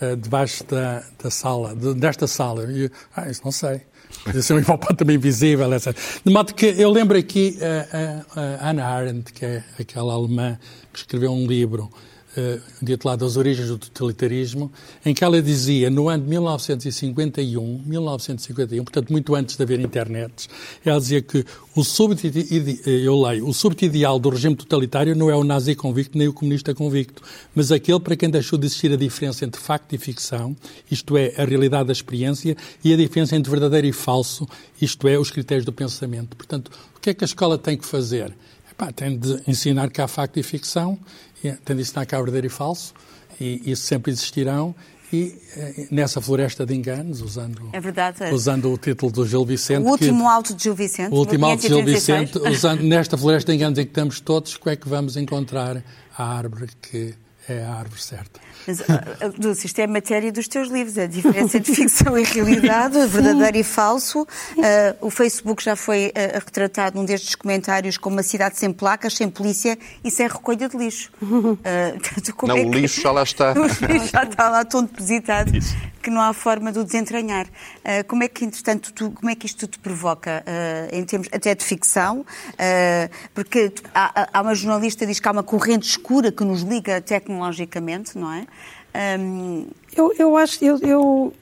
uh, 0.00 0.16
debaixo 0.16 0.64
da, 0.64 1.02
da 1.22 1.30
sala, 1.30 1.74
de, 1.74 1.94
desta 1.94 2.26
sala. 2.26 2.70
E 2.70 2.84
eu, 2.84 2.90
ah, 3.16 3.28
isso 3.28 3.40
não 3.44 3.52
sei. 3.52 3.82
Ser 4.40 4.54
um 4.54 4.58
hipopótamo 4.58 5.10
invisível, 5.12 5.72
etc. 5.74 5.96
De 6.24 6.32
modo 6.32 6.54
que 6.54 6.66
eu 6.66 6.90
lembro 6.90 7.18
aqui 7.18 7.58
a, 7.60 8.66
a, 8.68 8.70
a 8.70 8.86
Arendt, 8.86 9.32
que 9.32 9.44
é 9.44 9.64
aquela 9.78 10.14
alemã 10.14 10.58
que 10.92 10.98
escreveu 10.98 11.32
um 11.32 11.46
livro 11.46 11.90
intitulado 12.82 13.24
As 13.24 13.36
Origens 13.36 13.68
do 13.68 13.78
Totalitarismo, 13.78 14.70
em 15.04 15.14
que 15.14 15.22
ela 15.22 15.40
dizia, 15.40 15.90
no 15.90 16.08
ano 16.08 16.24
de 16.24 16.30
1951, 16.30 17.82
1951, 17.84 18.84
portanto 18.84 19.10
muito 19.10 19.34
antes 19.34 19.56
de 19.56 19.62
haver 19.62 19.80
internet, 19.80 20.48
ela 20.84 20.98
dizia 20.98 21.22
que 21.22 21.44
o 21.74 21.82
súbito, 21.82 22.26
eu 22.86 23.20
leio, 23.20 23.48
o 23.48 23.52
súbito 23.52 23.84
ideal 23.84 24.18
do 24.18 24.28
regime 24.28 24.56
totalitário 24.56 25.14
não 25.14 25.30
é 25.30 25.36
o 25.36 25.44
nazi 25.44 25.74
convicto 25.74 26.16
nem 26.16 26.28
o 26.28 26.32
comunista 26.32 26.74
convicto, 26.74 27.22
mas 27.54 27.72
aquele 27.72 28.00
para 28.00 28.16
quem 28.16 28.30
deixou 28.30 28.58
de 28.58 28.66
existir 28.66 28.92
a 28.92 28.96
diferença 28.96 29.44
entre 29.44 29.60
facto 29.60 29.92
e 29.92 29.98
ficção, 29.98 30.56
isto 30.90 31.16
é, 31.16 31.32
a 31.36 31.44
realidade 31.44 31.86
da 31.86 31.92
experiência, 31.92 32.56
e 32.82 32.92
a 32.92 32.96
diferença 32.96 33.36
entre 33.36 33.50
verdadeiro 33.50 33.86
e 33.86 33.92
falso, 33.92 34.46
isto 34.80 35.06
é, 35.08 35.18
os 35.18 35.30
critérios 35.30 35.64
do 35.64 35.72
pensamento. 35.72 36.36
Portanto, 36.36 36.70
o 36.96 37.00
que 37.00 37.10
é 37.10 37.14
que 37.14 37.24
a 37.24 37.26
escola 37.26 37.58
tem 37.58 37.76
que 37.76 37.86
fazer? 37.86 38.34
Epá, 38.70 38.90
tem 38.90 39.16
de 39.16 39.40
ensinar 39.46 39.90
que 39.90 40.00
há 40.00 40.08
facto 40.08 40.36
e 40.38 40.42
ficção 40.42 40.98
tem 41.52 41.76
de 41.76 41.82
ensinar 41.82 42.06
cá 42.06 42.16
verdadeiro 42.16 42.46
e 42.46 42.50
falso, 42.50 42.94
e 43.40 43.70
isso 43.70 43.82
sempre 43.82 44.12
existirão, 44.12 44.74
e 45.12 45.38
eh, 45.56 45.86
nessa 45.90 46.20
floresta 46.20 46.66
de 46.66 46.74
enganos, 46.74 47.20
usando, 47.20 47.68
é 47.72 47.80
verdade, 47.80 48.24
usando 48.32 48.72
o 48.72 48.76
título 48.76 49.12
do 49.12 49.26
Gil 49.26 49.44
Vicente. 49.44 49.84
O 49.84 49.90
último 49.90 50.24
que, 50.24 50.28
alto 50.28 50.54
de 50.54 50.62
Gil 50.64 50.74
Vicente. 50.74 51.12
O 51.12 51.16
último 51.16 51.46
alto 51.46 51.60
de 51.60 51.68
Gil 51.68 51.84
Vicente, 51.84 52.38
usando 52.38 52.82
nesta 52.82 53.16
floresta 53.16 53.52
de 53.52 53.56
enganos 53.56 53.78
em 53.78 53.84
que 53.84 53.90
estamos 53.90 54.20
todos, 54.20 54.56
como 54.56 54.72
é 54.72 54.76
que 54.76 54.88
vamos 54.88 55.16
encontrar 55.16 55.82
a 56.16 56.36
árvore 56.36 56.68
que 56.82 57.14
é 57.48 57.62
a 57.62 57.74
árvore 57.74 58.00
certa. 58.00 58.40
Mas, 58.66 58.80
ah, 58.82 59.04
ah, 59.20 59.28
Dulce, 59.36 59.66
isto 59.66 59.78
é 59.78 59.86
matéria 59.86 60.32
dos 60.32 60.48
teus 60.48 60.68
livros, 60.68 60.96
a 60.96 61.06
diferença 61.06 61.58
entre 61.58 61.74
ficção 61.74 62.18
e 62.18 62.22
realidade, 62.22 62.98
verdadeiro 63.06 63.58
e 63.58 63.62
falso. 63.62 64.22
Uh, 64.22 64.26
o 65.00 65.10
Facebook 65.10 65.62
já 65.62 65.76
foi 65.76 66.08
uh, 66.08 66.38
retratado 66.44 66.98
num 66.98 67.04
destes 67.04 67.34
comentários 67.34 67.98
como 67.98 68.16
uma 68.16 68.22
cidade 68.22 68.58
sem 68.58 68.72
placas, 68.72 69.14
sem 69.14 69.28
polícia 69.28 69.78
e 70.02 70.10
sem 70.10 70.26
recolha 70.26 70.68
de 70.68 70.76
lixo. 70.76 71.10
Uh, 71.64 72.46
não, 72.46 72.56
é 72.56 72.62
o 72.62 72.72
lixo 72.72 73.00
já 73.00 73.10
lá 73.10 73.22
está. 73.22 73.54
O 73.56 73.92
lixo 73.92 74.08
já 74.12 74.22
está 74.22 74.48
lá 74.48 74.64
tão 74.64 74.82
depositado 74.82 75.54
Isso. 75.56 75.76
que 76.02 76.10
não 76.10 76.20
há 76.20 76.32
forma 76.32 76.72
de 76.72 76.78
o 76.78 76.84
desentranhar. 76.84 77.46
como 78.06 78.22
é 78.22 78.28
que, 78.28 78.44
entretanto, 78.44 78.92
tu, 78.92 79.10
como 79.10 79.30
é 79.30 79.34
que 79.34 79.46
isto 79.46 79.66
te 79.66 79.78
provoca, 79.78 80.44
em 80.92 81.04
termos 81.04 81.28
até 81.32 81.54
de 81.54 81.64
ficção? 81.64 82.24
porque 83.34 83.72
há, 83.94 84.28
há 84.32 84.40
uma 84.42 84.54
jornalista 84.54 85.04
que 85.04 85.06
diz 85.06 85.20
que 85.20 85.28
há 85.28 85.32
uma 85.32 85.42
corrente 85.42 85.88
escura 85.88 86.30
que 86.30 86.44
nos 86.44 86.62
liga 86.62 87.00
tecnologicamente, 87.00 88.16
não 88.16 88.32
é? 88.32 88.46
Um... 88.94 89.66
Eu, 89.96 90.12
eu 90.18 90.36
acho, 90.36 90.64
eu, 90.64 90.78
eu, 90.80 91.32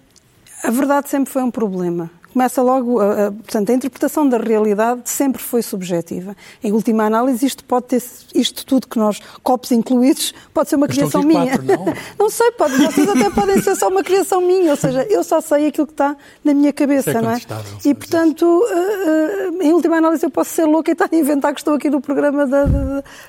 a 0.62 0.70
verdade 0.70 1.08
sempre 1.08 1.32
foi 1.32 1.42
um 1.42 1.50
problema. 1.50 2.10
Começa 2.32 2.62
logo, 2.62 3.00
a, 3.00 3.26
a, 3.26 3.32
portanto, 3.32 3.70
a 3.70 3.74
interpretação 3.74 4.28
da 4.28 4.38
realidade 4.38 5.02
sempre 5.04 5.42
foi 5.42 5.62
subjetiva. 5.62 6.36
Em 6.62 6.72
última 6.72 7.04
análise, 7.04 7.44
isto 7.44 7.64
pode 7.64 7.86
ter, 7.86 8.02
isto 8.34 8.64
tudo 8.64 8.86
que 8.86 8.98
nós, 8.98 9.20
copos 9.42 9.70
incluídos, 9.72 10.32
pode 10.54 10.68
ser 10.68 10.76
uma 10.76 10.86
Mas 10.86 10.96
criação 10.96 11.22
minha. 11.22 11.58
Quatro, 11.58 11.64
não? 11.64 11.94
não 12.18 12.30
sei, 12.30 12.50
pode, 12.52 12.76
vocês 12.76 13.08
até 13.08 13.30
podem 13.30 13.60
ser 13.60 13.76
só 13.76 13.88
uma 13.88 14.02
criação 14.02 14.40
minha, 14.40 14.70
ou 14.70 14.76
seja, 14.76 15.06
eu 15.10 15.22
só 15.22 15.40
sei 15.40 15.66
aquilo 15.66 15.86
que 15.86 15.92
está 15.92 16.16
na 16.44 16.54
minha 16.54 16.72
cabeça, 16.72 17.10
é 17.10 17.20
não 17.20 17.30
é? 17.32 17.40
E, 17.84 17.94
portanto, 17.94 18.44
uh, 18.44 19.50
uh, 19.58 19.62
em 19.62 19.72
última 19.72 19.96
análise, 19.96 20.24
eu 20.24 20.30
posso 20.30 20.50
ser 20.50 20.64
louca 20.64 20.90
e 20.90 20.92
estar 20.92 21.08
a 21.12 21.16
inventar 21.16 21.52
que 21.52 21.60
estou 21.60 21.74
aqui 21.74 21.90
no 21.90 22.00
programa, 22.00 22.48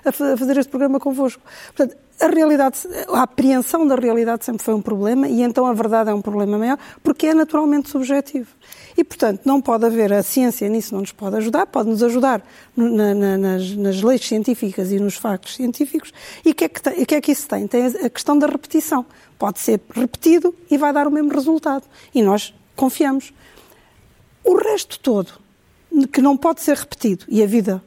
a 0.06 0.12
fazer 0.12 0.58
este 0.58 0.70
programa 0.70 1.00
convosco. 1.00 1.42
Portanto, 1.76 1.98
a 2.20 2.28
realidade, 2.28 2.80
a 3.10 3.24
apreensão 3.24 3.86
da 3.86 3.96
realidade 3.96 4.46
sempre 4.46 4.64
foi 4.64 4.74
um 4.74 4.82
problema 4.82 5.28
e 5.28 5.42
então 5.42 5.66
a 5.66 5.74
verdade 5.74 6.10
é 6.10 6.14
um 6.14 6.22
problema 6.22 6.58
maior 6.58 6.78
porque 7.02 7.28
é 7.28 7.34
naturalmente 7.34 7.90
subjetivo. 7.90 8.48
E, 8.98 9.04
portanto, 9.04 9.42
não 9.46 9.62
pode 9.62 9.86
haver, 9.86 10.14
a 10.14 10.22
ciência 10.22 10.70
nisso 10.70 10.94
não 10.94 11.02
nos 11.02 11.12
pode 11.12 11.36
ajudar, 11.38 11.66
pode 11.66 11.90
nos 11.90 12.04
ajudar 12.04 12.46
na, 12.76 13.14
na, 13.14 13.38
nas, 13.38 13.72
nas, 13.72 14.02
leis 14.02 14.26
científicas 14.26 14.92
e 14.92 15.00
nos 15.00 15.16
factos 15.16 15.56
científicos. 15.56 16.14
E 16.46 16.52
o 16.52 16.56
que, 16.56 16.66
é 16.66 16.70
que, 16.70 17.06
que 17.06 17.16
é 17.16 17.22
que 17.22 17.32
isso 17.32 17.48
tem? 17.48 17.68
Tem 17.68 17.86
a 17.86 18.10
questão 18.10 18.38
da 18.38 18.48
repetição. 18.48 19.06
Pode 19.40 19.60
ser 19.60 19.82
repetido 19.94 20.56
e 20.70 20.78
vai 20.78 20.94
dar 20.94 21.08
o 21.08 21.12
mesmo 21.12 21.34
resultado. 21.34 21.84
E 22.14 22.22
nós 22.22 22.54
confiamos. 22.76 23.34
O 24.44 24.58
resto 24.58 25.00
todo, 25.00 25.32
que 26.12 26.22
não 26.22 26.38
pode 26.38 26.62
ser 26.62 26.78
repetido, 26.78 27.26
e 27.30 27.42
a 27.42 27.48
vida 27.48 27.82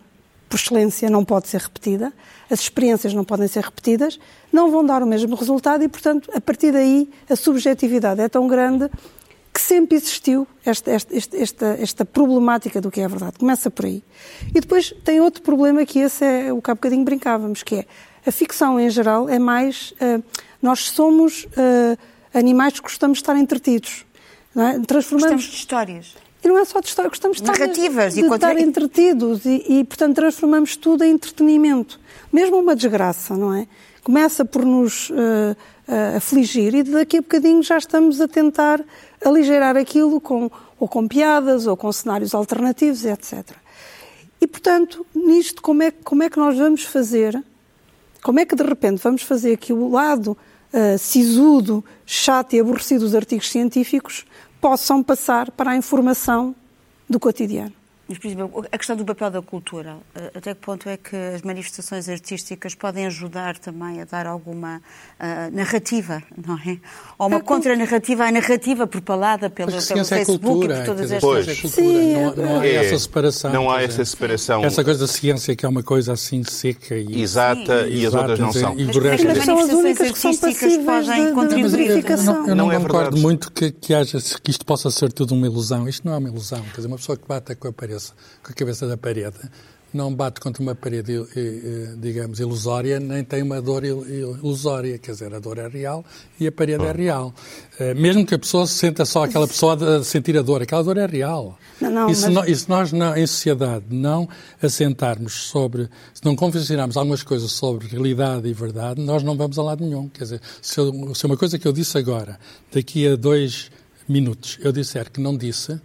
por 0.49 0.57
excelência, 0.57 1.11
não 1.11 1.25
pode 1.25 1.49
ser 1.49 1.61
repetida, 1.61 2.13
as 2.51 2.61
experiências 2.61 3.13
não 3.13 3.25
podem 3.25 3.49
ser 3.49 3.65
repetidas, 3.65 4.19
não 4.53 4.71
vão 4.71 4.85
dar 4.85 5.03
o 5.03 5.07
mesmo 5.07 5.35
resultado 5.35 5.83
e, 5.83 5.89
portanto, 5.89 6.31
a 6.33 6.41
partir 6.41 6.73
daí 6.73 7.11
a 7.29 7.35
subjetividade 7.35 8.21
é 8.21 8.29
tão 8.29 8.47
grande 8.47 8.89
que 9.57 9.63
sempre 9.63 9.97
existiu 9.97 10.47
esta, 10.67 10.91
esta, 10.91 11.17
esta, 11.17 11.67
esta, 11.81 12.05
problemática 12.05 12.79
do 12.79 12.91
que 12.91 13.01
é 13.01 13.07
a 13.07 13.09
verdade. 13.09 13.39
Começa 13.39 13.71
por 13.71 13.87
aí. 13.87 14.05
E 14.55 14.61
depois 14.61 14.95
tem 15.03 15.19
outro 15.19 15.41
problema 15.41 15.87
que 15.87 15.99
esse 15.99 16.23
é 16.23 16.53
o 16.53 16.61
que 16.61 16.71
há 16.71 16.75
bocadinho 16.75 17.03
brincávamos, 17.07 17.63
que 17.63 17.77
é 17.77 17.87
a 18.27 18.31
ficção 18.31 18.79
em 18.79 18.91
geral 18.91 19.31
é 19.31 19.39
mais. 19.39 19.93
Uh, 19.93 20.23
nós 20.61 20.81
somos 20.91 21.45
uh, 21.45 21.99
animais 22.35 22.75
que 22.75 22.83
gostamos 22.83 23.17
de 23.17 23.23
estar 23.23 23.35
entretidos. 23.35 24.05
Não 24.55 24.63
é? 24.63 24.79
Transformamos... 24.81 25.37
Gostamos 25.37 25.45
de 25.45 25.57
histórias. 25.57 26.15
E 26.45 26.49
não 26.49 26.59
é 26.59 26.65
só 26.67 26.79
de 26.79 26.89
histórias, 26.89 27.11
gostamos 27.13 27.39
de 27.39 27.45
Narrativas 27.45 27.89
estar, 27.89 28.09
de, 28.09 28.15
de 28.15 28.29
contra... 28.29 28.53
estar 28.53 28.63
entretidos 28.63 29.47
e, 29.47 29.65
e, 29.69 29.85
portanto, 29.85 30.17
transformamos 30.17 30.77
tudo 30.77 31.03
em 31.03 31.13
entretenimento. 31.13 31.99
Mesmo 32.31 32.59
uma 32.59 32.77
desgraça, 32.77 33.35
não 33.35 33.55
é? 33.55 33.67
Começa 34.07 34.45
por 34.45 34.65
nos 34.65 35.11
uh, 35.11 35.15
uh, 35.15 36.17
afligir 36.17 36.77
e 36.77 36.85
daqui 36.85 37.17
a 37.17 37.21
bocadinho 37.21 37.61
já 37.61 37.77
estamos 37.77 38.21
a 38.21 38.29
tentar 38.29 38.81
aligerar 39.21 39.77
aquilo 39.77 40.21
com, 40.21 40.49
ou 40.79 40.87
com 40.87 41.09
piadas 41.09 41.67
ou 41.67 41.77
com 41.77 41.91
cenários 41.91 42.33
alternativos, 42.33 43.05
etc. 43.05 43.45
E, 44.41 44.47
portanto, 44.47 45.05
nisto, 45.13 45.61
como 45.61 45.83
é, 45.83 45.91
como 45.91 46.23
é 46.23 46.31
que 46.31 46.39
nós 46.39 46.57
vamos 46.57 46.85
fazer? 46.85 47.43
Como 48.23 48.39
é 48.39 48.47
que, 48.47 48.55
de 48.55 48.63
repente, 48.63 49.03
vamos 49.03 49.23
fazer 49.23 49.57
que 49.57 49.73
o 49.73 49.91
lado 49.91 50.39
uh, 50.73 50.97
sisudo, 50.97 51.85
chato 52.07 52.53
e 52.53 52.61
aborrecido 52.61 53.01
dos 53.01 53.13
artigos 53.13 53.51
científicos 53.51 54.25
possam 54.61 55.03
passar 55.03 55.51
para 55.51 55.73
a 55.73 55.77
informação 55.77 56.55
do 57.11 57.19
cotidiano. 57.19 57.73
Mas, 58.09 58.19
por 58.19 58.27
exemplo, 58.29 58.67
a 58.71 58.79
questão 58.79 58.95
do 58.95 59.05
papel 59.05 59.31
da 59.33 59.43
cultura, 59.43 59.97
eh, 60.15 60.31
até 60.37 60.55
que 60.55 60.61
ponto 60.61 60.89
é 60.89 60.97
que 60.97 61.17
as 61.17 61.43
manifestações 61.43 62.09
artísticas 62.09 62.73
podem 62.73 63.05
ajudar 63.07 63.59
também 63.59 64.01
a 64.01 64.05
dar 64.05 64.29
alguma 64.29 64.77
uh, 65.19 65.57
narrativa, 65.57 66.23
não 66.47 66.55
é? 66.55 66.79
Ou 67.19 67.27
uma 67.27 67.39
é 67.39 67.41
contranarrativa 67.41 68.25
à 68.25 68.31
narrativa 68.31 68.87
propalada 68.87 69.51
pelo, 69.51 69.73
pelo 69.73 70.01
é 70.01 70.05
Facebook 70.05 70.45
cultura, 70.45 70.75
e 70.75 70.79
por 70.79 70.87
todas 70.87 71.11
estas... 71.11 71.21
Pois. 71.21 71.49
É 71.49 71.55
cultura, 71.57 72.37
não, 72.37 72.37
não 72.37 72.61
há 72.61 72.67
é, 72.67 72.75
essa 72.77 72.99
separação. 72.99 73.53
Não 73.53 73.71
há 73.71 73.83
essa 73.83 74.05
separação. 74.05 74.65
Essa 74.65 74.85
coisa 74.85 75.01
da 75.01 75.09
ciência 75.09 75.57
que 75.57 75.67
é 75.67 75.69
uma 75.69 75.83
coisa 75.83 76.13
assim 76.13 76.45
seca 76.45 76.95
e... 76.95 77.21
Exata 77.21 77.87
Sim. 77.87 77.91
e 77.91 78.07
as 78.07 78.15
outras 78.15 78.39
não 78.39 78.53
são. 78.53 78.79
E 78.79 78.85
do 78.85 79.01
resto... 79.01 79.27
Mas 79.27 79.45
são 79.45 79.59
as 79.59 79.71
únicas 79.71 80.13
que 80.13 80.19
são 80.19 80.37
passíveis 80.37 81.07
de, 81.07 81.63
de 81.63 81.69
verificação. 81.69 82.35
Eu 82.35 82.41
não, 82.41 82.49
eu 82.49 82.55
não, 82.55 82.71
não 82.71 82.83
concordo 82.83 83.17
muito 83.17 83.51
que, 83.51 83.73
que, 83.73 83.93
haja, 83.93 84.19
que 84.41 84.51
isto 84.53 84.65
possa 84.65 84.93
ser 84.93 85.13
tudo 85.13 85.35
uma 85.35 85.47
ilusão. 85.47 85.89
Isto 85.89 86.07
não 86.07 86.15
é 86.15 86.19
uma 86.19 86.29
ilusão. 86.29 86.63
Quer 86.63 86.77
dizer, 86.77 86.87
uma 86.87 86.99
pessoa 86.99 87.19
que 87.19 87.27
bata 87.27 87.57
com 87.57 87.67
a 87.67 87.73
parede 87.73 87.96
com 88.43 88.53
a 88.53 88.55
cabeça 88.55 88.87
da 88.87 88.97
parede, 88.97 89.39
não 89.97 90.15
bate 90.15 90.41
contra 90.41 90.63
uma 90.63 90.75
parede, 90.75 91.13
digamos, 91.99 92.39
ilusória, 92.39 93.01
nem 93.01 93.25
tem 93.25 93.43
uma 93.43 93.63
dor 93.63 93.85
ilusória. 93.85 94.99
Quer 94.99 95.13
dizer, 95.13 95.35
a 95.35 95.39
dor 95.39 95.59
é 95.59 95.69
real 95.69 96.05
e 96.39 96.47
a 96.47 96.53
parede 96.53 96.85
é 96.85 96.93
real. 96.93 97.35
Eh, 97.79 97.95
mesmo 97.95 98.27
que 98.27 98.35
a 98.35 98.39
pessoa 98.39 98.67
se 98.67 98.75
senta 98.75 99.05
só 99.05 99.25
aquela 99.25 99.49
pessoa 99.49 99.99
a 99.99 100.05
sentir 100.05 100.37
a 100.37 100.43
dor, 100.43 100.61
aquela 100.63 100.85
dor 100.85 100.99
é 100.99 101.07
real. 101.07 101.59
Não, 101.81 101.91
não, 101.91 102.11
e, 102.11 102.15
se 102.15 102.29
mas... 102.31 102.49
e 102.49 102.57
se 102.57 102.69
nós, 102.69 102.93
não, 102.93 103.17
em 103.17 103.27
sociedade, 103.27 103.87
não 103.89 104.29
assentarmos 104.63 105.33
sobre, 105.33 105.89
se 106.13 106.25
não 106.25 106.37
convencionarmos 106.37 106.97
algumas 106.97 107.23
coisas 107.23 107.53
sobre 107.53 107.87
realidade 107.87 108.47
e 108.49 108.53
verdade, 108.53 109.01
nós 109.01 109.23
não 109.23 109.37
vamos 109.37 109.59
a 109.59 109.63
lado 109.63 109.85
nenhum. 109.85 110.09
Quer 110.09 110.25
dizer, 110.25 110.41
se, 110.61 110.79
eu, 110.79 111.15
se 111.15 111.25
uma 111.25 111.37
coisa 111.37 111.59
que 111.59 111.67
eu 111.67 111.73
disse 111.73 111.97
agora, 111.97 112.39
daqui 112.73 113.07
a 113.09 113.17
dois 113.17 113.71
minutos, 114.07 114.59
eu 114.61 114.73
disser 114.73 115.11
que 115.11 115.21
não 115.21 115.37
disse, 115.37 115.81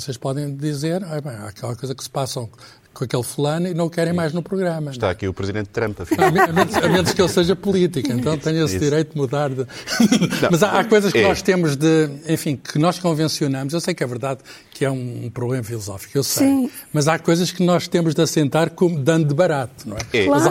vocês 0.00 0.16
podem 0.16 0.54
dizer, 0.54 1.02
ah, 1.04 1.20
bem, 1.20 1.32
há 1.32 1.48
aquela 1.48 1.74
coisa 1.74 1.94
que 1.94 2.02
se 2.02 2.10
passam 2.10 2.48
com 2.96 3.04
aquele 3.04 3.22
fulano 3.22 3.68
e 3.68 3.74
não 3.74 3.86
o 3.86 3.90
querem 3.90 4.14
mais 4.14 4.32
no 4.32 4.42
programa. 4.42 4.90
Está 4.90 5.10
aqui 5.10 5.28
o 5.28 5.34
Presidente 5.34 5.68
Trump, 5.68 6.00
afinal. 6.00 6.28
A 6.28 6.30
menos, 6.30 6.74
a 6.76 6.88
menos 6.88 7.12
que 7.12 7.20
ele 7.20 7.28
seja 7.28 7.54
político, 7.54 8.10
então 8.10 8.38
tenho 8.38 8.64
esse 8.64 8.76
Isso. 8.76 8.84
direito 8.84 9.12
de 9.12 9.18
mudar 9.18 9.50
de... 9.50 9.66
Não, 10.40 10.50
Mas 10.50 10.62
há, 10.62 10.80
há, 10.80 10.84
coisas 10.84 11.12
que 11.12 11.18
é. 11.18 11.28
nós 11.28 11.42
temos 11.42 11.76
de, 11.76 12.08
enfim, 12.26 12.56
que 12.56 12.78
nós 12.78 12.98
convencionamos. 12.98 13.74
Eu 13.74 13.80
sei 13.80 13.94
que 13.94 14.02
é 14.02 14.06
verdade 14.06 14.40
que 14.70 14.84
é 14.84 14.90
um, 14.90 15.30
problema 15.32 15.62
filosófico, 15.62 16.16
eu 16.16 16.24
sei. 16.24 16.46
Sim. 16.46 16.70
Mas 16.92 17.06
há 17.06 17.18
coisas 17.18 17.50
que 17.50 17.62
nós 17.62 17.86
temos 17.86 18.14
de 18.14 18.22
assentar 18.22 18.70
como 18.70 18.98
dando 18.98 19.28
de 19.28 19.34
barato, 19.34 19.86
não 19.86 19.96
é? 19.96 20.18
é. 20.18 20.24
Claro. 20.24 20.44
Mas, 20.44 20.46
a... 20.46 20.50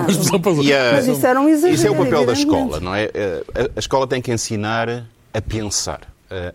Mas 0.93 1.07
isso 1.07 1.25
era 1.25 1.41
um 1.41 1.49
exagero. 1.49 1.73
Isso 1.73 1.87
é 1.87 1.91
o 1.91 1.95
papel 1.95 2.25
da 2.25 2.33
escola, 2.33 2.79
não 2.79 2.93
é? 2.93 3.05
A, 3.05 3.61
a 3.75 3.79
escola 3.79 4.07
tem 4.07 4.21
que 4.21 4.31
ensinar 4.31 5.07
a 5.33 5.41
pensar, 5.41 6.01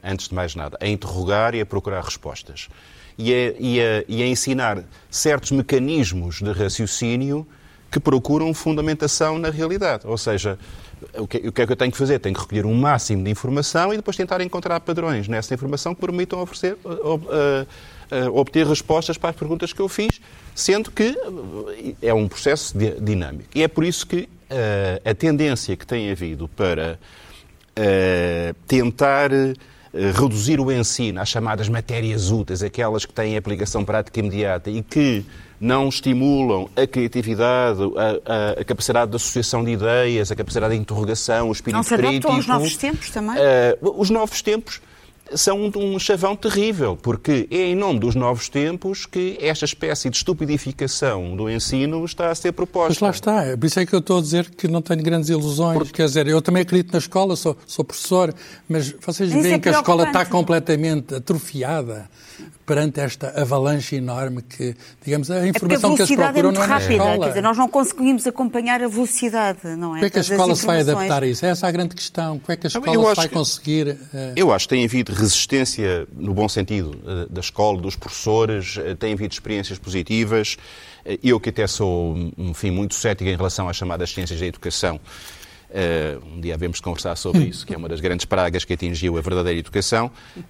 antes 0.03 0.29
de 0.29 0.35
mais 0.35 0.55
nada, 0.55 0.77
a 0.81 0.87
interrogar 0.87 1.55
e 1.55 1.61
a 1.61 1.67
procurar 1.67 2.03
respostas 2.03 2.69
e 3.21 3.33
a, 3.33 3.55
e, 3.59 3.81
a, 3.81 4.05
e 4.09 4.23
a 4.23 4.27
ensinar 4.27 4.83
certos 5.11 5.51
mecanismos 5.51 6.41
de 6.41 6.53
raciocínio 6.53 7.47
que 7.91 8.01
procuram 8.01 8.55
fundamentação 8.55 9.39
na 9.39 9.51
realidade. 9.51 10.07
Ou 10.07 10.17
seja, 10.17 10.59
o 11.15 11.27
que, 11.27 11.39
o 11.49 11.53
que, 11.53 11.63
é 11.63 11.67
que 11.67 11.73
eu 11.73 11.77
tenho 11.77 11.91
que 11.91 11.99
fazer? 11.99 12.19
Tenho 12.19 12.35
que 12.35 12.41
recolher 12.41 12.65
um 12.65 12.75
máximo 12.75 13.25
de 13.25 13.31
informação 13.31 13.93
e 13.93 13.97
depois 13.97 14.17
tentar 14.17 14.41
encontrar 14.41 14.81
padrões 14.81 15.29
nessa 15.29 15.53
informação 15.53 15.95
que 15.95 16.01
permitam 16.01 16.41
oferecer, 16.41 16.77
uh, 16.85 16.89
uh, 16.89 17.19
uh, 18.29 18.39
obter 18.39 18.67
respostas 18.67 19.19
para 19.19 19.31
as 19.31 19.37
perguntas 19.37 19.73
que 19.73 19.81
eu 19.81 19.89
fiz, 19.89 20.21
sendo 20.55 20.91
que 20.91 21.17
é 22.01 22.15
um 22.15 22.29
processo 22.29 22.77
dinâmico. 23.01 23.51
E 23.55 23.63
é 23.63 23.69
por 23.69 23.85
isso 23.85 24.07
que 24.07 24.29
a 25.05 25.15
tendência 25.15 25.77
que 25.77 25.87
tem 25.87 26.11
havido 26.11 26.49
para 26.49 26.99
tentar 28.67 29.31
eh, 29.93 30.13
reduzir 30.15 30.61
o 30.61 30.71
ensino 30.71 31.21
às 31.21 31.29
chamadas 31.29 31.69
matérias 31.69 32.31
úteis, 32.31 32.63
aquelas 32.63 33.05
que 33.05 33.13
têm 33.13 33.37
aplicação 33.37 33.85
prática 33.85 34.21
imediata 34.21 34.71
e 34.71 34.83
que 34.83 35.25
não 35.61 35.89
estimulam 35.89 36.71
a 36.77 36.87
criatividade, 36.87 37.81
a, 37.97 38.59
a, 38.59 38.61
a 38.61 38.65
capacidade 38.65 39.11
de 39.11 39.17
associação 39.17 39.65
de 39.65 39.73
ideias, 39.73 40.31
a 40.31 40.37
capacidade 40.37 40.75
de 40.75 40.81
interrogação, 40.81 41.49
o 41.49 41.53
espírito 41.53 41.83
crítico. 41.85 42.03
Não 42.03 42.09
se 42.09 42.17
adaptam 42.17 42.37
aos 42.37 42.47
novos 42.47 42.77
tempos 42.77 43.11
também? 43.11 43.37
Uh, 43.37 44.01
os 44.01 44.11
novos 44.11 44.41
tempos 44.41 44.81
são 45.35 45.71
um 45.77 45.99
chavão 45.99 46.35
terrível, 46.37 46.97
porque 47.01 47.47
é 47.51 47.69
em 47.69 47.75
nome 47.75 48.01
dos 48.01 48.15
novos 48.15 48.49
tempos 48.49 49.07
que 49.07 49.39
esta 49.41 49.65
espécie 49.65 50.11
de 50.11 50.17
estupidificação 50.17 51.37
do 51.37 51.49
ensino 51.49 52.05
está 52.05 52.31
a 52.31 52.35
ser 52.35 52.53
proposta. 52.53 52.89
Mas 52.89 53.01
lá 53.01 53.11
está, 53.11 53.45
é 53.45 53.57
por 53.57 53.67
isso 53.67 53.81
é 53.81 53.87
que 53.87 53.95
eu 53.95 54.01
estou 54.01 54.19
a 54.19 54.21
dizer 54.21 54.51
que 54.51 54.69
não 54.69 54.83
tenho 54.83 55.03
grandes 55.03 55.29
ilusões. 55.29 55.79
Porque... 55.79 55.93
Quer 55.93 56.07
dizer, 56.07 56.27
eu 56.27 56.41
também 56.41 56.63
acredito 56.63 56.93
na 56.93 56.99
escola, 56.99 57.37
sou, 57.37 57.57
sou 57.67 57.85
professor, 57.85 58.35
mas 58.69 58.95
vocês 59.01 59.31
veem 59.31 59.55
é 59.55 59.59
que 59.59 59.69
a 59.69 59.73
escola 59.73 60.05
está 60.05 60.25
completamente 60.25 61.15
atrofiada 61.15 62.09
perante 62.65 63.01
esta 63.01 63.41
avalanche 63.41 63.97
enorme 63.97 64.43
que, 64.43 64.77
digamos, 65.05 65.29
a 65.31 65.45
informação 65.47 65.93
é 65.93 65.97
que 65.97 66.03
eles 66.03 66.15
procuram 66.15 66.51
é 66.51 66.53
não 66.53 66.63
é 66.63 66.67
rápida, 66.67 66.89
na 66.89 66.95
escola. 66.95 67.19
Quer 67.19 67.29
dizer, 67.29 67.43
nós 67.43 67.59
não 67.59 67.69
conseguimos 67.69 68.27
acompanhar 68.29 68.81
a 68.81 68.87
velocidade, 68.87 69.77
não 69.77 69.97
é? 69.97 69.99
Como 69.99 70.05
é 70.07 70.11
que 70.11 70.19
a 70.19 70.21
escola 70.21 70.55
se 70.55 70.67
vai 70.67 70.81
adaptar 70.81 71.25
a 71.25 71.27
isso? 71.27 71.45
Essa 71.45 71.67
é 71.67 71.69
a 71.69 71.73
grande 71.73 71.97
questão. 71.97 72.39
Como 72.39 72.53
é 72.53 72.57
que 72.57 72.67
a 72.67 72.69
escola 72.69 73.11
se 73.11 73.17
vai 73.17 73.29
que, 73.29 73.35
conseguir... 73.35 73.89
Uh... 73.89 74.33
Eu 74.37 74.53
acho 74.53 74.69
que 74.69 74.75
tem 74.77 74.85
havido 74.85 75.13
resistência, 75.21 76.07
no 76.13 76.35
bom 76.35 76.49
sentido, 76.49 76.97
uh, 77.05 77.33
da 77.33 77.41
escola, 77.41 77.81
dos 77.81 77.97
professores, 77.97 78.77
uh, 78.77 78.95
tem 78.97 79.13
havido 79.13 79.33
experiências 79.33 79.79
positivas. 79.79 80.57
Eu 81.23 81.41
que 81.41 81.49
até 81.49 81.67
sou, 81.67 82.15
enfim, 82.37 82.71
muito 82.71 82.95
cético 82.95 83.29
em 83.29 83.35
relação 83.35 83.69
às 83.69 83.77
chamadas 83.77 84.11
ciências 84.11 84.39
da 84.39 84.47
educação, 84.47 85.01
Uh, 85.71 86.37
um 86.37 86.41
dia 86.41 86.55
havemos 86.55 86.79
de 86.79 86.83
conversar 86.83 87.15
sobre 87.15 87.45
isso, 87.45 87.65
que 87.65 87.73
é 87.73 87.77
uma 87.77 87.89
das 87.89 88.01
grandes 88.01 88.27
pragas 88.27 88.65
que 88.65 88.73
atingiu 88.73 89.17
a 89.17 89.21
verdadeira 89.21 89.59
educação. 89.59 90.11
Uh, 90.37 90.43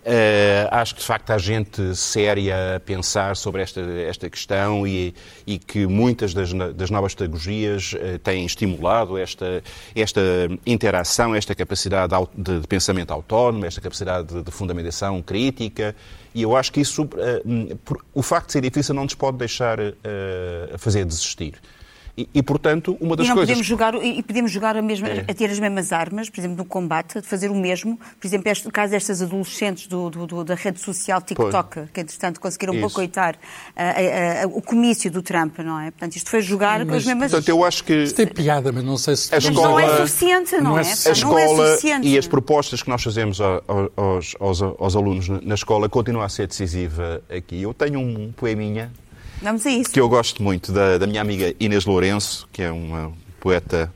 acho 0.71 0.95
que, 0.95 1.01
de 1.03 1.07
facto, 1.07 1.31
há 1.31 1.37
gente 1.37 1.95
séria 1.95 2.77
a 2.77 2.81
pensar 2.81 3.37
sobre 3.37 3.61
esta, 3.61 3.83
esta 3.83 4.31
questão 4.31 4.87
e, 4.87 5.15
e 5.47 5.59
que 5.59 5.87
muitas 5.87 6.33
das, 6.33 6.53
das 6.75 6.91
novas 6.91 7.15
pedagogias 7.15 7.93
uh, 7.93 8.19
têm 8.21 8.47
estimulado 8.47 9.19
esta, 9.19 9.63
esta 9.95 10.21
interação, 10.65 11.35
esta 11.35 11.55
capacidade 11.55 12.15
de, 12.35 12.61
de 12.61 12.67
pensamento 12.67 13.11
autónomo, 13.11 13.67
esta 13.67 13.81
capacidade 13.81 14.27
de, 14.27 14.43
de, 14.43 14.51
fundamentação 14.51 15.21
crítica. 15.21 15.95
E 16.35 16.43
eu 16.43 16.57
acho 16.57 16.73
que 16.73 16.81
isso, 16.81 17.07
por, 17.85 18.05
o 18.15 18.23
facto 18.23 18.47
de 18.47 18.53
ser 18.53 18.63
difícil, 18.63 18.95
não 18.95 19.03
nos 19.03 19.15
pode 19.15 19.37
deixar 19.37 19.79
fazer 20.79 21.05
desistir. 21.05 21.55
E, 22.21 22.29
e, 22.35 22.43
portanto, 22.43 22.99
uma 23.01 23.17
das 23.17 23.25
e 23.25 23.29
não 23.31 23.37
coisas... 23.37 23.51
Podemos 23.51 23.67
jogar, 23.67 23.95
e 23.95 24.23
podemos 24.23 24.51
jogar 24.51 24.77
a, 24.77 24.83
mesma, 24.83 25.09
é. 25.09 25.21
a 25.21 25.35
ter 25.35 25.51
as 25.51 25.59
mesmas 25.59 25.91
armas, 25.91 26.29
por 26.29 26.39
exemplo, 26.39 26.59
no 26.59 26.65
combate, 26.67 27.19
a 27.19 27.23
fazer 27.23 27.51
o 27.51 27.55
mesmo. 27.55 27.99
Por 28.21 28.27
exemplo, 28.27 28.51
este, 28.51 28.67
no 28.67 28.73
caso 28.73 28.91
destas 28.91 29.23
adolescentes 29.23 29.87
do, 29.87 30.11
do, 30.11 30.27
do, 30.27 30.45
da 30.45 30.55
rede 30.55 30.81
social 30.81 31.23
TikTok, 31.23 31.75
pois. 31.75 31.91
que, 31.91 32.01
entretanto, 32.01 32.41
conseguiram 32.41 32.75
Isso. 32.75 32.83
boicotar 32.83 33.37
a, 33.75 33.83
a, 33.83 34.45
a, 34.45 34.47
o 34.49 34.61
comício 34.61 35.11
do 35.11 35.23
Trump, 35.23 35.59
não 35.61 35.81
é? 35.81 35.91
Portanto, 35.91 36.17
isto 36.17 36.29
foi 36.29 36.43
jogar 36.43 36.85
com 36.85 36.95
as 36.95 37.07
mesmas... 37.07 37.31
Portanto, 37.31 37.49
eu 37.49 37.65
acho 37.65 37.85
que... 37.85 38.03
Isto 38.03 38.17
tem 38.17 38.27
piada, 38.27 38.71
mas 38.71 38.85
não 38.85 38.99
sei 38.99 39.17
se... 39.17 39.35
A 39.35 39.39
escola... 39.39 39.69
Não 39.69 39.81
é 39.81 39.97
suficiente, 39.97 40.57
não, 40.57 40.63
não 40.63 40.79
é? 40.79 40.81
A 40.81 41.13
escola 41.13 41.35
não 41.35 41.65
é 41.65 41.69
suficiente. 41.69 42.07
e 42.07 42.19
as 42.19 42.27
propostas 42.27 42.83
que 42.83 42.91
nós 42.91 43.03
fazemos 43.03 43.41
aos, 43.41 44.35
aos, 44.39 44.63
aos 44.63 44.97
alunos 44.97 45.29
na 45.29 45.55
escola 45.55 45.89
continuam 45.89 46.25
a 46.25 46.29
ser 46.29 46.47
decisiva 46.47 47.23
aqui. 47.35 47.63
Eu 47.63 47.73
tenho 47.73 47.99
um 47.99 48.31
poeminha 48.33 48.93
Vamos 49.43 49.65
a 49.65 49.71
isso. 49.71 49.91
Que 49.91 50.01
eu 50.01 50.09
gosto 50.09 50.43
muito, 50.43 50.73
da, 50.73 50.99
da 50.99 51.07
minha 51.07 51.21
amiga 51.21 51.55
Inês 51.59 51.85
Lourenço, 51.85 52.49
que 52.53 52.63
é 52.63 52.71
uma 52.71 53.13
poeta 53.41 53.93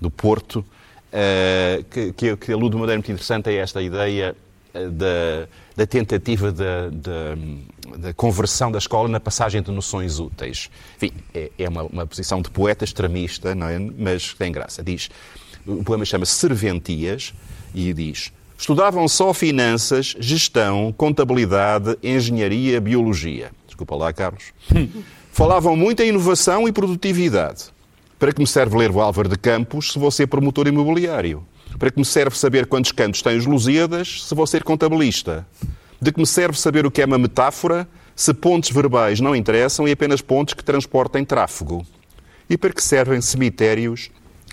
do 0.00 0.10
Porto, 0.10 0.56
uh, 0.60 1.84
que, 1.84 2.12
que, 2.12 2.36
que 2.36 2.46
de 2.46 2.54
uma 2.54 2.70
maneira 2.70 2.94
muito 2.94 3.10
interessante 3.12 3.50
a 3.50 3.52
esta 3.52 3.82
ideia 3.82 4.34
da, 4.72 5.48
da 5.76 5.86
tentativa 5.86 6.52
da 6.52 8.12
conversão 8.14 8.70
da 8.70 8.78
escola 8.78 9.08
na 9.08 9.20
passagem 9.20 9.62
de 9.62 9.70
noções 9.70 10.18
úteis. 10.18 10.70
Enfim, 10.96 11.12
é, 11.34 11.50
é 11.58 11.68
uma, 11.68 11.82
uma, 11.84 12.06
posição 12.06 12.40
de 12.40 12.50
poeta 12.50 12.84
extremista, 12.84 13.54
não 13.54 13.68
é? 13.68 13.78
mas 13.78 14.34
tem 14.34 14.52
graça. 14.52 14.82
Diz, 14.82 15.10
o 15.66 15.82
poema 15.82 16.04
chama-se 16.04 16.32
Serventias 16.32 17.34
e 17.74 17.92
diz 17.92 18.32
Estudavam 18.58 19.06
só 19.06 19.32
finanças, 19.32 20.16
gestão, 20.18 20.92
contabilidade, 20.96 21.96
engenharia, 22.02 22.80
biologia. 22.80 23.52
Desculpa 23.78 23.94
lá, 23.94 24.12
Carlos. 24.12 24.52
Falavam 25.30 25.76
muito 25.76 26.02
em 26.02 26.08
inovação 26.08 26.66
e 26.66 26.72
produtividade. 26.72 27.66
Para 28.18 28.32
que 28.32 28.40
me 28.40 28.46
serve 28.46 28.76
ler 28.76 28.90
o 28.90 29.00
Álvaro 29.00 29.28
de 29.28 29.38
Campos 29.38 29.92
se 29.92 30.00
vou 30.00 30.10
ser 30.10 30.26
promotor 30.26 30.66
imobiliário? 30.66 31.46
Para 31.78 31.88
que 31.88 31.98
me 32.00 32.04
serve 32.04 32.36
saber 32.36 32.66
quantos 32.66 32.90
cantos 32.90 33.22
têm 33.22 33.38
os 33.38 33.46
Lusíadas 33.46 34.24
se 34.24 34.34
vou 34.34 34.48
ser 34.48 34.64
contabilista? 34.64 35.46
De 36.02 36.10
que 36.10 36.18
me 36.18 36.26
serve 36.26 36.58
saber 36.58 36.86
o 36.86 36.90
que 36.90 37.00
é 37.00 37.04
uma 37.04 37.18
metáfora 37.18 37.88
se 38.16 38.34
pontes 38.34 38.72
verbais 38.72 39.20
não 39.20 39.36
interessam 39.36 39.86
e 39.86 39.92
apenas 39.92 40.20
pontes 40.20 40.54
que 40.54 40.64
transportem 40.64 41.24
tráfego? 41.24 41.86
E 42.50 42.58
para 42.58 42.72
que 42.72 42.82
servem 42.82 43.20
cemitérios 43.20 44.10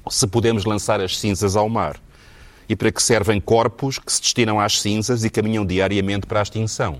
se 0.07 0.27
podemos 0.27 0.65
lançar 0.65 1.01
as 1.01 1.17
cinzas 1.17 1.55
ao 1.55 1.67
mar? 1.67 1.99
e 2.67 2.75
para 2.75 2.91
que 2.91 3.01
servem 3.01 3.39
corpos 3.39 3.99
que 3.99 4.11
se 4.11 4.19
destinam 4.19 4.59
às 4.59 4.81
cinzas 4.81 5.23
e 5.23 5.29
caminham 5.29 5.63
diariamente 5.63 6.25
para 6.25 6.39
a 6.39 6.41
extinção. 6.41 6.99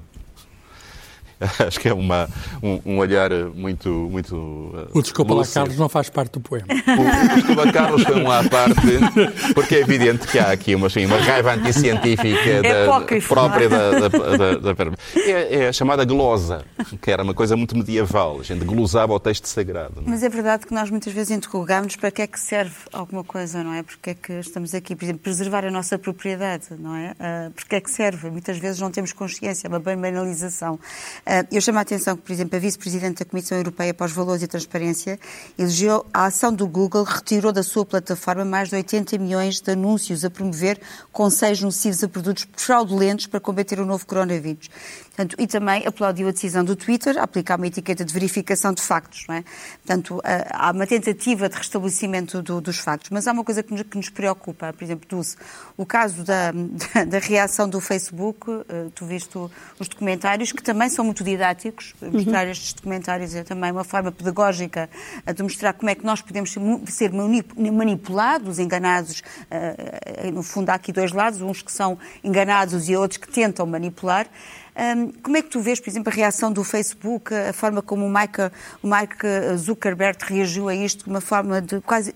Acho 1.68 1.80
que 1.80 1.90
é 1.90 1.94
uma, 1.94 2.30
um, 2.62 2.80
um 2.86 2.98
olhar 2.98 3.32
muito. 3.54 3.90
muito 3.90 4.36
uh, 4.36 4.90
o 4.94 5.02
Desculpa 5.02 5.34
lá, 5.34 5.46
Carlos, 5.46 5.78
não 5.78 5.90
faz 5.90 6.10
parte 6.10 6.34
do 6.34 6.40
poema. 6.40 6.66
O, 6.70 7.32
o 7.32 7.36
Desculpa 7.36 7.72
Carlos 7.72 8.04
foi 8.04 8.22
um 8.22 8.32
à 8.32 8.44
parte, 8.44 9.54
porque 9.54 9.76
é 9.76 9.80
evidente 9.80 10.28
que 10.28 10.40
há 10.40 10.52
aqui 10.52 10.76
uma, 10.76 10.88
assim, 10.88 11.06
uma 11.06 11.18
raiva 11.18 11.54
anticientífica 11.54 12.50
é 12.50 12.62
da, 12.62 13.22
própria 13.28 13.70
da, 13.70 13.92
da, 13.92 14.08
da, 14.08 14.74
da 14.74 14.92
é, 15.16 15.56
é, 15.56 15.68
a 15.68 15.74
chamada 15.74 16.06
glosa, 16.06 16.66
que 17.02 17.12
era 17.12 17.24
uma 17.24 17.34
coisa 17.34 17.56
muito 17.56 17.76
medieval. 17.76 18.40
A 18.40 18.44
gente 18.44 18.64
glosava 18.64 19.14
o 19.14 19.20
texto 19.20 19.46
sagrado. 19.48 20.02
Mas 20.06 20.24
é 20.24 20.30
verdade 20.30 20.66
que 20.66 20.74
nós 20.74 20.90
muitas 20.90 21.14
vezes 21.14 21.32
interrogamos 21.32 21.96
para 21.96 22.12
que 22.12 22.22
é 22.22 22.28
que 22.28 22.40
serve 22.40 22.76
alguma 22.94 23.24
coisa, 23.24 23.64
não 23.64 23.74
é? 23.74 23.84
Porque 23.84 24.12
é 24.12 24.14
que 24.14 24.34
estamos 24.34 24.74
aqui, 24.74 24.96
por 24.96 25.04
exemplo, 25.04 25.22
preservar 25.22 25.66
a 25.66 25.72
nossa 25.72 25.98
propriedade, 25.98 26.68
não 26.78 26.96
é? 26.96 27.12
Uh, 27.12 27.52
porque 27.52 27.76
é 27.76 27.82
que 27.82 27.92
serve? 27.92 28.30
Muitas 28.30 28.58
vezes 28.58 28.80
não 28.80 28.92
temos 28.92 29.12
consciência, 29.12 29.68
é 29.68 29.70
uma 29.70 29.80
banalização. 29.80 30.80
Ah, 31.28 31.44
eu 31.52 31.60
chamo 31.60 31.80
a 31.80 31.82
atenção 31.82 32.16
que, 32.16 32.22
por 32.22 32.32
exemplo, 32.32 32.56
a 32.56 32.60
vice-presidente 32.60 33.24
da 33.24 33.26
Comissão 33.26 33.58
Europeia 33.58 33.96
para 33.96 34.06
os 34.06 34.12
Valores 34.12 34.44
e 34.44 34.48
Transparência 34.48 35.20
elogiou 35.58 36.06
a 36.14 36.26
ação 36.26 36.54
do 36.54 36.68
Google, 36.68 37.04
retirou 37.04 37.52
da 37.52 37.64
sua 37.64 37.84
plataforma 37.84 38.46
mais 38.46 38.70
de 38.70 38.76
80 38.76 39.18
milhões 39.18 39.60
de 39.60 39.72
anúncios 39.72 40.24
a 40.24 40.30
promover 40.30 40.80
conselhos 41.12 41.62
nocivos 41.62 42.04
a 42.04 42.08
produtos 42.08 42.48
fraudulentos 42.56 43.26
para 43.26 43.40
combater 43.40 43.80
o 43.80 43.88
novo 43.88 44.06
coronavírus. 44.06 44.70
Portanto, 45.16 45.36
e 45.40 45.48
também 45.48 45.88
aplaudiu 45.88 46.28
a 46.28 46.32
decisão 46.32 46.64
do 46.64 46.76
Twitter 46.76 47.18
a 47.18 47.24
aplicar 47.24 47.56
uma 47.58 47.68
etiqueta 47.68 48.04
de 48.04 48.14
verificação 48.14 48.74
de 48.74 48.82
factos. 48.82 49.26
Não 49.30 49.36
é? 49.36 49.44
Portanto, 49.86 50.22
há 50.52 50.72
uma 50.72 50.86
tentativa 50.86 51.48
de 51.48 51.56
restabelecimento 51.56 52.42
do, 52.42 52.60
dos 52.60 52.78
factos. 52.80 53.10
Mas 53.12 53.26
há 53.26 53.32
uma 53.32 53.44
coisa 53.44 53.64
que 53.64 53.72
nos, 53.72 53.84
que 53.84 53.96
nos 53.96 54.10
preocupa, 54.10 54.74
por 54.74 54.84
exemplo, 54.84 55.08
Dulce, 55.08 55.38
o 55.78 55.86
caso 55.86 56.24
da, 56.24 56.52
da, 56.52 57.06
da, 57.08 57.20
reação 57.20 57.70
do 57.70 57.80
Facebook, 57.80 58.52
eh, 58.68 58.88
tu 58.94 59.06
viste 59.06 59.38
os 59.80 59.88
documentários, 59.88 60.52
que 60.52 60.62
também 60.62 60.90
são 60.90 61.06
muito 61.06 61.24
didáticos. 61.24 61.94
Mostrar 62.02 62.46
uhum. 62.46 62.52
estes 62.52 62.74
documentários 62.74 63.34
é 63.36 63.44
também 63.44 63.72
uma 63.72 63.86
forma 63.86 64.12
pedagógica 64.12 64.90
de 65.34 65.42
mostrar 65.42 65.74
como 65.74 65.90
é 65.90 65.96
que 65.96 66.06
nós 66.06 66.22
podemos 66.22 66.54
ser 66.88 67.12
manipulados, 67.14 68.60
enganados. 68.60 69.24
Eh, 69.50 70.32
no 70.34 70.44
fundo, 70.44 70.70
há 70.72 70.74
aqui 70.74 70.92
dois 70.92 71.14
lados, 71.14 71.42
uns 71.42 71.62
que 71.62 71.72
são 71.72 71.98
enganados 72.22 72.90
e 72.90 72.98
outros 72.98 73.18
que 73.18 73.30
tentam 73.32 73.66
manipular. 73.66 74.28
Um, 74.78 75.12
como 75.24 75.38
é 75.38 75.42
que 75.42 75.50
tu 75.50 75.62
vês, 75.62 75.80
por 75.80 75.90
exemplo, 75.90 76.12
a 76.12 76.16
reação 76.16 76.52
do 76.52 76.62
Facebook, 76.62 77.34
a 77.34 77.54
forma 77.54 77.82
como 77.82 78.06
o 78.06 78.10
Mike, 78.10 78.42
o 78.84 78.88
Mike 78.88 79.58
Zuckerberg 79.58 80.18
reagiu 80.26 80.68
a 80.68 80.76
isto 80.76 81.06
de 81.06 81.10
uma 81.10 81.22
forma 81.22 81.62
de 81.62 81.80
quase 81.80 82.14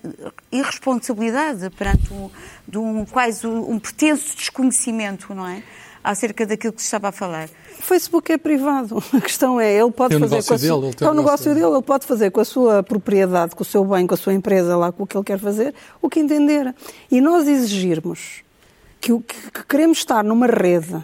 irresponsabilidade 0.52 1.70
perante 1.70 2.12
um, 2.12 2.30
de 2.68 2.76
um 2.76 3.06
quase 3.06 3.46
um 3.46 3.78
pretenso 3.78 4.36
desconhecimento, 4.36 5.34
não 5.34 5.46
é? 5.46 5.62
Acerca 6.04 6.46
daquilo 6.46 6.72
que 6.74 6.82
se 6.82 6.86
estava 6.86 7.08
a 7.08 7.12
falar. 7.12 7.48
O 7.78 7.82
Facebook 7.82 8.30
é 8.30 8.36
privado. 8.36 9.02
A 9.12 9.20
questão 9.20 9.58
é, 9.58 9.72
ele 9.72 9.90
pode 9.90 10.18
tem 10.18 10.28
fazer 10.28 10.46
com 10.46 10.54
a 10.54 10.56
dele, 10.56 10.92
sua... 10.98 11.08
é 11.08 11.10
o 11.10 11.14
negócio 11.14 11.54
dele, 11.54 11.66
ele 11.66 11.82
pode 11.82 12.06
fazer 12.06 12.30
com 12.30 12.40
a 12.40 12.44
sua 12.44 12.82
propriedade, 12.82 13.54
com 13.54 13.62
o 13.62 13.66
seu 13.66 13.84
bem, 13.84 14.06
com 14.06 14.14
a 14.14 14.16
sua 14.18 14.34
empresa, 14.34 14.76
lá 14.76 14.92
com 14.92 15.04
o 15.04 15.06
que 15.06 15.16
ele 15.16 15.24
quer 15.24 15.38
fazer, 15.38 15.74
o 16.00 16.10
que 16.10 16.20
entender. 16.20 16.74
E 17.10 17.22
nós 17.22 17.48
exigirmos 17.48 18.42
que, 19.00 19.18
que, 19.20 19.50
que 19.50 19.66
queremos 19.66 19.98
estar 19.98 20.22
numa 20.22 20.46
rede 20.46 21.02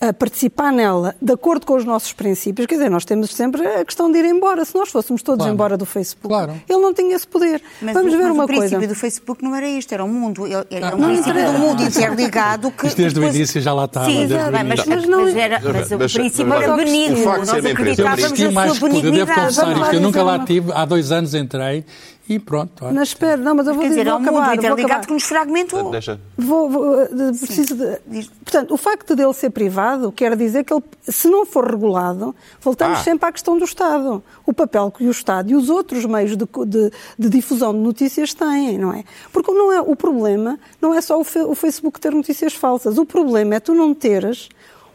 a 0.00 0.12
participar 0.12 0.72
nela 0.72 1.14
de 1.20 1.32
acordo 1.32 1.66
com 1.66 1.74
os 1.74 1.84
nossos 1.84 2.12
princípios, 2.12 2.66
quer 2.66 2.76
dizer, 2.76 2.90
nós 2.90 3.04
temos 3.04 3.34
sempre 3.34 3.66
a 3.66 3.84
questão 3.84 4.10
de 4.10 4.18
ir 4.18 4.24
embora. 4.24 4.64
Se 4.64 4.74
nós 4.74 4.88
fôssemos 4.88 5.22
todos 5.22 5.40
claro. 5.40 5.52
embora 5.52 5.76
do 5.76 5.84
Facebook, 5.84 6.28
claro. 6.28 6.54
ele 6.68 6.78
não 6.80 6.94
tinha 6.94 7.14
esse 7.14 7.26
poder. 7.26 7.62
Mas 7.82 7.92
Vamos 7.92 8.14
o, 8.14 8.16
ver 8.16 8.24
mas 8.24 8.32
uma 8.32 8.44
o 8.44 8.46
princípio 8.46 8.78
coisa. 8.78 8.94
do 8.94 8.98
Facebook 8.98 9.44
não 9.44 9.54
era 9.54 9.68
isto, 9.68 9.92
era 9.92 10.02
um 10.02 10.08
mundo, 10.08 10.46
era 10.70 10.96
um 10.96 10.98
não, 10.98 11.08
princípio 11.08 11.52
do 11.52 11.58
mundo 11.58 11.82
interligado 11.82 12.70
que... 12.70 12.86
Isto 12.86 12.96
desde 12.96 13.20
depois... 13.20 13.34
o 13.34 13.36
início 13.36 13.60
já 13.60 13.74
lá 13.74 13.84
estava. 13.84 14.06
Sim, 14.06 14.26
mas, 14.26 14.86
mas, 14.86 15.06
não... 15.06 15.24
mas, 15.24 15.36
era, 15.36 15.60
mas 15.60 15.92
o 15.92 15.98
princípio 15.98 16.54
era 16.54 16.76
benigno, 16.76 17.24
nós 17.24 17.52
acreditávamos 17.52 18.40
na 18.40 18.74
sua 18.74 18.88
benignidade. 18.88 19.06
Eu 19.06 19.12
devo 19.12 19.34
confessar 19.34 19.76
isto, 19.76 19.94
eu 19.94 20.00
nunca 20.00 20.22
lá 20.22 20.38
tive, 20.38 20.72
há 20.72 20.84
dois 20.86 21.12
anos 21.12 21.34
entrei 21.34 21.84
e 22.30 22.38
pronto. 22.38 22.84
Olha. 22.84 22.94
Mas 22.94 23.08
espera, 23.08 23.36
não, 23.36 23.56
mas 23.56 23.66
eu 23.66 23.74
vou 23.74 23.82
Quer 23.82 23.88
dizer, 23.88 24.04
dizer, 24.04 24.10
vou 24.10 24.20
é 24.20 24.22
um 24.22 24.22
acabar, 24.22 24.50
mundo 24.50 24.54
interligado 24.54 25.06
que 25.08 25.12
nos 25.12 25.24
fragmentou. 25.24 25.90
Deixa. 25.90 26.20
Vou, 26.38 26.70
vou, 26.70 27.06
preciso 27.06 27.74
de, 27.74 28.30
portanto, 28.44 28.72
o 28.72 28.76
facto 28.76 29.16
dele 29.16 29.34
ser 29.34 29.50
privado 29.50 30.12
quer 30.12 30.36
dizer 30.36 30.62
que 30.62 30.72
ele, 30.72 30.82
se 31.02 31.26
não 31.26 31.44
for 31.44 31.68
regulado, 31.68 32.32
voltamos 32.60 33.00
ah. 33.00 33.02
sempre 33.02 33.28
à 33.28 33.32
questão 33.32 33.58
do 33.58 33.64
Estado. 33.64 34.22
O 34.46 34.52
papel 34.52 34.92
que 34.92 35.04
o 35.04 35.10
Estado 35.10 35.50
e 35.50 35.56
os 35.56 35.68
outros 35.68 36.06
meios 36.06 36.36
de, 36.36 36.46
de, 36.66 36.92
de 37.18 37.28
difusão 37.28 37.72
de 37.72 37.80
notícias 37.80 38.32
têm, 38.32 38.78
não 38.78 38.92
é? 38.92 39.02
Porque 39.32 39.50
não 39.50 39.72
é, 39.72 39.80
o 39.80 39.96
problema 39.96 40.56
não 40.80 40.94
é 40.94 41.00
só 41.00 41.18
o, 41.18 41.22
o 41.22 41.54
Facebook 41.56 41.98
ter 41.98 42.12
notícias 42.12 42.54
falsas. 42.54 42.96
O 42.96 43.04
problema 43.04 43.56
é 43.56 43.60
tu 43.60 43.74
não 43.74 43.92
teres 43.92 44.48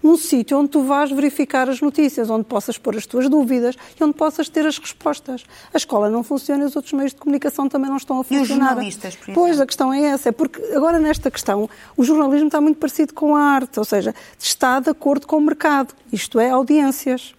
um 0.06 0.18
sítio 0.18 0.60
onde 0.60 0.70
tu 0.70 0.84
vais 0.84 1.12
verificar 1.12 1.68
as 1.70 1.82
notícias, 1.82 2.30
onde 2.30 2.46
possas 2.46 2.78
pôr 2.78 2.96
as 2.96 3.06
tuas 3.06 3.28
dúvidas 3.28 3.76
e 4.00 4.04
onde 4.04 4.13
possas 4.13 4.48
ter 4.48 4.65
as 4.65 4.78
respostas. 4.78 5.44
A 5.74 5.78
escola 5.78 6.10
não 6.10 6.24
funciona 6.24 6.63
e 6.63 6.68
os 6.68 6.76
outros 6.76 6.94
meios 6.94 7.12
de 7.12 7.18
comunicação 7.18 7.68
também 7.68 7.89
não 7.89 7.98
estão 7.98 8.20
a 8.20 8.24
funcionar. 8.24 8.39
E 8.39 8.44
os 8.44 8.48
jornalistas, 8.48 9.15
por 9.15 9.24
exemplo? 9.24 9.34
Pois, 9.34 9.60
a 9.60 9.65
questão 9.65 9.91
é 9.91 10.02
essa. 10.04 10.30
É 10.30 10.32
porque 10.32 10.62
agora 10.76 11.00
nesta 11.00 11.32
questão 11.32 11.70
o 11.98 12.04
jornalismo 12.04 12.48
está 12.48 12.62
muito 12.62 12.78
parecido 12.78 13.13
com 13.13 13.36
a 13.36 13.41
arte, 13.41 13.80
ou 13.80 13.86
seja, 13.86 14.13
está 14.39 14.80
de 14.80 14.89
acordo 14.89 15.26
com 15.26 15.38
o 15.38 15.41
mercado, 15.41 15.94
isto 16.12 16.39
é, 16.39 16.50
audiências. 16.50 17.34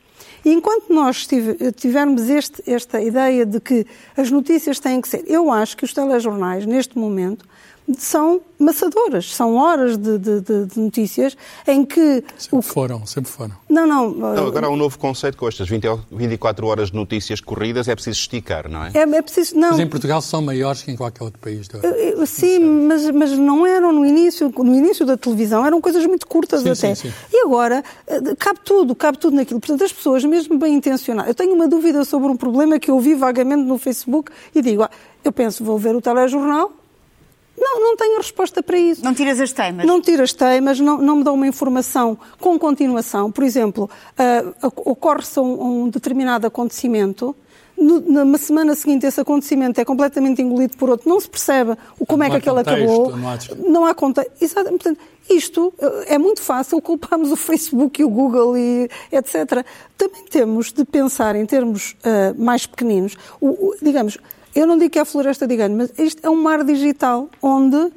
E 0.45 0.53
enquanto 0.53 0.93
nós 0.93 1.27
tivermos 1.77 2.29
este, 2.29 2.63
esta 2.71 3.01
ideia 3.01 3.45
de 3.45 3.61
que 3.61 3.87
as 4.17 4.31
notícias 4.31 4.79
têm 4.79 5.01
que 5.01 5.09
ser, 5.09 5.25
eu 5.27 5.51
acho 5.51 5.77
que 5.77 5.85
os 5.85 5.93
telejornais, 5.93 6.65
neste 6.65 6.97
momento, 6.99 7.45
são 7.99 8.41
maçadoras, 8.59 9.33
são 9.35 9.57
horas 9.57 9.97
de, 9.97 10.19
de, 10.19 10.41
de 10.41 10.81
notícias 10.81 11.37
em 11.67 11.85
que... 11.85 12.25
Sempre 12.37 12.59
o... 12.59 12.63
foram, 12.63 13.07
sempre 13.07 13.31
foram. 13.31 13.55
Não, 13.69 13.87
não... 13.87 14.11
não 14.11 14.47
agora 14.47 14.67
há 14.67 14.71
um 14.71 14.77
novo 14.77 14.99
conceito 14.99 15.37
com 15.37 15.47
estas 15.47 15.69
20, 15.69 15.87
24 16.11 16.67
horas 16.67 16.91
de 16.91 16.97
notícias 16.97 17.41
corridas, 17.41 17.87
é 17.87 17.95
preciso 17.95 18.19
esticar, 18.19 18.69
não 18.69 18.85
é? 18.85 18.91
É, 18.95 19.03
é 19.03 19.23
preciso... 19.23 19.57
Não. 19.57 19.71
Mas 19.71 19.79
em 19.79 19.87
Portugal 19.87 20.21
são 20.21 20.43
maiores 20.43 20.83
que 20.83 20.91
em 20.91 20.97
qualquer 20.97 21.23
outro 21.23 21.39
país. 21.39 21.69
Sim, 22.27 22.59
mas, 22.59 23.09
mas 23.11 23.33
não 23.33 23.67
eram 23.67 23.93
no 23.93 24.05
início, 24.05 24.53
no 24.57 24.75
início 24.75 25.07
da 25.07 25.17
televisão, 25.17 25.65
eram 25.65 25.81
coisas 25.81 26.05
muito 26.07 26.27
curtas 26.27 26.63
sim, 26.63 26.71
até. 26.71 26.95
Sim, 26.95 27.09
sim. 27.09 27.15
E 27.33 27.45
agora, 27.45 27.85
eh, 28.07 28.21
cabe 28.39 28.61
tudo, 28.65 28.95
cabe 28.95 29.19
tudo 29.19 29.37
naquilo. 29.37 29.61
Portanto, 29.61 29.85
as 29.85 29.93
pessoas, 29.93 30.25
mesmo 30.25 30.59
bem 30.59 30.75
intencionadas... 30.75 31.29
Eu 31.29 31.35
tenho 31.35 31.55
uma 31.55 31.69
dúvida 31.69 32.05
sobre 32.05 32.29
um 32.29 32.37
problema 32.37 32.79
que 32.79 32.91
eu 32.91 32.99
vi 32.99 33.15
vagamente 33.15 33.63
no 33.63 33.79
Facebook 33.79 34.33
e 34.55 34.63
digo, 34.63 34.83
ah, 34.83 34.91
eu 35.23 35.33
penso, 35.33 35.63
vou 35.63 35.79
ver 35.79 35.95
o 35.95 36.01
telejornal, 36.01 36.73
não, 37.59 37.81
não 37.81 37.97
tenho 37.97 38.19
resposta 38.19 38.63
para 38.63 38.79
isso. 38.79 39.03
Não 39.05 39.15
tiras 39.15 39.41
as 39.41 39.53
teimas? 39.53 39.87
Não 39.87 40.01
tiras 40.01 40.33
teimas, 40.33 40.79
não, 40.79 40.99
não 40.99 41.17
me 41.17 41.25
dão 41.25 41.35
uma 41.35 41.47
informação 41.47 42.19
com 42.39 42.59
continuação. 42.59 43.31
Por 43.31 43.45
exemplo, 43.45 43.91
uh, 44.19 44.73
ocorre-se 44.85 45.41
um, 45.41 45.85
um, 45.85 45.89
determinado 45.89 46.47
acontecimento, 46.47 47.35
no, 47.77 48.25
na 48.25 48.39
semana 48.39 48.75
seguinte 48.75 49.07
esse 49.07 49.21
acontecimento 49.21 49.79
é 49.79 49.85
completamente 49.85 50.41
engolido 50.41 50.77
por 50.79 50.89
outro, 50.89 51.09
não 51.09 51.21
se 51.21 51.29
percebe 51.29 51.77
o, 51.99 52.07
como 52.07 52.21
não 52.21 52.27
é 52.27 52.31
que 52.31 52.37
aquele 52.37 52.65
contexto, 52.65 52.83
acabou. 52.83 53.17
Não 53.71 53.85
há. 53.85 53.95
Exatamente. 54.41 54.83
Portanto, 54.83 55.01
isto 55.29 55.75
eh, 55.79 56.15
é 56.15 56.19
muito 56.19 56.41
fácil 56.41 56.81
culparmos 56.81 57.31
o 57.31 57.37
Facebook 57.37 58.01
e 58.01 58.05
o 58.05 58.09
Google 58.09 58.57
e 58.57 58.89
etc. 59.13 59.65
Também 59.97 60.25
temos 60.25 60.73
de 60.73 60.85
pensar 60.85 61.37
em 61.37 61.45
termos 61.45 61.97
uh, 62.05 62.43
mais 62.43 62.65
pequeninos. 62.65 63.17
O, 63.41 63.49
o, 63.49 63.77
digamos, 63.83 64.17
eu 64.57 64.67
não 64.67 64.79
digo 64.79 64.91
que 64.91 64.99
é 64.99 65.03
a 65.03 65.05
floresta 65.05 65.47
de 65.47 65.53
engano, 65.53 65.77
mas 65.77 65.93
isto 65.99 66.25
é 66.25 66.31
um 66.31 66.43
mar 66.43 66.65
digital 66.65 67.29
onde 67.43 67.93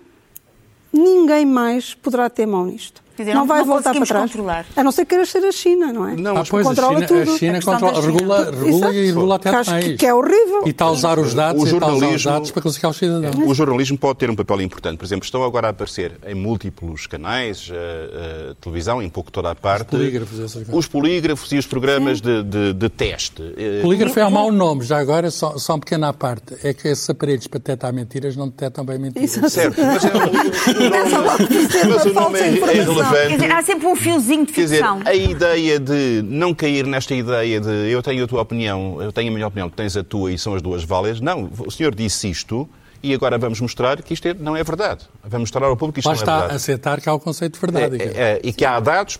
ninguém 0.91 1.45
mais 1.45 1.93
poderá 1.93 2.29
ter 2.29 2.45
mão 2.45 2.65
nisto. 2.65 3.01
Dizer, 3.23 3.33
não, 3.33 3.41
não, 3.41 3.47
vai 3.47 3.59
não 3.59 3.65
voltar 3.65 3.93
para 3.93 4.05
trás. 4.05 4.31
controlar. 4.31 4.65
A 4.75 4.83
não 4.83 4.91
ser 4.91 5.01
que 5.05 5.09
queiras 5.09 5.29
ser 5.29 5.43
a 5.45 5.51
China, 5.51 5.91
não 5.93 6.07
é? 6.07 6.15
Não, 6.15 6.37
Ah, 6.37 6.43
pois, 6.49 6.65
a 6.65 6.69
controla 6.69 6.95
China, 6.95 7.07
tudo. 7.07 7.21
a 7.21 7.37
China 7.37 7.57
A 7.57 7.61
controla, 7.61 8.01
China. 8.01 8.11
regula, 8.13 8.51
regula 8.51 8.93
e 8.95 9.05
regula 9.07 9.35
até 9.35 9.49
acho 9.49 9.63
que- 9.63 9.69
mais. 9.85 9.97
que 9.97 10.05
é 10.05 10.13
horrível. 10.13 10.63
E 10.65 10.69
está 10.69 10.85
a 10.85 10.91
usar 10.91 11.19
os 11.19 11.33
dados, 11.33 11.61
O 11.63 11.65
e 11.65 11.69
a 11.69 11.75
usar 11.75 11.85
os 11.87 11.91
jornalismo- 11.99 12.31
dados 12.31 12.51
para 12.51 12.61
classificar 12.61 12.91
os 12.91 12.97
cidadãos. 12.97 13.35
O 13.45 13.53
jornalismo 13.53 13.97
pode 13.97 14.19
ter 14.19 14.29
um 14.29 14.35
papel 14.35 14.61
importante. 14.61 14.97
Por 14.97 15.05
exemplo, 15.05 15.25
estão 15.25 15.43
agora 15.43 15.67
a 15.67 15.69
aparecer 15.71 16.13
em 16.27 16.35
múltiplos 16.35 17.07
canais, 17.07 17.69
eh, 17.71 18.09
eh, 18.51 18.53
televisão, 18.61 19.01
em 19.01 19.09
pouco 19.09 19.31
toda 19.31 19.51
a 19.51 19.55
parte. 19.55 19.85
polígrafos, 19.89 20.37
essas 20.39 20.53
coisas. 20.53 20.73
Os 20.75 20.87
polígrafos 20.87 21.51
e 21.51 21.57
os 21.57 21.65
programas 21.65 22.21
de, 22.21 22.43
de- 22.43 22.73
de 22.73 22.89
teste. 22.89 23.53
Eh, 23.57 23.79
Polígrafo 23.81 24.19
é 24.19 24.25
um 24.25 24.31
mau 24.31 24.51
nome, 24.51 24.83
já 24.83 24.97
agora, 24.99 25.29
só, 25.31 25.57
só 25.57 25.73
uma 25.73 25.79
pequena 25.79 26.13
parte. 26.13 26.55
É 26.63 26.73
que 26.73 26.87
esses 26.87 27.09
aparelhos 27.09 27.47
para 27.47 27.59
detectar 27.59 27.93
mentiras 27.93 28.35
não 28.35 28.47
detectam 28.47 28.83
bem 28.85 28.97
mentiras. 28.99 29.33
Exato. 29.37 29.49
Certo, 29.49 29.81
mas, 29.81 30.05
é, 30.05 30.09
por 31.49 31.71
ser 31.71 31.87
mas 31.87 32.05
o 32.05 32.13
nome 32.13 32.39
é, 32.39 32.47
é 32.47 32.83
Quer 33.11 33.35
dizer, 33.35 33.51
há 33.51 33.61
sempre 33.61 33.87
um 33.87 33.95
fiozinho 33.95 34.45
de 34.45 34.53
Quer 34.53 34.61
dizer, 34.61 34.77
ficção. 34.77 35.01
a 35.05 35.13
ideia 35.13 35.79
de 35.79 36.21
não 36.25 36.53
cair 36.53 36.85
nesta 36.85 37.13
ideia 37.15 37.59
de 37.59 37.89
eu 37.91 38.01
tenho 38.01 38.23
a 38.23 38.27
tua 38.27 38.41
opinião, 38.41 39.01
eu 39.01 39.11
tenho 39.11 39.29
a 39.29 39.33
minha 39.33 39.47
opinião, 39.47 39.69
tu 39.69 39.75
tens 39.75 39.95
a 39.97 40.03
tua 40.03 40.31
e 40.31 40.37
são 40.37 40.53
as 40.55 40.61
duas 40.61 40.83
válidas. 40.83 41.19
Não, 41.21 41.49
o 41.65 41.71
senhor 41.71 41.93
disse 41.95 42.29
isto 42.29 42.67
e 43.01 43.13
agora 43.13 43.37
vamos 43.37 43.61
mostrar 43.61 44.01
que 44.01 44.13
isto 44.13 44.27
é- 44.27 44.33
não 44.33 44.57
é 44.57 44.63
verdade. 44.63 45.05
Vamos 45.23 45.49
mostrar 45.49 45.65
ao 45.65 45.77
público 45.77 45.93
que 45.95 45.99
isto 46.01 46.07
Lá 46.09 46.13
não 46.15 46.19
é 46.19 46.21
está 46.21 46.33
a 46.33 46.39
verdade. 46.39 46.55
aceitar 46.57 46.99
que 47.01 47.07
há 47.07 47.13
o 47.13 47.19
conceito 47.19 47.53
de 47.53 47.59
verdade. 47.59 48.01
É, 48.01 48.05
é, 48.05 48.09
é, 48.33 48.41
e 48.43 48.51
que 48.51 48.65
há 48.65 48.77
dados, 48.79 49.17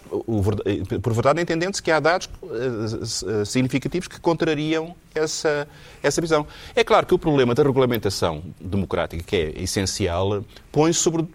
por 1.02 1.14
verdade 1.14 1.42
entendendo-se 1.42 1.82
que 1.82 1.90
há 1.90 2.00
dados 2.00 2.30
eh, 2.44 3.42
eh, 3.42 3.46
significativos 3.46 4.08
que 4.10 4.20
contrariam 4.20 4.94
essa, 5.16 5.68
essa 6.04 6.22
visão. 6.22 6.46
É 6.76 6.84
claro 6.84 7.06
que 7.06 7.14
o 7.14 7.20
problema 7.20 7.54
da 7.56 7.64
regulamentação 7.64 8.44
democrática, 8.60 9.24
que 9.24 9.36
é 9.36 9.62
essencial, 9.62 10.44
põe-se 10.72 11.00
sobre, 11.00 11.28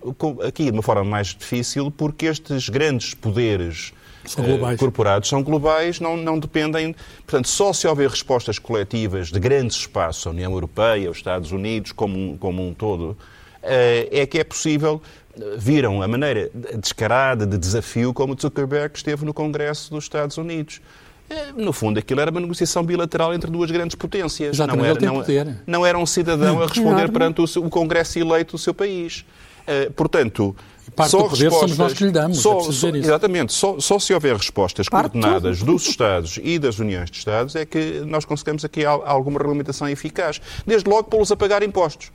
aqui 0.46 0.64
de 0.64 0.70
uma 0.70 0.82
forma 0.82 1.04
mais 1.04 1.28
difícil, 1.28 1.90
porque 1.90 2.26
estes 2.26 2.68
grandes 2.68 3.14
poderes 3.14 3.92
São 4.24 4.44
eh, 4.44 4.48
globais. 4.48 4.78
corporados 4.78 5.28
são 5.28 5.42
globais, 5.42 6.00
não, 6.00 6.16
não 6.16 6.38
dependem. 6.38 6.94
Portanto, 7.26 7.48
só 7.48 7.72
se 7.72 7.86
houver 7.86 8.08
respostas 8.08 8.58
coletivas 8.58 9.28
de 9.30 9.38
grandes 9.40 9.76
espaços, 9.76 10.26
a 10.26 10.30
União 10.30 10.52
Europeia, 10.52 11.10
os 11.10 11.16
Estados 11.18 11.52
Unidos, 11.52 11.92
como 11.92 12.16
um, 12.18 12.36
como 12.36 12.66
um 12.66 12.72
todo, 12.72 13.16
eh, 13.62 14.08
é 14.10 14.26
que 14.26 14.38
é 14.38 14.44
possível. 14.44 15.02
eh, 15.38 15.56
Viram 15.58 16.00
a 16.00 16.08
maneira 16.08 16.50
descarada 16.78 17.44
de 17.46 17.58
desafio 17.58 18.14
como 18.14 18.38
Zuckerberg 18.40 18.94
esteve 18.96 19.24
no 19.24 19.34
Congresso 19.34 19.90
dos 19.90 20.04
Estados 20.04 20.38
Unidos. 20.38 20.80
Eh, 21.30 21.52
No 21.56 21.72
fundo, 21.72 21.98
aquilo 21.98 22.20
era 22.20 22.30
uma 22.30 22.40
negociação 22.40 22.84
bilateral 22.84 23.32
entre 23.34 23.50
duas 23.50 23.70
grandes 23.70 23.94
potências. 23.94 24.54
Exatamente, 24.54 24.82
não, 24.86 24.90
era, 24.90 25.06
não, 25.06 25.14
poder. 25.20 25.62
não 25.66 25.86
era 25.86 25.98
um 25.98 26.06
cidadão 26.06 26.58
a 26.62 26.66
responder 26.66 26.90
Enorme. 26.90 27.12
perante 27.12 27.40
o, 27.40 27.46
seu- 27.46 27.64
o 27.64 27.70
Congresso 27.70 28.18
eleito 28.18 28.52
do 28.52 28.58
seu 28.58 28.74
país. 28.74 29.24
Eh, 29.66 29.88
portanto, 29.96 30.54
parte 30.94 31.10
só 31.12 31.22
do 31.22 31.30
poder 31.30 31.50
somos 31.50 31.78
nós 31.78 31.92
que 31.94 32.04
lhe 32.04 32.10
damos, 32.10 32.36
é 32.38 32.40
Só, 32.42 32.54
preciso 32.56 32.78
só- 32.78 32.88
exatamente. 32.96 33.52
Só, 33.54 33.80
só 33.80 33.98
se 33.98 34.12
houver 34.12 34.36
respostas 34.36 34.88
Parte 34.90 35.12
coordenadas 35.12 35.62
dos 35.62 35.88
Estados 35.88 36.38
e 36.42 36.58
das 36.58 36.78
Uniões 36.78 37.10
de 37.10 37.16
Estados 37.16 37.56
é 37.56 37.64
que 37.64 38.02
nós 38.06 38.26
conseguimos 38.26 38.62
aqui 38.64 38.84
al- 38.84 39.02
alguma 39.06 39.38
regulamentação 39.38 39.88
eficaz. 39.88 40.38
Desde 40.66 40.88
logo, 40.90 41.04
pô-los 41.04 41.32
a 41.32 41.36
pagar 41.36 41.62
impostos. 41.62 42.12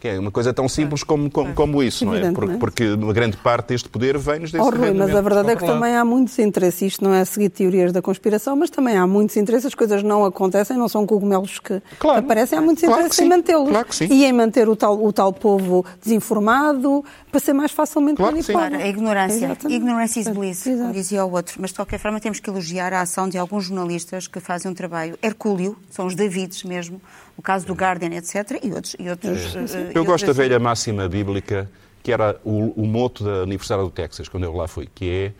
Que 0.00 0.08
é 0.08 0.18
uma 0.18 0.30
coisa 0.30 0.52
tão 0.54 0.66
simples 0.66 1.04
como, 1.04 1.30
como, 1.30 1.52
como 1.52 1.82
isso, 1.82 2.06
não 2.06 2.14
é? 2.14 2.20
Porque, 2.20 2.26
Evidentemente. 2.38 2.58
porque 2.58 2.88
uma 2.94 3.12
grande 3.12 3.36
parte 3.36 3.68
deste 3.68 3.86
poder 3.90 4.16
vem-nos 4.16 4.50
desse 4.50 4.64
Oh, 4.64 4.70
Rui, 4.70 4.92
mas 4.94 5.14
a 5.14 5.20
verdade 5.20 5.50
é 5.50 5.56
que 5.56 5.64
também 5.66 5.94
há 5.94 6.02
muitos 6.04 6.38
interesses. 6.38 6.80
Isto 6.80 7.04
não 7.04 7.12
é 7.12 7.22
seguir 7.24 7.50
teorias 7.50 7.92
da 7.92 8.00
conspiração, 8.00 8.56
mas 8.56 8.70
também 8.70 8.96
há 8.96 9.06
muitos 9.06 9.36
interesses. 9.36 9.66
As 9.66 9.74
coisas 9.74 10.02
não 10.02 10.24
acontecem, 10.24 10.76
não 10.78 10.88
são 10.88 11.06
cogumelos 11.06 11.58
que, 11.58 11.82
Claro. 11.98 12.20
aparecem. 12.20 12.58
Há 12.58 12.62
muitos 12.62 12.82
Claro 12.82 12.98
interesses 13.02 13.20
em 13.24 13.28
mantê-los. 13.28 13.68
Claro 13.68 13.86
que 13.86 13.94
sim. 13.94 14.08
E 14.10 14.24
em 14.24 14.32
manter 14.32 14.70
o 14.70 14.74
tal, 14.74 15.04
o 15.04 15.12
tal 15.12 15.34
povo 15.34 15.84
desinformado 16.02 17.04
para 17.30 17.40
ser 17.40 17.52
mais 17.52 17.70
facilmente 17.70 18.16
Claro 18.16 18.36
que 18.36 18.42
sim. 18.42 18.52
manipulado. 18.52 18.76
Claro, 18.76 18.84
a 18.86 18.88
ignorância. 18.88 19.44
Exatamente. 19.46 19.76
Ignorância 19.76 20.20
is 20.20 20.28
bliss, 20.28 20.64
como 20.64 20.92
dizia 20.92 21.24
o 21.24 21.32
outro. 21.32 21.56
Mas, 21.60 21.70
de 21.70 21.76
qualquer 21.76 21.98
forma, 21.98 22.20
temos 22.20 22.40
que 22.40 22.48
elogiar 22.48 22.92
a 22.92 23.02
ação 23.02 23.28
de 23.28 23.36
alguns 23.36 23.64
jornalistas 23.66 24.26
que 24.26 24.40
fazem 24.40 24.70
um 24.70 24.74
trabalho 24.74 25.18
hercúleo, 25.22 25.76
são 25.90 26.06
os 26.06 26.14
Davids 26.14 26.64
mesmo, 26.64 27.00
o 27.40 27.42
caso 27.42 27.66
do 27.66 27.72
Guardian, 27.72 28.14
etc., 28.14 28.60
e 28.62 28.70
outros. 28.70 28.94
E 28.98 29.08
outros 29.08 29.56
eh, 29.56 29.92
Eu 29.94 30.02
e 30.02 30.06
gosto 30.06 30.26
da 30.26 30.32
velha 30.34 30.58
máxima 30.58 31.08
bíblica, 31.08 31.68
que 32.02 32.12
era 32.12 32.38
o, 32.44 32.82
o 32.82 32.86
moto 32.86 33.24
da 33.24 33.42
Universidade 33.42 33.82
do 33.82 33.90
Texas, 33.90 34.28
quando 34.28 34.44
eu 34.44 34.54
lá 34.54 34.68
fui, 34.68 34.86
que 34.94 35.10
é 35.10 35.32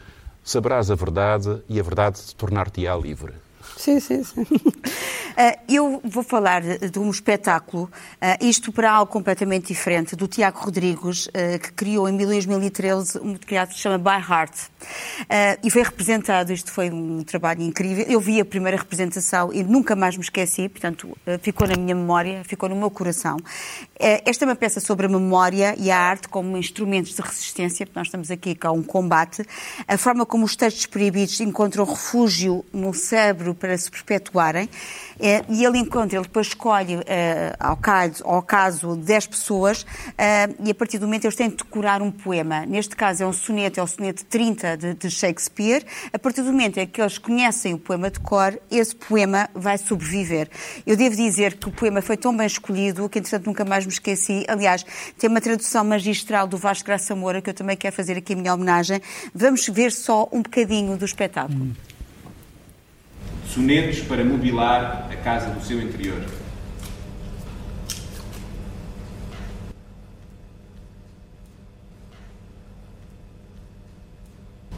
saberás 0.42 0.90
a 0.90 0.94
verdade 0.94 1.62
e 1.68 1.78
a 1.78 1.82
verdade 1.82 2.18
te 2.18 2.34
tornar-te-á 2.34 2.96
livre. 2.96 3.34
Sim, 3.76 4.00
sim, 4.00 4.24
sim. 4.24 4.46
Ah, 5.36 5.58
eu 5.68 6.00
vou 6.04 6.22
falar 6.22 6.62
de 6.62 6.98
um 6.98 7.10
espetáculo, 7.10 7.90
ah, 8.20 8.36
isto 8.40 8.72
para 8.72 8.90
algo 8.90 9.10
completamente 9.10 9.68
diferente, 9.68 10.16
do 10.16 10.26
Tiago 10.26 10.58
Rodrigues, 10.60 11.28
ah, 11.28 11.58
que 11.58 11.72
criou 11.72 12.08
em 12.08 12.16
2013 12.16 13.18
um 13.18 13.34
teatro 13.34 13.70
que 13.70 13.76
se 13.76 13.82
chama 13.82 13.98
By 13.98 14.24
Heart. 14.26 14.54
E 15.62 15.70
foi 15.70 15.82
representado, 15.82 16.52
isto 16.52 16.70
foi 16.72 16.90
um 16.90 17.22
trabalho 17.22 17.62
incrível. 17.62 18.04
Eu 18.08 18.20
vi 18.20 18.40
a 18.40 18.44
primeira 18.44 18.76
representação 18.76 19.52
e 19.52 19.62
nunca 19.62 19.94
mais 19.94 20.16
me 20.16 20.22
esqueci, 20.22 20.68
portanto, 20.68 21.16
ficou 21.42 21.68
na 21.68 21.76
minha 21.76 21.94
memória, 21.94 22.42
ficou 22.44 22.68
no 22.68 22.76
meu 22.76 22.90
coração. 22.90 23.36
Esta 23.98 24.44
é 24.44 24.46
uma 24.46 24.56
peça 24.56 24.80
sobre 24.80 25.06
a 25.06 25.08
memória 25.08 25.74
e 25.78 25.90
a 25.90 25.98
arte 25.98 26.28
como 26.28 26.56
instrumentos 26.56 27.14
de 27.14 27.22
resistência, 27.22 27.86
porque 27.86 27.98
nós 27.98 28.08
estamos 28.08 28.30
aqui 28.30 28.54
com 28.54 28.70
um 28.70 28.82
combate. 28.82 29.44
A 29.86 29.98
forma 29.98 30.24
como 30.24 30.44
os 30.44 30.56
textos 30.56 30.86
proibidos 30.86 31.40
encontram 31.40 31.84
refúgio 31.84 32.64
no 32.72 32.92
cérebro 32.94 33.54
para 33.54 33.76
se 33.76 33.90
perpetuarem. 33.90 34.68
Eh, 35.20 35.44
e 35.50 35.64
ele 35.64 35.78
encontra, 35.78 36.16
ele 36.16 36.26
depois 36.26 36.46
escolhe, 36.46 37.00
eh, 37.06 37.54
ao, 37.60 37.76
caso, 37.76 38.24
ao 38.24 38.42
caso, 38.42 38.96
10 38.96 39.26
pessoas 39.26 39.84
eh, 40.16 40.48
e 40.64 40.70
a 40.70 40.74
partir 40.74 40.98
do 40.98 41.06
momento 41.06 41.24
eles 41.24 41.36
têm 41.36 41.50
de 41.50 41.56
decorar 41.56 42.00
um 42.00 42.10
poema. 42.10 42.64
Neste 42.64 42.96
caso 42.96 43.22
é 43.22 43.26
um 43.26 43.32
soneto, 43.32 43.78
é 43.78 43.82
o 43.82 43.86
soneto 43.86 44.24
30 44.24 44.76
de, 44.78 44.94
de 44.94 45.10
Shakespeare. 45.10 45.84
A 46.12 46.18
partir 46.18 46.40
do 46.42 46.50
momento 46.50 46.78
em 46.78 46.86
que 46.86 47.00
eles 47.00 47.18
conhecem 47.18 47.74
o 47.74 47.78
poema 47.78 48.10
de 48.10 48.18
cor, 48.20 48.58
esse 48.70 48.96
poema 48.96 49.50
vai 49.54 49.76
sobreviver. 49.76 50.48
Eu 50.86 50.96
devo 50.96 51.14
dizer 51.14 51.58
que 51.58 51.68
o 51.68 51.72
poema 51.72 52.00
foi 52.00 52.16
tão 52.16 52.34
bem 52.34 52.46
escolhido 52.46 53.08
que, 53.08 53.18
entretanto, 53.18 53.46
nunca 53.46 53.64
mais 53.64 53.84
me 53.84 53.92
esqueci. 53.92 54.44
Aliás, 54.48 54.84
tem 55.18 55.28
uma 55.28 55.40
tradução 55.40 55.84
magistral 55.84 56.46
do 56.46 56.56
Vasco 56.56 56.86
Graça 56.86 57.14
Moura, 57.14 57.42
que 57.42 57.50
eu 57.50 57.54
também 57.54 57.76
quero 57.76 57.94
fazer 57.94 58.16
aqui 58.16 58.32
a 58.32 58.36
minha 58.36 58.54
homenagem. 58.54 59.02
Vamos 59.34 59.68
ver 59.68 59.92
só 59.92 60.26
um 60.32 60.40
bocadinho 60.40 60.96
do 60.96 61.04
espetáculo. 61.04 61.74
Sonetos 63.52 63.98
para 64.02 64.24
mobilar 64.24 65.08
a 65.10 65.16
casa 65.16 65.50
do 65.50 65.60
seu 65.60 65.82
interior. 65.82 66.24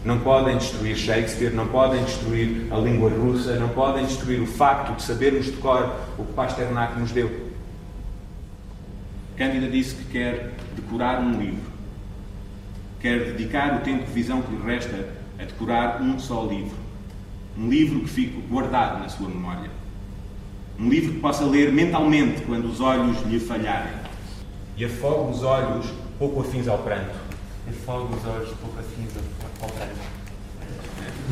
Não 0.02 0.20
podem 0.20 0.56
destruir 0.56 0.96
Shakespeare, 0.96 1.52
não 1.52 1.68
podem 1.68 2.02
destruir 2.02 2.66
a 2.72 2.78
língua 2.78 3.10
russa, 3.10 3.56
não 3.56 3.68
podem 3.68 4.06
destruir 4.06 4.40
o 4.40 4.46
facto 4.46 4.96
de 4.96 5.02
sabermos 5.02 5.44
de 5.44 5.52
cor 5.52 5.94
o 6.16 6.24
que 6.24 6.32
Pasternak 6.32 6.98
nos 6.98 7.12
deu. 7.12 7.52
Cândida 9.36 9.68
disse 9.68 9.96
que 9.96 10.04
quer 10.06 10.54
decorar 10.74 11.20
um 11.20 11.38
livro. 11.38 11.70
Quer 13.00 13.32
dedicar 13.32 13.76
o 13.76 13.80
tempo 13.80 14.06
de 14.06 14.12
visão 14.12 14.40
que 14.40 14.50
lhe 14.50 14.62
resta 14.62 15.10
a 15.38 15.44
decorar 15.44 16.00
um 16.00 16.18
só 16.18 16.46
livro. 16.46 16.81
Um 17.56 17.68
livro 17.68 18.00
que 18.00 18.08
fique 18.08 18.40
guardado 18.48 19.00
na 19.00 19.08
sua 19.08 19.28
memória. 19.28 19.70
Um 20.78 20.88
livro 20.88 21.12
que 21.12 21.20
possa 21.20 21.44
ler 21.44 21.72
mentalmente 21.72 22.42
quando 22.42 22.64
os 22.66 22.80
olhos 22.80 23.20
lhe 23.26 23.38
falharem. 23.38 23.92
E 24.76 24.84
afogue 24.84 25.32
os 25.32 25.42
olhos 25.42 25.86
pouco 26.18 26.40
afins 26.40 26.66
ao 26.66 26.78
pranto. 26.78 27.14
Afogue 27.68 28.14
os 28.14 28.26
olhos 28.26 28.48
pouco 28.60 28.78
afins 28.78 29.10
ao 29.60 29.68
pranto. 29.68 30.22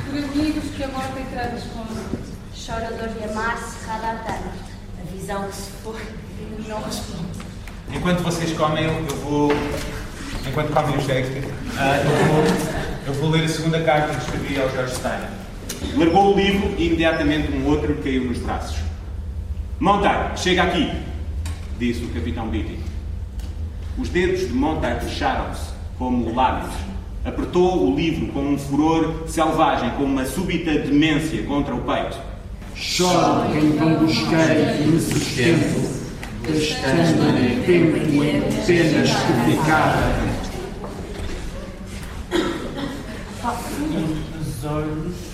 Por 0.04 0.18
amigos 0.18 0.64
que 0.76 0.82
a 0.84 0.88
morte 0.88 1.68
com 1.74 2.30
Chora 2.54 2.90
dor 2.92 3.08
de 3.08 3.24
amar 3.24 3.56
cerrada 3.58 4.10
a 4.10 4.14
tanto. 4.24 4.70
A 5.00 5.10
visão 5.10 5.48
que 5.48 5.56
se 5.56 5.70
foi 5.82 6.00
não 6.68 6.82
responde. 6.82 7.40
Enquanto 7.92 8.22
vocês 8.22 8.56
comem, 8.56 8.84
eu 8.84 9.16
vou. 9.16 9.50
Enquanto 10.46 10.72
comem 10.72 10.96
o 10.96 11.00
Shakespeare, 11.00 11.44
ah, 11.76 11.96
eu, 11.96 12.26
vou, 12.26 12.44
eu 13.06 13.14
vou 13.14 13.30
ler 13.30 13.44
a 13.44 13.48
segunda 13.48 13.82
carta 13.82 14.14
que 14.14 14.22
escrevi 14.22 14.60
ao 14.60 14.70
George 14.70 14.94
Steiner. 14.94 15.39
Largou 15.96 16.34
o 16.34 16.36
livro 16.36 16.74
e 16.78 16.86
imediatamente 16.86 17.52
um 17.52 17.66
outro 17.66 17.94
caiu 18.02 18.24
nos 18.24 18.38
braços. 18.38 18.78
Montag, 19.78 20.38
chega 20.38 20.64
aqui, 20.64 20.92
disse 21.78 22.04
o 22.04 22.08
capitão 22.08 22.48
Beatty. 22.48 22.78
Os 23.98 24.08
dedos 24.10 24.46
de 24.46 24.52
Montag 24.52 25.04
fecharam-se, 25.04 25.70
como 25.98 26.34
lábios. 26.34 26.74
Apertou 27.24 27.90
o 27.90 27.96
livro 27.96 28.28
com 28.28 28.40
um 28.40 28.58
furor 28.58 29.24
selvagem, 29.26 29.90
com 29.90 30.04
uma 30.04 30.24
súbita 30.24 30.72
demência 30.72 31.42
contra 31.44 31.74
o 31.74 31.80
peito. 31.80 32.18
Choro 32.74 33.50
quem 33.52 33.70
não 33.70 33.98
busquei 33.98 34.82
e 34.82 34.86
me 34.86 35.00
sustento, 35.00 36.06
gastando 36.46 37.66
tempo 37.66 37.96
em 38.24 38.40
penas 38.66 39.10
que 39.10 39.50
ficaram. 39.50 40.30
Os 44.40 44.64
olhos 44.64 45.29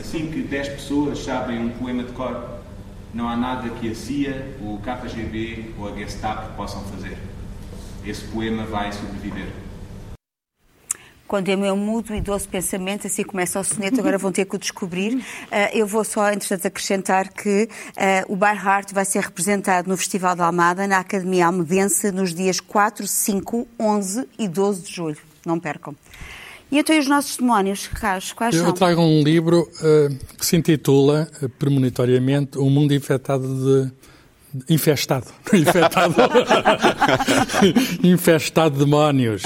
Assim 0.00 0.30
que 0.30 0.42
10 0.42 0.68
pessoas 0.70 1.18
sabem 1.22 1.58
um 1.58 1.70
poema 1.70 2.02
de 2.02 2.12
cor, 2.12 2.58
não 3.12 3.28
há 3.28 3.36
nada 3.36 3.68
que 3.70 3.90
a 3.90 3.94
CIA, 3.94 4.56
o 4.60 4.80
KGB 4.82 5.74
ou 5.78 5.88
a 5.88 5.96
Gestapo 5.96 6.54
possam 6.56 6.82
fazer. 6.84 7.18
esse 8.04 8.24
poema 8.28 8.64
vai 8.64 8.92
sobreviver. 8.92 9.48
Quando 11.28 11.48
é 11.48 11.54
meu 11.54 11.76
mudo 11.76 12.12
e 12.12 12.20
doce 12.20 12.48
pensamento, 12.48 13.06
assim 13.06 13.22
começa 13.22 13.60
o 13.60 13.62
soneto, 13.62 14.00
agora 14.00 14.18
vão 14.18 14.32
ter 14.32 14.44
que 14.46 14.56
o 14.56 14.58
descobrir. 14.58 15.14
Uh, 15.14 15.22
eu 15.72 15.86
vou 15.86 16.02
só, 16.02 16.32
entretanto, 16.32 16.66
acrescentar 16.66 17.28
que 17.28 17.68
uh, 18.28 18.34
o 18.34 18.36
Heart 18.44 18.92
vai 18.92 19.04
ser 19.04 19.22
representado 19.22 19.88
no 19.88 19.96
Festival 19.96 20.34
da 20.34 20.46
Almada, 20.46 20.88
na 20.88 20.98
Academia 20.98 21.46
Almedense, 21.46 22.10
nos 22.10 22.34
dias 22.34 22.58
4, 22.58 23.06
5, 23.06 23.68
11 23.78 24.28
e 24.38 24.48
12 24.48 24.82
de 24.82 24.92
julho. 24.92 25.18
Não 25.46 25.60
percam. 25.60 25.94
E 26.70 26.78
e 26.78 26.98
os 26.98 27.06
nossos 27.08 27.36
demónios, 27.36 27.88
Carlos, 27.88 28.32
quais 28.32 28.54
eu 28.54 28.60
são? 28.60 28.70
Eu 28.70 28.74
trago 28.74 29.00
um 29.00 29.22
livro 29.22 29.62
uh, 29.62 30.36
que 30.36 30.46
se 30.46 30.56
intitula, 30.56 31.28
premonitoriamente, 31.58 32.58
O 32.58 32.70
Mundo 32.70 32.94
Infectado 32.94 33.46
de 33.46 33.92
infestado. 34.68 35.26
Infectado. 35.52 36.14
infestado 38.02 38.78
de 38.78 38.84
demónios. 38.84 39.42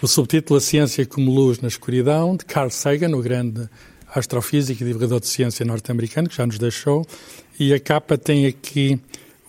O 0.00 0.06
subtítulo 0.06 0.58
A 0.58 0.60
Ciência 0.60 1.06
como 1.06 1.30
Luz 1.30 1.60
na 1.60 1.68
Escuridão, 1.68 2.36
de 2.36 2.44
Carl 2.44 2.70
Sagan, 2.70 3.14
o 3.16 3.22
grande 3.22 3.68
astrofísico 4.14 4.82
e 4.82 4.86
divulgador 4.86 5.20
de 5.20 5.26
ciência 5.26 5.64
norte-americano, 5.64 6.28
que 6.28 6.36
já 6.36 6.46
nos 6.46 6.58
deixou. 6.58 7.06
E 7.58 7.74
a 7.74 7.80
capa 7.80 8.16
tem 8.16 8.46
aqui 8.46 9.00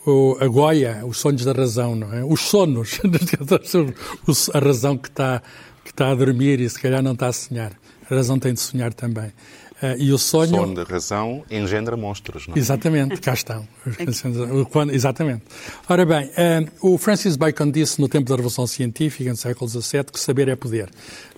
o, 0.05 0.37
a 0.39 0.47
Goya, 0.47 1.03
os 1.05 1.17
sonhos 1.17 1.43
da 1.43 1.51
razão, 1.51 1.95
não 1.95 2.13
é? 2.13 2.23
Os 2.23 2.41
sonos, 2.41 2.99
a 4.53 4.59
razão 4.59 4.97
que 4.97 5.09
está, 5.09 5.41
que 5.85 5.91
está 5.91 6.09
a 6.09 6.15
dormir 6.15 6.59
e 6.59 6.67
se 6.67 6.79
calhar 6.79 7.01
não 7.01 7.13
está 7.13 7.27
a 7.27 7.33
sonhar. 7.33 7.71
A 8.09 8.15
razão 8.15 8.39
tem 8.39 8.53
de 8.53 8.59
sonhar 8.59 8.93
também. 8.93 9.27
Uh, 9.27 9.95
e 9.99 10.11
o 10.11 10.17
sonho... 10.17 10.49
Sono 10.49 10.73
de 10.73 10.91
razão 10.91 11.43
engendra 11.49 11.95
monstros, 11.95 12.47
não 12.47 12.55
é? 12.55 12.59
Exatamente, 12.59 13.21
cá 13.21 13.33
estão. 13.33 13.67
Exatamente. 14.91 15.43
Ora 15.87 16.05
bem, 16.05 16.25
uh, 16.25 16.93
o 16.93 16.97
Francis 16.97 17.35
Bacon 17.35 17.69
disse 17.69 18.01
no 18.01 18.09
tempo 18.09 18.27
da 18.27 18.35
Revolução 18.35 18.65
Científica, 18.65 19.29
no 19.29 19.35
século 19.35 19.69
XVII, 19.69 20.05
que 20.05 20.19
saber 20.19 20.47
é 20.47 20.55
poder. 20.55 20.89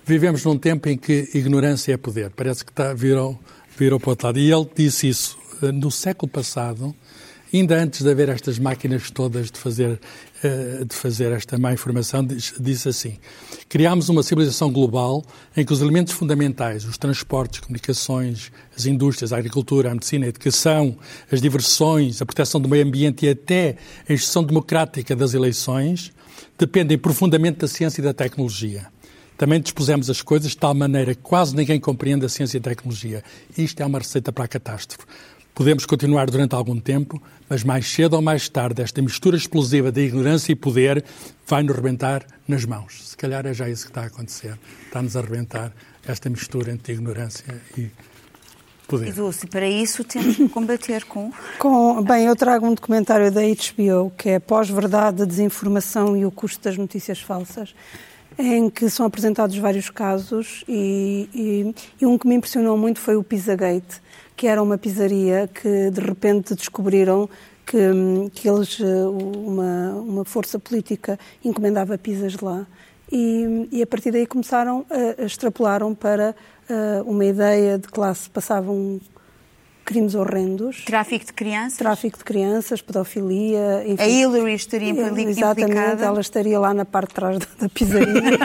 Vivemos 0.04 0.44
num 0.44 0.56
tempo 0.56 0.88
em 0.88 0.96
que 0.96 1.28
ignorância 1.34 1.92
é 1.92 1.96
poder. 1.96 2.30
Parece 2.30 2.64
que 2.64 2.70
está, 2.70 2.94
virou, 2.94 3.38
virou 3.76 4.00
para 4.00 4.08
o 4.08 4.10
outro 4.10 4.28
lado. 4.28 4.38
E 4.38 4.50
ele 4.50 4.66
disse 4.74 5.08
isso 5.08 5.38
uh, 5.60 5.72
no 5.72 5.90
século 5.90 6.30
passado, 6.30 6.94
ainda 7.52 7.76
antes 7.76 8.02
de 8.02 8.10
haver 8.10 8.28
estas 8.28 8.58
máquinas 8.58 9.10
todas 9.10 9.50
de 9.50 9.58
fazer, 9.58 10.00
de 10.86 10.94
fazer 10.94 11.32
esta 11.32 11.58
má 11.58 11.72
informação, 11.72 12.24
disse 12.24 12.88
assim: 12.88 13.18
Criámos 13.68 14.08
uma 14.08 14.22
civilização 14.22 14.72
global 14.72 15.24
em 15.56 15.64
que 15.64 15.72
os 15.72 15.80
elementos 15.80 16.12
fundamentais, 16.12 16.84
os 16.84 16.98
transportes, 16.98 17.60
comunicações, 17.60 18.52
as 18.76 18.86
indústrias, 18.86 19.32
a 19.32 19.38
agricultura, 19.38 19.90
a 19.90 19.94
medicina, 19.94 20.26
a 20.26 20.28
educação, 20.28 20.96
as 21.30 21.40
diversões, 21.40 22.20
a 22.20 22.26
proteção 22.26 22.60
do 22.60 22.68
meio 22.68 22.86
ambiente 22.86 23.26
e 23.26 23.30
até 23.30 23.76
a 24.08 24.12
instituição 24.12 24.44
democrática 24.44 25.16
das 25.16 25.34
eleições, 25.34 26.12
dependem 26.58 26.98
profundamente 26.98 27.58
da 27.58 27.68
ciência 27.68 28.00
e 28.00 28.04
da 28.04 28.12
tecnologia. 28.12 28.86
Também 29.38 29.60
dispusemos 29.60 30.10
as 30.10 30.20
coisas 30.20 30.50
de 30.50 30.56
tal 30.56 30.74
maneira 30.74 31.14
que 31.14 31.22
quase 31.22 31.54
ninguém 31.54 31.78
compreende 31.78 32.26
a 32.26 32.28
ciência 32.28 32.56
e 32.56 32.60
a 32.60 32.62
tecnologia. 32.62 33.22
Isto 33.56 33.80
é 33.80 33.86
uma 33.86 33.98
receita 33.98 34.32
para 34.32 34.44
a 34.44 34.48
catástrofe. 34.48 35.06
Podemos 35.58 35.84
continuar 35.84 36.30
durante 36.30 36.54
algum 36.54 36.78
tempo, 36.78 37.20
mas 37.48 37.64
mais 37.64 37.84
cedo 37.90 38.14
ou 38.14 38.22
mais 38.22 38.48
tarde 38.48 38.80
esta 38.80 39.02
mistura 39.02 39.36
explosiva 39.36 39.90
de 39.90 40.02
ignorância 40.02 40.52
e 40.52 40.54
poder 40.54 41.04
vai 41.44 41.64
nos 41.64 41.74
rebentar 41.74 42.24
nas 42.46 42.64
mãos. 42.64 43.08
Se 43.08 43.16
calhar 43.16 43.44
é 43.44 43.52
já 43.52 43.68
isso 43.68 43.86
que 43.86 43.90
está 43.90 44.02
a 44.02 44.06
acontecer. 44.06 44.56
Está-nos 44.86 45.16
a 45.16 45.20
rebentar 45.20 45.72
esta 46.06 46.30
mistura 46.30 46.70
entre 46.70 46.92
ignorância 46.92 47.60
e 47.76 47.90
poder. 48.86 49.08
E 49.08 49.12
Dulce, 49.12 49.48
para 49.48 49.66
isso 49.68 50.04
temos 50.04 50.36
que 50.36 50.48
combater 50.48 51.04
com... 51.06 51.32
com... 51.58 52.04
Bem, 52.04 52.26
eu 52.26 52.36
trago 52.36 52.64
um 52.64 52.74
documentário 52.74 53.32
da 53.32 53.40
HBO 53.40 54.12
que 54.16 54.28
é 54.28 54.38
Pós-Verdade, 54.38 55.22
a 55.22 55.24
Desinformação 55.24 56.16
e 56.16 56.24
o 56.24 56.30
Custo 56.30 56.62
das 56.62 56.76
Notícias 56.76 57.20
Falsas 57.20 57.74
em 58.38 58.70
que 58.70 58.88
são 58.88 59.04
apresentados 59.04 59.58
vários 59.58 59.90
casos 59.90 60.62
e, 60.68 61.28
e, 61.34 61.74
e 62.00 62.06
um 62.06 62.16
que 62.16 62.28
me 62.28 62.36
impressionou 62.36 62.78
muito 62.78 63.00
foi 63.00 63.16
o 63.16 63.24
Pizzagate, 63.24 64.00
que 64.38 64.46
era 64.46 64.62
uma 64.62 64.78
pizzaria 64.78 65.50
que 65.52 65.90
de 65.90 66.00
repente 66.00 66.54
descobriram 66.54 67.28
que, 67.66 67.76
que 68.32 68.48
eles, 68.48 68.78
eh, 68.80 68.84
uma, 68.84 69.94
uma 69.94 70.24
força 70.24 70.60
política 70.60 71.18
encomendava 71.44 71.98
pizzas 71.98 72.36
lá. 72.36 72.64
E, 73.10 73.68
e 73.72 73.82
a 73.82 73.86
partir 73.86 74.12
daí 74.12 74.28
começaram, 74.28 74.86
a, 74.88 75.22
a 75.22 75.26
extrapolaram 75.26 75.92
para 75.92 76.36
uh, 76.70 77.10
uma 77.10 77.24
ideia 77.24 77.78
de 77.78 77.88
classe, 77.88 78.30
passavam 78.30 79.00
crimes 79.88 80.14
horrendos. 80.14 80.84
Tráfico 80.84 81.24
de 81.24 81.32
crianças? 81.32 81.78
Tráfico 81.78 82.18
de 82.18 82.24
crianças, 82.24 82.82
pedofilia. 82.82 83.84
Enfim. 83.86 84.02
A 84.02 84.06
Hillary 84.06 84.54
estaria 84.54 84.90
implicada? 84.90 85.30
Exatamente, 85.30 86.02
ela 86.02 86.20
estaria 86.20 86.60
lá 86.60 86.74
na 86.74 86.84
parte 86.84 87.08
de 87.08 87.14
trás 87.14 87.38
da, 87.38 87.46
da 87.58 87.68
pizzaria. 87.70 88.38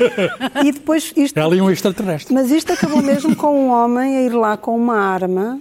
e 0.63 0.71
depois 0.71 1.11
isto... 1.17 1.37
Ela 1.37 1.53
e 1.53 1.61
um 1.61 1.69
extraterrestre. 1.69 2.33
Mas 2.33 2.49
isto 2.49 2.71
acabou 2.71 3.01
mesmo 3.01 3.35
com 3.35 3.67
um 3.67 3.69
homem 3.69 4.17
a 4.17 4.21
ir 4.21 4.33
lá 4.33 4.55
com 4.55 4.73
uma 4.73 4.97
arma 4.97 5.59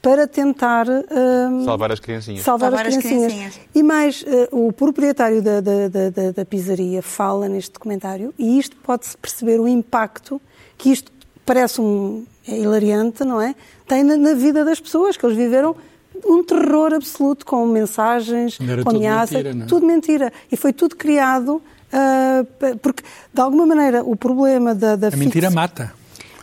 para 0.00 0.26
tentar 0.26 0.86
um, 0.88 1.64
salvar 1.66 1.92
as 1.92 2.00
criancinhas. 2.00 2.42
Salvar, 2.42 2.70
salvar 2.70 2.86
as, 2.86 2.96
criancinhas. 2.96 3.26
as, 3.26 3.32
criancinhas. 3.32 3.68
E 3.74 3.82
mais, 3.82 4.22
uh, 4.22 4.68
o 4.68 4.72
proprietário 4.72 5.42
da, 5.42 5.60
da, 5.60 5.88
da, 5.88 6.30
da, 6.34 6.44
pizzaria 6.46 7.02
fala 7.02 7.46
neste 7.46 7.72
documentário 7.72 8.32
e 8.38 8.58
isto 8.58 8.74
pode-se 8.76 9.16
perceber 9.18 9.60
o 9.60 9.68
impacto 9.68 10.40
que 10.78 10.90
isto 10.90 11.12
parece 11.48 11.80
um 11.80 12.26
é 12.46 12.58
hilariante, 12.58 13.24
não 13.24 13.40
é? 13.40 13.54
Tem 13.86 14.02
na, 14.02 14.16
na, 14.16 14.34
vida 14.34 14.64
das 14.64 14.78
pessoas, 14.78 15.16
que 15.16 15.24
eles 15.24 15.36
viveram 15.36 15.74
um 16.26 16.44
terror 16.44 16.92
absoluto 16.92 17.46
com 17.46 17.66
mensagens, 17.66 18.58
com 18.84 18.90
ameaças, 18.90 19.42
tudo 19.42 19.46
mentira, 19.46 19.64
é? 19.64 19.66
tudo 19.66 19.86
mentira. 19.86 20.32
E 20.52 20.56
foi 20.56 20.72
tudo 20.72 20.94
criado 20.94 21.56
uh, 21.56 22.76
porque, 22.82 23.02
de 23.32 23.40
alguma 23.40 23.64
maneira, 23.64 24.04
o 24.04 24.14
problema 24.14 24.74
da, 24.74 24.94
da 24.94 25.08
A 25.08 25.16
mentira 25.16 25.50
mata. 25.50 25.94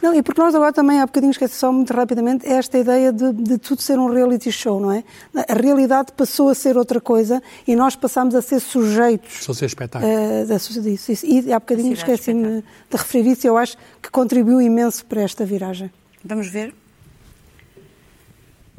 Não, 0.06 0.14
e 0.14 0.22
porque 0.22 0.39
nós 0.39 0.53
agora 0.53 0.72
também, 0.72 0.99
há 0.99 1.06
bocadinho 1.08 1.32
esqueci 1.32 1.56
só 1.56 1.72
muito 1.72 1.91
rapidamente, 1.91 2.45
é 2.45 2.53
esta 2.53 2.78
ideia 2.78 3.12
de, 3.12 3.34
de, 3.34 3.58
tudo 3.58 3.82
ser 3.82 3.97
um 3.97 4.06
reality 4.06 4.51
show, 4.51 4.80
não 4.80 4.91
é? 4.91 5.03
A 5.49 5.53
realidade 5.56 6.12
passou 6.16 6.47
a 6.47 6.53
ser 6.53 6.78
outra 6.78 7.01
coisa 7.01 7.41
e 7.68 7.76
nós 7.76 7.95
passamos 7.95 8.36
a 8.36 8.41
ser 8.43 8.60
sujeitos. 8.60 9.43
Só 9.43 9.51
ser 9.51 9.66
espetáculo. 9.66 10.12
Uh, 10.12 10.82
disso. 10.84 11.12
E 11.26 11.51
há 11.51 11.60
bocadinho 11.60 11.91
esqueci-me 11.93 12.62
de 12.62 12.97
referir 12.97 13.32
isso, 13.32 13.47
eu 13.47 13.58
acho 13.58 13.78
que 13.99 14.12
contribuiu 14.12 14.62
imenso 14.62 15.03
para 15.06 15.22
esta 15.24 15.43
viragem. 15.43 15.91
Vamos 16.24 16.49
ver. 16.49 16.72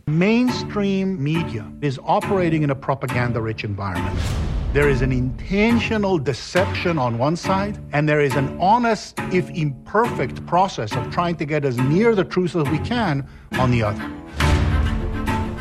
Mainstream 0.09 1.07
media 1.19 1.65
is 1.83 1.99
operating 2.05 2.63
in 2.63 2.71
a 2.71 2.77
propaganda 2.77 3.41
rich 3.41 3.67
environment. 3.67 4.15
There 4.77 4.91
is 4.91 5.01
an 5.01 5.11
intentional 5.11 6.19
deception 6.19 6.99
on 6.99 7.17
one 7.17 7.35
side, 7.35 7.79
and 7.95 8.07
there 8.07 8.21
is 8.21 8.35
an 8.35 8.61
honest, 8.61 9.19
if 9.33 9.49
imperfect, 9.49 10.45
process 10.45 10.95
of 10.95 11.11
trying 11.11 11.37
to 11.37 11.47
get 11.47 11.65
as 11.65 11.79
near 11.79 12.15
the 12.15 12.25
truth 12.25 12.55
as 12.55 12.69
we 12.69 12.79
can 12.81 13.27
on 13.53 13.71
the 13.71 13.83
other. 13.83 14.07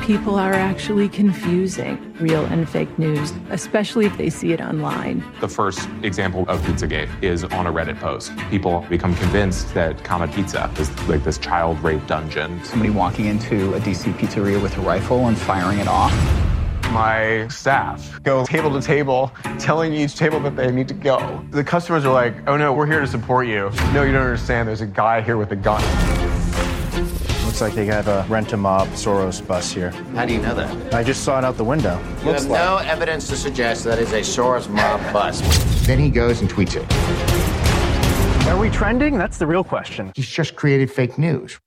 People 0.05 0.35
are 0.35 0.51
actually 0.51 1.07
confusing 1.07 2.13
real 2.19 2.43
and 2.47 2.67
fake 2.67 2.99
news, 2.99 3.31
especially 3.51 4.05
if 4.05 4.17
they 4.17 4.29
see 4.29 4.51
it 4.51 4.59
online. 4.59 5.23
The 5.39 5.47
first 5.47 5.87
example 6.03 6.43
of 6.49 6.59
Pizzagate 6.63 7.07
is 7.23 7.45
on 7.45 7.67
a 7.67 7.71
Reddit 7.71 7.97
post. 8.01 8.33
People 8.49 8.85
become 8.89 9.15
convinced 9.15 9.73
that 9.75 10.03
Kama 10.03 10.27
Pizza 10.27 10.69
is 10.77 10.89
like 11.07 11.23
this 11.23 11.37
child 11.37 11.81
rape 11.81 12.05
dungeon. 12.05 12.61
Somebody 12.65 12.91
walking 12.91 13.27
into 13.27 13.75
a 13.75 13.79
DC 13.79 14.13
pizzeria 14.15 14.61
with 14.61 14.77
a 14.77 14.81
rifle 14.81 15.27
and 15.27 15.37
firing 15.37 15.79
it 15.79 15.87
off 15.87 16.11
my 16.95 17.45
staff 17.49 18.23
go 18.23 18.45
table 18.45 18.71
to 18.71 18.81
table 18.81 19.29
telling 19.59 19.93
each 19.93 20.15
table 20.15 20.39
that 20.39 20.55
they 20.55 20.71
need 20.71 20.87
to 20.87 20.93
go. 20.93 21.45
The 21.51 21.63
customers 21.63 22.05
are 22.05 22.13
like, 22.13 22.33
oh 22.47 22.55
no, 22.55 22.71
we're 22.71 22.85
here 22.85 23.01
to 23.01 23.07
support 23.07 23.47
you. 23.47 23.69
No, 23.93 24.03
you 24.03 24.13
don't 24.13 24.21
understand. 24.23 24.69
There's 24.69 24.79
a 24.79 24.87
guy 24.87 25.19
here 25.19 25.35
with 25.35 25.51
a 25.51 25.57
gun. 25.57 25.81
Looks 27.45 27.59
like 27.59 27.73
they 27.73 27.85
have 27.85 28.07
a 28.07 28.25
rent 28.29 28.53
a 28.53 28.57
mob 28.57 28.87
Soros 28.89 29.45
bus 29.45 29.73
here. 29.73 29.91
How 30.13 30.25
do 30.25 30.33
you 30.33 30.41
know 30.41 30.55
that? 30.55 30.93
I 30.93 31.03
just 31.03 31.23
saw 31.25 31.37
it 31.37 31.43
out 31.43 31.57
the 31.57 31.65
window. 31.65 31.99
You 32.19 32.27
Looks 32.27 32.43
have 32.43 32.51
like. 32.51 32.59
no 32.61 32.77
evidence 32.89 33.27
to 33.27 33.35
suggest 33.35 33.83
that 33.83 33.99
is 33.99 34.13
a 34.13 34.21
Soros 34.21 34.69
mob 34.69 35.01
bus. 35.11 35.41
Then 35.85 35.99
he 35.99 36.09
goes 36.09 36.39
and 36.39 36.49
tweets 36.49 36.77
it. 36.77 38.47
Are 38.47 38.57
we 38.57 38.69
trending? 38.69 39.17
That's 39.17 39.37
the 39.37 39.47
real 39.47 39.65
question. 39.65 40.13
He's 40.15 40.29
just 40.29 40.55
created 40.55 40.89
fake 40.89 41.17
news. 41.17 41.59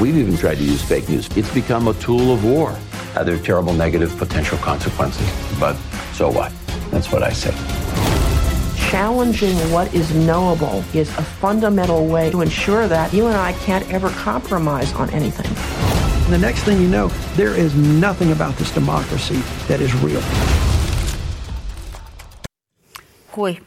We've 0.00 0.16
even 0.16 0.36
tried 0.36 0.56
to 0.56 0.64
use 0.64 0.82
fake 0.82 1.08
news. 1.08 1.28
It's 1.36 1.52
become 1.52 1.88
a 1.88 1.94
tool 1.94 2.32
of 2.32 2.44
war. 2.44 2.76
Uh, 3.14 3.24
there 3.24 3.34
are 3.34 3.38
terrible 3.38 3.74
negative 3.74 4.16
potential 4.16 4.58
consequences. 4.58 5.28
But 5.60 5.76
so 6.14 6.30
what? 6.30 6.52
That's 6.90 7.12
what 7.12 7.22
I 7.22 7.30
say. 7.30 7.52
Challenging 8.90 9.56
what 9.70 9.92
is 9.94 10.14
knowable 10.14 10.84
is 10.94 11.08
a 11.18 11.22
fundamental 11.22 12.06
way 12.06 12.30
to 12.30 12.40
ensure 12.40 12.88
that 12.88 13.12
you 13.12 13.26
and 13.26 13.36
I 13.36 13.52
can't 13.64 13.88
ever 13.92 14.10
compromise 14.10 14.92
on 14.94 15.10
anything. 15.10 15.50
The 16.30 16.38
next 16.38 16.62
thing 16.62 16.80
you 16.80 16.88
know, 16.88 17.08
there 17.34 17.54
is 17.54 17.74
nothing 17.74 18.32
about 18.32 18.56
this 18.56 18.70
democracy 18.72 19.42
that 19.68 19.80
is 19.80 19.94
real. 19.96 20.22
Rui, 23.36 23.58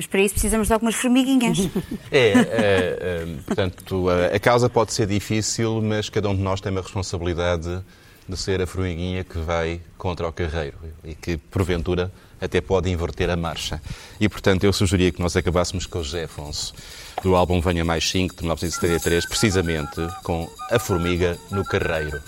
mas 0.00 0.06
para 0.06 0.20
isso 0.20 0.32
precisamos 0.32 0.68
de 0.68 0.72
algumas 0.72 0.94
formiguinhas. 0.94 1.58
É, 2.10 2.32
é, 2.32 2.32
é 2.32 3.26
portanto, 3.46 4.08
a, 4.08 4.34
a 4.34 4.40
causa 4.40 4.68
pode 4.68 4.92
ser 4.92 5.06
difícil, 5.06 5.80
mas 5.82 6.08
cada 6.08 6.28
um 6.28 6.34
de 6.34 6.42
nós 6.42 6.60
tem 6.60 6.72
uma 6.72 6.80
responsabilidade 6.80 7.82
de 8.26 8.36
ser 8.36 8.62
a 8.62 8.66
formiguinha 8.66 9.22
que 9.22 9.38
vai 9.38 9.80
contra 9.98 10.26
o 10.26 10.32
carreiro 10.32 10.76
e 11.04 11.14
que, 11.14 11.36
porventura, 11.36 12.10
até 12.40 12.60
pode 12.60 12.90
inverter 12.90 13.28
a 13.28 13.36
marcha. 13.36 13.80
E, 14.18 14.28
portanto, 14.28 14.64
eu 14.64 14.72
sugeria 14.72 15.12
que 15.12 15.20
nós 15.20 15.36
acabássemos 15.36 15.86
com 15.86 15.98
o 15.98 16.04
José 16.04 16.24
Afonso, 16.24 16.74
do 17.22 17.36
álbum 17.36 17.60
Venha 17.60 17.84
Mais 17.84 18.08
5, 18.08 18.34
de 18.36 18.42
1973, 18.42 19.26
precisamente 19.26 20.00
com 20.24 20.50
a 20.70 20.78
formiga 20.78 21.38
no 21.50 21.64
carreiro. 21.64 22.20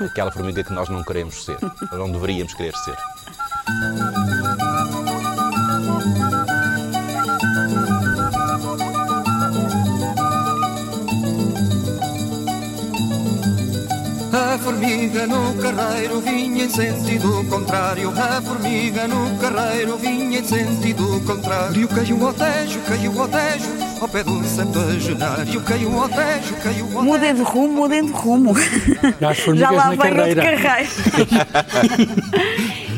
Aquela 0.00 0.30
formiga 0.30 0.62
que 0.62 0.72
nós 0.72 0.88
não 0.88 1.02
queremos 1.02 1.44
ser, 1.44 1.58
não 1.92 2.10
deveríamos 2.10 2.54
querer 2.54 2.74
ser. 2.76 2.96
Formiga 14.98 15.26
no 15.28 15.54
carreiro 15.54 16.20
vinha 16.20 16.64
em 16.64 16.68
sentido 16.68 17.44
contrário. 17.48 18.10
A 18.10 18.42
formiga 18.42 19.06
no 19.06 19.38
carreiro 19.38 19.96
vinha 19.96 20.40
em 20.40 20.44
sentido 20.44 21.22
contrário. 21.24 21.86
Caiu 21.86 22.26
ao 22.26 22.32
tejo, 22.32 22.80
caiu 22.80 23.22
ao 23.22 23.28
tejo, 23.28 23.70
ao 24.00 24.08
pé 24.08 24.24
do 24.24 24.44
centenário. 24.44 25.62
Caiu 25.62 26.00
ao 26.00 26.08
tejo, 26.08 26.56
caiu 26.64 26.98
ao 26.98 27.04
Mudem 27.04 27.32
de 27.32 27.42
rumo, 27.42 27.74
mudem 27.74 28.06
de 28.06 28.12
rumo. 28.12 28.54
Já 29.54 29.70
lá 29.70 29.90
vem 29.90 30.20
outro 30.20 30.36
carreiro. 30.36 30.90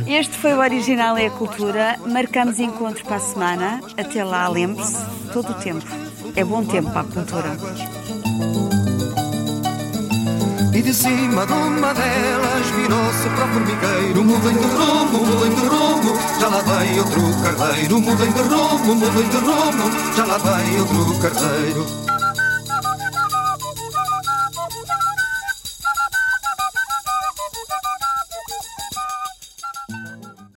Este 0.09 0.37
foi 0.39 0.55
o 0.55 0.59
Original 0.59 1.19
é 1.19 1.27
a 1.27 1.31
Cultura. 1.31 1.97
Marcamos 2.07 2.59
encontro 2.59 3.05
para 3.05 3.17
a 3.17 3.21
semana. 3.21 3.81
Até 3.97 4.25
lá, 4.25 4.49
lembre-se, 4.49 4.97
todo 5.35 5.51
o 5.51 5.55
tempo. 5.55 5.85
É 6.35 6.43
bom 6.43 6.65
tempo 6.65 6.91
para 6.91 7.03
a 7.03 7.05
cultura. 7.05 8.00
E 10.81 10.83
de 10.83 10.95
cima 10.95 11.45
de 11.45 11.53
uma 11.53 11.93
delas 11.93 12.67
virou-se 12.75 13.29
para 13.29 13.45
o 13.45 13.49
formigueiro. 13.49 14.25
Mudem 14.25 14.57
de 14.57 14.65
rumo, 14.65 15.27
mudem 15.27 15.55
de 15.55 15.67
rumo, 15.67 16.19
já 16.41 16.49
lá 16.49 16.63
vai 16.63 16.99
outro 16.99 17.21
carreiro 17.43 18.01
Mudem 18.01 18.33
de 18.33 18.41
rumo, 18.41 18.95
mudem 18.95 19.29
de 19.29 19.37
rumo, 19.37 20.15
já 20.17 20.25
lá 20.25 20.39
vai 20.39 20.81
outro 20.81 21.19
carreiro 21.19 22.10